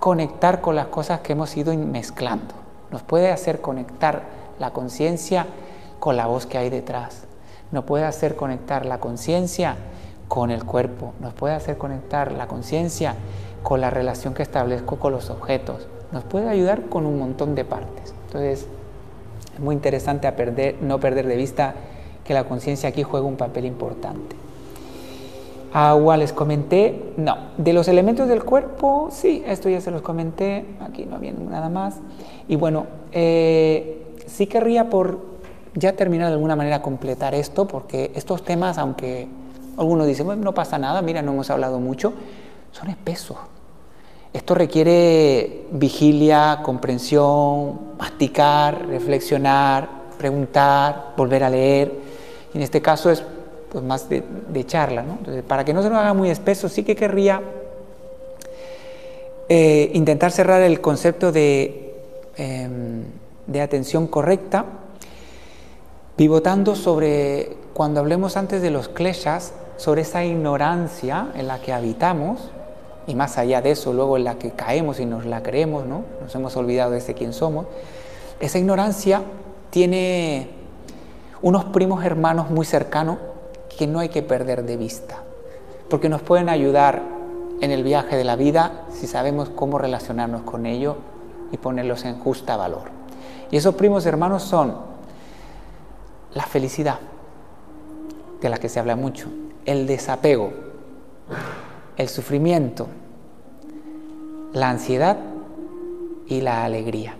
conectar 0.00 0.60
con 0.60 0.74
las 0.74 0.86
cosas 0.86 1.20
que 1.20 1.34
hemos 1.34 1.56
ido 1.56 1.72
mezclando. 1.76 2.54
Nos 2.90 3.02
puede 3.02 3.30
hacer 3.30 3.60
conectar 3.60 4.24
la 4.58 4.72
conciencia 4.72 5.46
con 6.00 6.16
la 6.16 6.26
voz 6.26 6.46
que 6.46 6.58
hay 6.58 6.70
detrás. 6.70 7.28
Nos 7.70 7.84
puede 7.84 8.04
hacer 8.04 8.34
conectar 8.34 8.84
la 8.84 8.98
conciencia 8.98 9.76
con 10.26 10.50
el 10.50 10.64
cuerpo, 10.64 11.12
nos 11.20 11.34
puede 11.34 11.54
hacer 11.54 11.78
conectar 11.78 12.32
la 12.32 12.48
conciencia 12.48 13.14
con 13.62 13.80
la 13.80 13.90
relación 13.90 14.34
que 14.34 14.42
establezco 14.42 14.96
con 14.96 15.12
los 15.12 15.30
objetos, 15.30 15.86
nos 16.12 16.24
puede 16.24 16.48
ayudar 16.48 16.86
con 16.88 17.06
un 17.06 17.18
montón 17.18 17.54
de 17.54 17.64
partes. 17.64 18.14
Entonces, 18.26 18.66
es 19.54 19.60
muy 19.60 19.74
interesante 19.74 20.30
perder, 20.32 20.76
no 20.80 21.00
perder 21.00 21.26
de 21.26 21.36
vista 21.36 21.74
que 22.24 22.34
la 22.34 22.44
conciencia 22.44 22.88
aquí 22.88 23.02
juega 23.02 23.26
un 23.26 23.36
papel 23.36 23.64
importante. 23.66 24.36
Agua 25.72 26.18
les 26.18 26.34
comenté, 26.34 27.14
no, 27.16 27.36
de 27.56 27.72
los 27.72 27.88
elementos 27.88 28.28
del 28.28 28.44
cuerpo, 28.44 29.08
sí, 29.10 29.42
esto 29.46 29.70
ya 29.70 29.80
se 29.80 29.90
los 29.90 30.02
comenté, 30.02 30.66
aquí 30.80 31.06
no 31.06 31.16
había 31.16 31.32
nada 31.32 31.70
más. 31.70 31.96
Y 32.46 32.56
bueno, 32.56 32.86
eh, 33.10 34.16
sí 34.26 34.46
querría 34.46 34.90
por 34.90 35.18
ya 35.74 35.94
terminar 35.94 36.28
de 36.28 36.34
alguna 36.34 36.56
manera 36.56 36.82
completar 36.82 37.34
esto, 37.34 37.66
porque 37.66 38.12
estos 38.14 38.44
temas, 38.44 38.76
aunque 38.76 39.28
algunos 39.78 40.06
dicen, 40.06 40.42
no 40.42 40.52
pasa 40.52 40.76
nada, 40.78 41.00
mira, 41.00 41.22
no 41.22 41.32
hemos 41.32 41.48
hablado 41.48 41.80
mucho. 41.80 42.12
Son 42.72 42.90
espesos. 42.90 43.38
Esto 44.32 44.54
requiere 44.54 45.66
vigilia, 45.72 46.60
comprensión, 46.62 47.96
masticar, 47.98 48.86
reflexionar, 48.86 49.88
preguntar, 50.18 51.12
volver 51.16 51.44
a 51.44 51.50
leer. 51.50 51.92
En 52.54 52.62
este 52.62 52.80
caso 52.80 53.10
es 53.10 53.22
pues, 53.70 53.84
más 53.84 54.08
de, 54.08 54.66
charla. 54.66 55.02
¿no? 55.02 55.14
Entonces, 55.18 55.42
para 55.42 55.64
que 55.64 55.74
no 55.74 55.82
se 55.82 55.90
nos 55.90 55.98
haga 55.98 56.14
muy 56.14 56.30
espeso, 56.30 56.68
sí 56.68 56.82
que 56.82 56.96
querría 56.96 57.42
eh, 59.48 59.90
intentar 59.94 60.30
cerrar 60.30 60.62
el 60.62 60.80
concepto 60.80 61.30
de, 61.30 61.94
em, 62.36 63.04
de 63.46 63.60
atención 63.60 64.06
correcta 64.06 64.64
Pivotando 66.16 66.76
sobre, 66.76 67.56
cuando 67.72 68.00
hablemos 68.00 68.36
antes 68.36 68.60
de 68.60 68.70
los 68.70 68.88
kleshas, 68.88 69.54
sobre 69.78 70.02
esa 70.02 70.22
ignorancia 70.24 71.28
en 71.34 71.48
la 71.48 71.60
que 71.60 71.72
habitamos, 71.72 72.50
y 73.06 73.14
más 73.14 73.38
allá 73.38 73.60
de 73.60 73.72
eso, 73.72 73.92
luego 73.92 74.16
en 74.16 74.24
la 74.24 74.36
que 74.36 74.50
caemos 74.52 75.00
y 75.00 75.06
nos 75.06 75.26
la 75.26 75.42
creemos, 75.42 75.86
¿no? 75.86 76.04
Nos 76.20 76.34
hemos 76.34 76.56
olvidado 76.56 76.92
de 76.92 76.98
ese 76.98 77.14
quién 77.14 77.32
somos. 77.32 77.66
Esa 78.40 78.58
ignorancia 78.58 79.22
tiene 79.70 80.50
unos 81.40 81.64
primos 81.66 82.04
hermanos 82.04 82.50
muy 82.50 82.64
cercanos 82.64 83.18
que 83.76 83.86
no 83.86 83.98
hay 83.98 84.08
que 84.08 84.22
perder 84.22 84.64
de 84.64 84.76
vista, 84.76 85.22
porque 85.88 86.08
nos 86.08 86.22
pueden 86.22 86.48
ayudar 86.48 87.02
en 87.60 87.70
el 87.70 87.82
viaje 87.82 88.16
de 88.16 88.24
la 88.24 88.36
vida 88.36 88.84
si 88.92 89.06
sabemos 89.06 89.48
cómo 89.48 89.78
relacionarnos 89.78 90.42
con 90.42 90.66
ellos 90.66 90.96
y 91.50 91.56
ponerlos 91.56 92.04
en 92.04 92.18
justa 92.18 92.56
valor. 92.56 92.90
Y 93.50 93.56
esos 93.56 93.74
primos 93.74 94.06
hermanos 94.06 94.42
son 94.42 94.76
la 96.34 96.44
felicidad, 96.44 96.98
de 98.40 98.48
la 98.48 98.58
que 98.58 98.68
se 98.68 98.80
habla 98.80 98.96
mucho, 98.96 99.28
el 99.64 99.86
desapego, 99.86 100.52
el 102.02 102.08
sufrimiento, 102.08 102.88
la 104.52 104.70
ansiedad 104.70 105.16
y 106.26 106.40
la 106.40 106.64
alegría. 106.64 107.16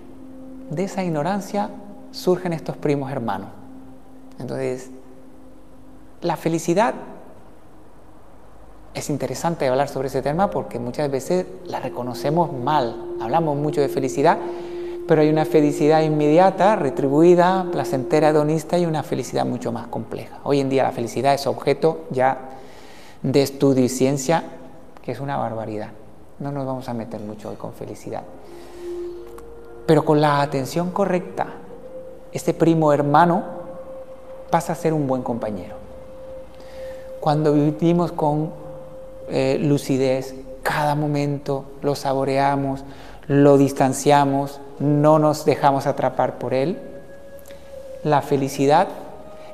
De 0.71 0.85
esa 0.85 1.05
ignorancia 1.05 1.71
surgen 2.11 2.53
estos 2.53 2.77
primos 2.77 3.11
hermanos. 3.11 3.49
Entonces, 4.39 4.91
la 6.21 6.37
felicidad 6.37 6.95
es 8.95 9.09
interesante 9.09 9.67
hablar 9.69 9.89
sobre 9.89 10.09
ese 10.09 10.21
tema 10.21 10.51
porque 10.51 10.79
muchas 10.79 11.11
veces 11.11 11.47
la 11.65 11.81
reconocemos 11.81 12.53
mal. 12.53 13.17
Hablamos 13.21 13.57
mucho 13.57 13.81
de 13.81 13.89
felicidad, 13.89 14.39
pero 15.09 15.23
hay 15.23 15.31
una 15.31 15.45
felicidad 15.45 16.03
inmediata, 16.03 16.77
retribuida, 16.77 17.67
placentera, 17.73 18.31
hedonista 18.31 18.79
y 18.79 18.87
una 18.87 19.03
felicidad 19.03 19.47
mucho 19.47 19.73
más 19.73 19.87
compleja. 19.87 20.39
Hoy 20.45 20.61
en 20.61 20.69
día 20.69 20.83
la 20.83 20.93
felicidad 20.93 21.35
es 21.35 21.47
objeto 21.47 22.05
ya 22.11 22.51
de 23.23 23.43
estudio 23.43 23.85
y 23.85 23.89
ciencia, 23.89 24.45
que 25.03 25.13
es 25.13 25.21
una 25.21 25.37
barbaridad. 25.37 25.91
No 26.39 26.53
nos 26.53 26.67
vamos 26.67 26.89
a 26.89 26.95
meter 26.95 27.21
mucho 27.21 27.51
hoy 27.51 27.57
con 27.57 27.73
felicidad. 27.73 28.23
Pero 29.87 30.05
con 30.05 30.21
la 30.21 30.41
atención 30.41 30.91
correcta, 30.91 31.47
este 32.33 32.55
primo 32.55 32.93
hermano 32.93 33.43
pasa 34.51 34.73
a 34.73 34.77
ser 34.77 34.93
un 34.93 35.07
buen 35.07 35.23
compañero. 35.23 35.77
Cuando 37.21 37.53
vivimos 37.53 38.13
con 38.13 38.53
eh, 39.29 39.59
lucidez, 39.61 40.35
cada 40.63 40.95
momento 40.95 41.65
lo 41.83 41.95
saboreamos, 41.95 42.85
lo 43.27 43.59
distanciamos, 43.59 44.61
no 44.79 45.19
nos 45.19 45.45
dejamos 45.45 45.87
atrapar 45.87 46.39
por 46.39 46.55
él. 46.55 46.79
La 48.05 48.23
felicidad 48.23 48.89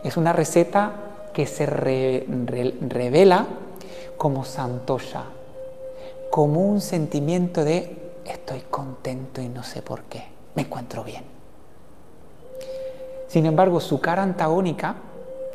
es 0.05 0.17
una 0.17 0.33
receta 0.33 0.93
que 1.33 1.47
se 1.47 1.67
revela 1.67 3.47
como 4.17 4.45
santosha, 4.45 5.25
como 6.31 6.61
un 6.61 6.81
sentimiento 6.81 7.65
de 7.65 8.13
estoy 8.25 8.63
contento 8.71 9.41
y 9.41 9.49
no 9.49 9.63
sé 9.63 9.83
por 9.83 10.03
qué, 10.05 10.25
me 10.55 10.63
encuentro 10.63 11.05
bien. 11.05 11.25
Sin 13.29 13.47
embargo, 13.47 13.81
su 13.81 14.01
cara 14.01 14.23
antagónica 14.23 14.97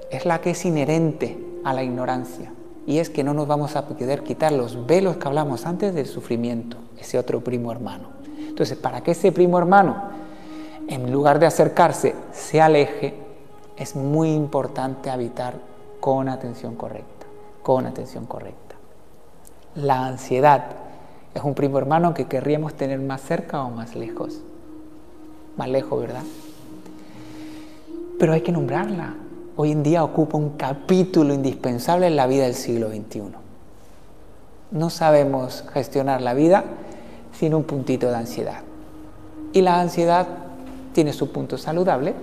es 0.10 0.26
la 0.26 0.42
que 0.42 0.52
es 0.52 0.66
inherente 0.66 1.38
a 1.64 1.74
la 1.74 1.84
ignorancia 1.84 2.52
y 2.86 3.00
es 3.00 3.10
que 3.10 3.24
no 3.24 3.34
nos 3.34 3.48
vamos 3.48 3.76
a 3.76 3.88
poder 3.88 4.24
quitar 4.24 4.52
los 4.52 4.86
velos 4.86 5.18
que 5.18 5.28
hablamos 5.28 5.66
antes 5.66 5.94
del 5.94 6.06
sufrimiento, 6.06 6.78
ese 7.00 7.18
otro 7.18 7.42
primo 7.42 7.72
hermano. 7.72 8.10
Entonces, 8.38 8.78
para 8.78 9.02
que 9.02 9.12
ese 9.12 9.32
primo 9.32 9.58
hermano, 9.58 9.96
en 10.88 11.12
lugar 11.12 11.40
de 11.40 11.48
acercarse, 11.48 12.14
se 12.32 12.62
aleje, 12.62 13.16
es 13.78 13.96
muy 13.96 14.34
importante 14.34 15.10
habitar 15.10 15.56
con 16.00 16.30
atención 16.30 16.76
correcta, 16.76 17.26
con 17.64 17.88
atención 17.88 18.26
correcta. 18.26 18.63
La 19.76 20.06
ansiedad 20.06 20.66
es 21.34 21.44
un 21.44 21.56
primo 21.56 21.80
hermano 21.80 22.14
que 22.14 22.26
querríamos 22.26 22.76
tener 22.76 23.00
más 23.00 23.22
cerca 23.22 23.64
o 23.64 23.72
más 23.72 23.96
lejos. 23.96 24.40
Más 25.58 25.68
lejos, 25.68 26.00
¿verdad? 26.00 26.22
Pero 28.20 28.34
hay 28.34 28.42
que 28.42 28.52
nombrarla, 28.52 29.16
hoy 29.56 29.72
en 29.72 29.82
día 29.82 30.04
ocupa 30.04 30.38
un 30.38 30.52
capítulo 30.52 31.34
indispensable 31.34 32.06
en 32.06 32.16
la 32.16 32.28
vida 32.28 32.44
del 32.44 32.54
siglo 32.54 32.90
XXI. 32.90 33.24
No 34.70 34.90
sabemos 34.92 35.66
gestionar 35.74 36.22
la 36.22 36.36
vida 36.36 36.64
sin 37.32 37.56
un 37.56 37.64
puntito 37.64 38.10
de 38.10 38.16
ansiedad. 38.16 38.62
Y 39.54 39.62
la 39.62 39.80
ansiedad 39.80 40.28
tiene 40.94 41.14
su 41.14 41.32
punto 41.32 41.58
saludable, 41.58 42.14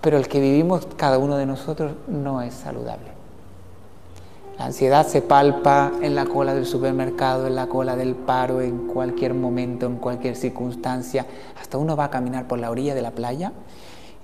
pero 0.00 0.16
el 0.16 0.28
que 0.28 0.40
vivimos 0.40 0.86
cada 0.96 1.18
uno 1.18 1.36
de 1.36 1.46
nosotros 1.46 1.94
no 2.06 2.42
es 2.42 2.54
saludable. 2.54 3.17
La 4.58 4.66
ansiedad 4.66 5.06
se 5.06 5.22
palpa 5.22 5.92
en 6.02 6.16
la 6.16 6.26
cola 6.26 6.52
del 6.52 6.66
supermercado, 6.66 7.46
en 7.46 7.54
la 7.54 7.68
cola 7.68 7.94
del 7.94 8.16
paro, 8.16 8.60
en 8.60 8.88
cualquier 8.88 9.32
momento, 9.32 9.86
en 9.86 9.98
cualquier 9.98 10.34
circunstancia. 10.34 11.26
Hasta 11.60 11.78
uno 11.78 11.96
va 11.96 12.04
a 12.04 12.10
caminar 12.10 12.48
por 12.48 12.58
la 12.58 12.68
orilla 12.68 12.96
de 12.96 13.02
la 13.02 13.12
playa 13.12 13.52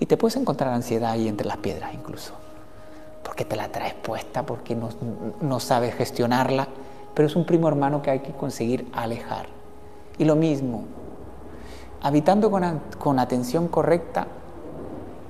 y 0.00 0.06
te 0.06 0.16
puedes 0.16 0.36
encontrar 0.36 0.74
ansiedad 0.74 1.12
ahí 1.12 1.28
entre 1.28 1.46
las 1.46 1.58
piedras 1.58 1.94
incluso, 1.94 2.32
porque 3.22 3.44
te 3.44 3.54
la 3.54 3.68
traes 3.68 3.94
puesta, 3.94 4.44
porque 4.44 4.76
no, 5.40 5.60
sabes 5.60 5.94
gestionarla, 5.94 6.66
pero 7.14 7.28
es 7.28 7.36
un 7.36 7.46
primo 7.46 7.68
hermano 7.68 8.02
que 8.02 8.10
hay 8.10 8.18
que 8.18 8.32
conseguir 8.32 8.90
alejar. 8.92 9.46
Y 10.18 10.24
lo 10.24 10.34
mismo, 10.34 10.84
habitando 12.02 12.50
con, 12.50 13.18
atención 13.20 13.68
correcta, 13.68 14.26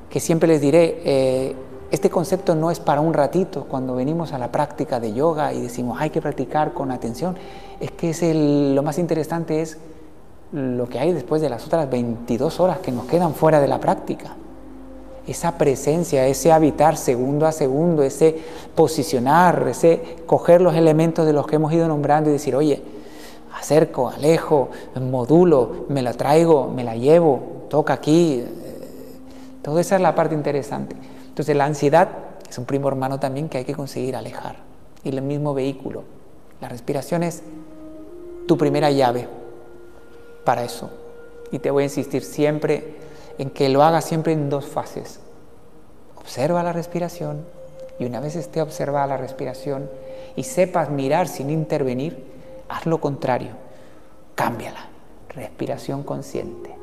que 0.09 0.19
siempre 0.19 0.49
les 0.49 0.63
diré, 0.63 1.03
eh, 1.05 1.57
este 1.95 2.11
concepto 2.11 2.55
no 2.55 2.71
es 2.71 2.81
para 2.81 3.01
un 3.01 3.15
ratito 3.15 3.65
cuando 3.65 3.95
venimos 3.95 4.33
a 4.33 4.39
la 4.39 4.51
práctica 4.51 5.01
de 5.01 5.13
yoga 5.13 5.53
y 5.53 5.61
decimos 5.61 5.99
hay 6.01 6.11
que 6.11 6.21
practicar 6.21 6.73
con 6.73 6.91
atención, 6.91 7.37
es 7.81 7.91
que 7.93 8.11
es 8.11 8.23
lo 8.23 8.83
más 8.83 8.99
interesante 8.99 9.61
es 9.63 9.79
lo 10.53 10.89
que 10.89 10.99
hay 10.99 11.13
después 11.13 11.43
de 11.43 11.49
las 11.49 11.67
otras 11.67 11.91
22 11.91 12.61
horas 12.61 12.79
que 12.79 12.93
nos 12.93 13.07
quedan 13.07 13.35
fuera 13.35 13.61
de 13.61 13.69
la 13.69 13.81
práctica 13.81 14.37
esa 15.27 15.57
presencia, 15.57 16.27
ese 16.27 16.53
habitar 16.53 16.97
segundo 16.97 17.47
a 17.47 17.53
segundo, 17.53 18.03
ese 18.03 18.37
posicionar, 18.75 19.67
ese 19.69 20.17
coger 20.27 20.61
los 20.61 20.75
elementos 20.75 21.25
de 21.27 21.33
los 21.33 21.47
que 21.47 21.57
hemos 21.57 21.73
ido 21.73 21.89
nombrando 21.89 22.29
y 22.29 22.35
decir, 22.35 22.55
oye, 22.55 22.83
acerco, 23.59 24.09
alejo, 24.09 24.69
modulo, 25.01 25.87
me 25.89 26.03
la 26.03 26.13
traigo, 26.13 26.69
me 26.69 26.85
la 26.85 26.97
llevo, 26.97 27.41
toca 27.71 27.95
aquí. 27.95 28.45
Toda 29.63 29.81
esa 29.81 29.97
es 29.97 30.03
la 30.03 30.15
parte 30.15 30.35
interesante. 30.35 30.95
Entonces 31.35 31.57
la 31.57 31.65
ansiedad 31.65 32.11
es 32.49 32.59
un 32.59 32.65
primo 32.65 32.87
hermano 32.87 33.19
también 33.19 33.49
que 33.49 33.59
hay 33.59 33.65
que 33.65 33.75
conseguir 33.75 34.15
alejar. 34.15 34.55
Y 35.03 35.09
el 35.09 35.21
mismo 35.21 35.53
vehículo. 35.53 36.05
La 36.61 36.69
respiración 36.69 37.25
es 37.25 37.43
tu 38.47 38.57
primera 38.57 38.93
llave 38.93 39.27
para 40.45 40.63
eso. 40.63 40.91
Y 41.51 41.59
te 41.59 41.73
voy 41.73 41.83
a 41.83 41.87
insistir 41.87 42.23
siempre 42.23 42.99
en 43.37 43.51
que 43.51 43.69
lo 43.69 43.83
hagas 43.83 44.05
siempre 44.05 44.33
en 44.33 44.49
dos 44.49 44.67
fases. 44.67 45.19
Observa 46.15 46.63
la 46.63 46.73
respiración 46.73 47.45
y 47.99 48.05
una 48.05 48.21
vez 48.21 48.37
esté 48.37 48.63
observada 48.63 49.09
la 49.09 49.17
respiración 49.17 49.91
y 50.37 50.45
sepas 50.45 50.89
mirar 50.89 51.27
sin 51.27 51.51
intervenir, 51.51 52.25
haz 52.69 52.87
lo 52.87 53.01
contrario, 53.01 53.57
cámbiala. 54.37 54.87
Respiración 55.31 56.05
consciente. 56.05 56.74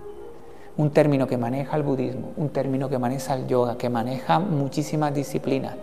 Un 0.77 0.91
término 0.91 1.27
que 1.27 1.37
maneja 1.37 1.75
el 1.75 1.83
budismo, 1.83 2.31
un 2.37 2.49
término 2.49 2.89
que 2.89 2.97
maneja 2.97 3.35
el 3.35 3.47
yoga, 3.47 3.77
que 3.77 3.89
maneja 3.89 4.39
muchísimas 4.39 5.13
disciplinas. 5.13 5.75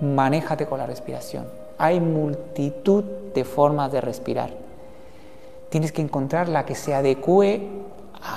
Manéjate 0.00 0.66
con 0.66 0.78
la 0.78 0.86
respiración. 0.86 1.44
Hay 1.76 2.00
multitud 2.00 3.04
de 3.34 3.44
formas 3.44 3.92
de 3.92 4.00
respirar. 4.00 4.50
Tienes 5.68 5.92
que 5.92 6.02
encontrar 6.02 6.48
la 6.48 6.64
que 6.64 6.74
se 6.74 6.94
adecue 6.94 7.68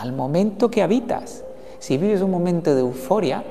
al 0.01 0.13
momento 0.13 0.69
que 0.69 0.83
habitas. 0.83 1.43
Si 1.79 1.97
vives 1.97 2.21
un 2.21 2.31
momento 2.31 2.75
de 2.75 2.81
euforia, 2.81 3.43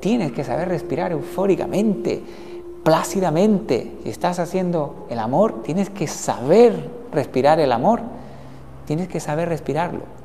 tienes 0.00 0.32
que 0.32 0.42
saber 0.42 0.68
respirar 0.68 1.12
eufóricamente, 1.12 2.22
plácidamente. 2.82 3.98
Si 4.02 4.10
estás 4.10 4.38
haciendo 4.38 5.06
el 5.10 5.18
amor, 5.18 5.62
tienes 5.62 5.90
que 5.90 6.06
saber 6.06 6.88
respirar 7.12 7.60
el 7.60 7.72
amor. 7.72 8.00
Tienes 8.86 9.08
que 9.08 9.20
saber 9.20 9.48
respirarlo. 9.48 10.19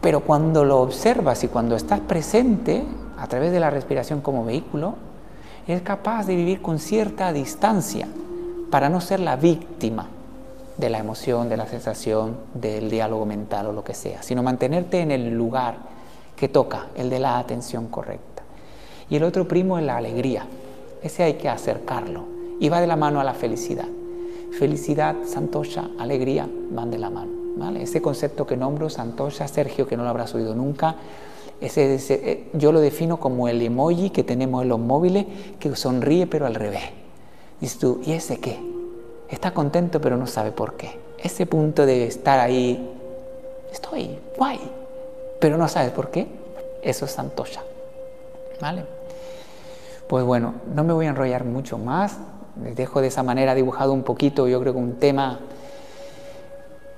Pero 0.00 0.20
cuando 0.20 0.64
lo 0.64 0.80
observas 0.80 1.44
y 1.44 1.48
cuando 1.48 1.76
estás 1.76 2.00
presente 2.00 2.84
a 3.18 3.26
través 3.26 3.52
de 3.52 3.60
la 3.60 3.70
respiración 3.70 4.20
como 4.20 4.44
vehículo, 4.44 4.94
eres 5.66 5.82
capaz 5.82 6.26
de 6.26 6.36
vivir 6.36 6.62
con 6.62 6.78
cierta 6.78 7.32
distancia 7.32 8.08
para 8.70 8.88
no 8.88 9.00
ser 9.00 9.20
la 9.20 9.36
víctima 9.36 10.08
de 10.76 10.88
la 10.88 10.98
emoción, 10.98 11.48
de 11.48 11.56
la 11.56 11.66
sensación, 11.66 12.36
del 12.54 12.88
diálogo 12.90 13.26
mental 13.26 13.66
o 13.66 13.72
lo 13.72 13.84
que 13.84 13.94
sea, 13.94 14.22
sino 14.22 14.42
mantenerte 14.42 15.00
en 15.00 15.10
el 15.10 15.30
lugar 15.36 15.76
que 16.34 16.48
toca, 16.48 16.86
el 16.96 17.10
de 17.10 17.18
la 17.18 17.38
atención 17.38 17.88
correcta. 17.88 18.42
Y 19.10 19.16
el 19.16 19.24
otro 19.24 19.46
primo 19.46 19.78
es 19.78 19.84
la 19.84 19.98
alegría. 19.98 20.46
Ese 21.02 21.24
hay 21.24 21.34
que 21.34 21.48
acercarlo 21.48 22.24
y 22.58 22.68
va 22.68 22.80
de 22.80 22.86
la 22.86 22.96
mano 22.96 23.20
a 23.20 23.24
la 23.24 23.34
felicidad. 23.34 23.88
Felicidad, 24.58 25.16
santosha, 25.26 25.90
alegría 25.98 26.48
van 26.70 26.90
de 26.90 26.98
la 26.98 27.10
mano. 27.10 27.39
¿Vale? 27.56 27.82
Ese 27.82 28.00
concepto 28.00 28.46
que 28.46 28.56
nombro, 28.56 28.90
santosha, 28.90 29.48
Sergio, 29.48 29.86
que 29.86 29.96
no 29.96 30.02
lo 30.02 30.10
habrás 30.10 30.34
oído 30.34 30.54
nunca, 30.54 30.96
Ese, 31.60 31.94
eh, 31.94 32.48
yo 32.54 32.72
lo 32.72 32.80
defino 32.80 33.18
como 33.18 33.46
el 33.48 33.60
emoji 33.60 34.10
que 34.10 34.24
tenemos 34.24 34.62
en 34.62 34.70
los 34.70 34.78
móviles 34.78 35.26
que 35.58 35.74
sonríe 35.76 36.26
pero 36.26 36.46
al 36.46 36.54
revés. 36.54 36.84
Dices 37.60 37.78
tú, 37.78 38.00
¿y 38.04 38.12
ese 38.12 38.38
qué? 38.38 38.58
Está 39.28 39.52
contento 39.52 40.00
pero 40.00 40.16
no 40.16 40.26
sabe 40.26 40.52
por 40.52 40.74
qué. 40.74 40.98
Ese 41.18 41.44
punto 41.44 41.84
de 41.84 42.06
estar 42.06 42.40
ahí, 42.40 42.88
estoy, 43.70 44.18
guay, 44.38 44.58
pero 45.38 45.58
no 45.58 45.68
sabes 45.68 45.90
por 45.90 46.10
qué, 46.10 46.26
eso 46.82 47.04
es 47.04 47.10
Santosha. 47.10 47.62
¿Vale? 48.60 48.84
Pues 50.08 50.24
bueno, 50.24 50.54
no 50.74 50.82
me 50.82 50.92
voy 50.92 51.06
a 51.06 51.10
enrollar 51.10 51.44
mucho 51.44 51.78
más. 51.78 52.16
Les 52.64 52.74
dejo 52.74 53.00
de 53.00 53.08
esa 53.08 53.22
manera 53.22 53.54
dibujado 53.54 53.92
un 53.92 54.02
poquito, 54.02 54.48
yo 54.48 54.60
creo 54.60 54.72
que 54.72 54.78
un 54.78 54.94
tema 54.94 55.40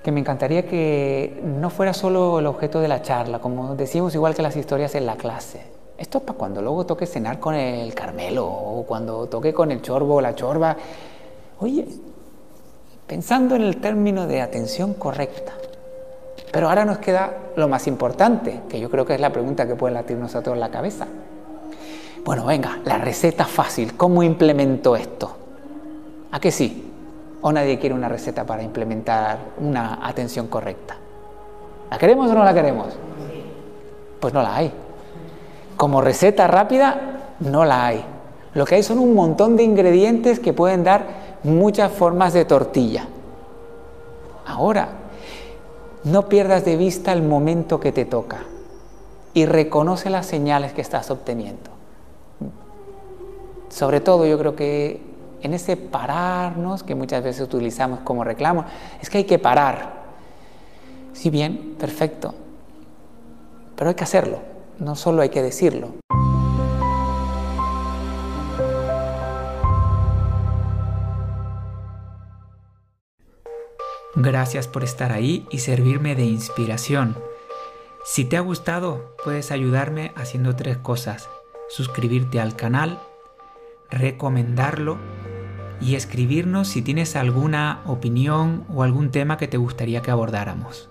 que 0.03 0.11
me 0.11 0.21
encantaría 0.21 0.67
que 0.67 1.41
no 1.45 1.71
fuera 1.71 1.95
solo 1.95 2.41
el 2.41 2.47
objeto 2.47 2.81
de 2.81 2.89
la 2.89 3.03
charla, 3.03 3.39
como 3.39 3.77
decimos 3.77 4.15
igual 4.15 4.35
que 4.35 4.43
las 4.43 4.57
historias 4.57 4.95
en 4.95 5.07
la 5.07 5.17
clase. 5.17 5.63
Esto 5.97 6.19
es 6.19 6.25
para 6.25 6.39
cuando 6.39 6.61
luego 6.61 6.85
toque 6.85 7.07
cenar 7.07 7.39
con 7.39 7.55
el 7.55 7.95
Carmelo 7.95 8.47
o 8.47 8.85
cuando 8.85 9.29
toque 9.29 9.55
con 9.55 9.71
el 9.71 9.81
chorbo 9.81 10.17
o 10.17 10.21
la 10.21 10.35
chorba. 10.35 10.77
Oye, 11.61 11.87
pensando 13.07 13.55
en 13.55 13.63
el 13.63 13.77
término 13.77 14.27
de 14.27 14.41
atención 14.41 14.95
correcta. 14.95 15.53
Pero 16.51 16.69
ahora 16.69 16.85
nos 16.85 16.99
queda 16.99 17.35
lo 17.57 17.69
más 17.69 17.87
importante, 17.87 18.63
que 18.69 18.81
yo 18.81 18.91
creo 18.91 19.07
que 19.07 19.15
es 19.15 19.21
la 19.21 19.31
pregunta 19.33 19.67
que 19.67 19.77
puede 19.77 19.95
latirnos 19.95 20.35
a 20.35 20.43
todos 20.43 20.59
la 20.59 20.71
cabeza. 20.71 21.07
Bueno, 22.25 22.45
venga, 22.45 22.81
la 22.85 22.99
receta 22.99 23.45
fácil, 23.45 23.97
¿cómo 23.97 24.23
implemento 24.23 24.97
esto? 24.97 25.37
¿A 26.31 26.41
qué 26.41 26.51
sí? 26.51 26.92
¿O 27.43 27.53
nadie 27.53 27.79
quiere 27.79 27.95
una 27.95 28.09
receta 28.09 28.45
para 28.45 28.63
implementar 28.63 29.39
una 29.59 29.99
atención 30.07 30.47
correcta? 30.47 30.97
¿La 31.91 31.99
queremos 31.99 32.31
o 32.31 32.35
no 32.35 32.45
la 32.45 32.55
queremos? 32.55 32.95
Pues 34.21 34.33
no 34.33 34.43
la 34.43 34.57
hay. 34.57 34.73
Como 35.77 36.01
receta 36.01 36.47
rápida, 36.47 37.35
no 37.41 37.65
la 37.65 37.87
hay. 37.87 38.05
Lo 38.55 38.65
que 38.65 38.77
hay 38.77 38.83
son 38.83 38.99
un 38.99 39.15
montón 39.15 39.57
de 39.57 39.65
ingredientes 39.65 40.39
que 40.39 40.53
pueden 40.53 40.85
dar 40.85 41.05
muchas 41.43 41.91
formas 41.91 42.33
de 42.33 42.45
tortilla. 42.45 43.09
Ahora, 44.47 44.89
no 46.05 46.29
pierdas 46.29 46.65
de 46.65 46.77
vista 46.77 47.13
el 47.13 47.23
momento 47.23 47.81
que 47.81 47.93
te 47.93 48.05
toca 48.05 48.39
y 49.35 49.47
reconoce 49.47 50.11
las 50.11 50.27
señales 50.27 50.73
que 50.73 50.81
estás 50.81 51.11
obteniendo. 51.11 51.71
Sobre 53.69 54.01
todo 54.01 54.27
yo 54.27 54.39
creo 54.39 54.55
que 54.55 55.12
en 55.43 55.55
ese 55.55 55.77
pararnos 55.77 56.83
que 56.83 56.95
muchas 56.95 57.23
veces 57.23 57.43
utilizamos 57.43 58.01
como 58.01 58.25
reclamo, 58.25 58.65
es 59.01 59.11
que 59.11 59.19
hay 59.19 59.25
que 59.25 59.39
parar. 59.39 60.03
Sí, 61.13 61.31
bien, 61.31 61.77
perfecto, 61.79 62.35
pero 63.77 63.91
hay 63.91 63.95
que 63.95 64.05
hacerlo, 64.05 64.41
no 64.79 64.97
solo 64.97 65.23
hay 65.23 65.29
que 65.29 65.43
decirlo. 65.43 65.91
Gracias 74.15 74.69
por 74.69 74.85
estar 74.85 75.11
ahí 75.11 75.47
y 75.51 75.59
servirme 75.59 76.15
de 76.15 76.25
inspiración. 76.25 77.17
Si 78.05 78.25
te 78.25 78.37
ha 78.37 78.41
gustado, 78.41 79.17
puedes 79.25 79.51
ayudarme 79.51 80.13
haciendo 80.17 80.55
tres 80.55 80.77
cosas. 80.77 81.29
Suscribirte 81.69 82.39
al 82.41 82.55
canal, 82.55 82.99
recomendarlo 83.91 84.99
y 85.83 85.97
escribirnos 85.97 86.69
si 86.69 86.81
tienes 86.81 87.17
alguna 87.17 87.83
opinión 87.87 88.65
o 88.73 88.85
algún 88.85 89.11
tema 89.11 89.37
que 89.37 89.49
te 89.49 89.57
gustaría 89.57 90.01
que 90.01 90.13
abordáramos. 90.13 90.89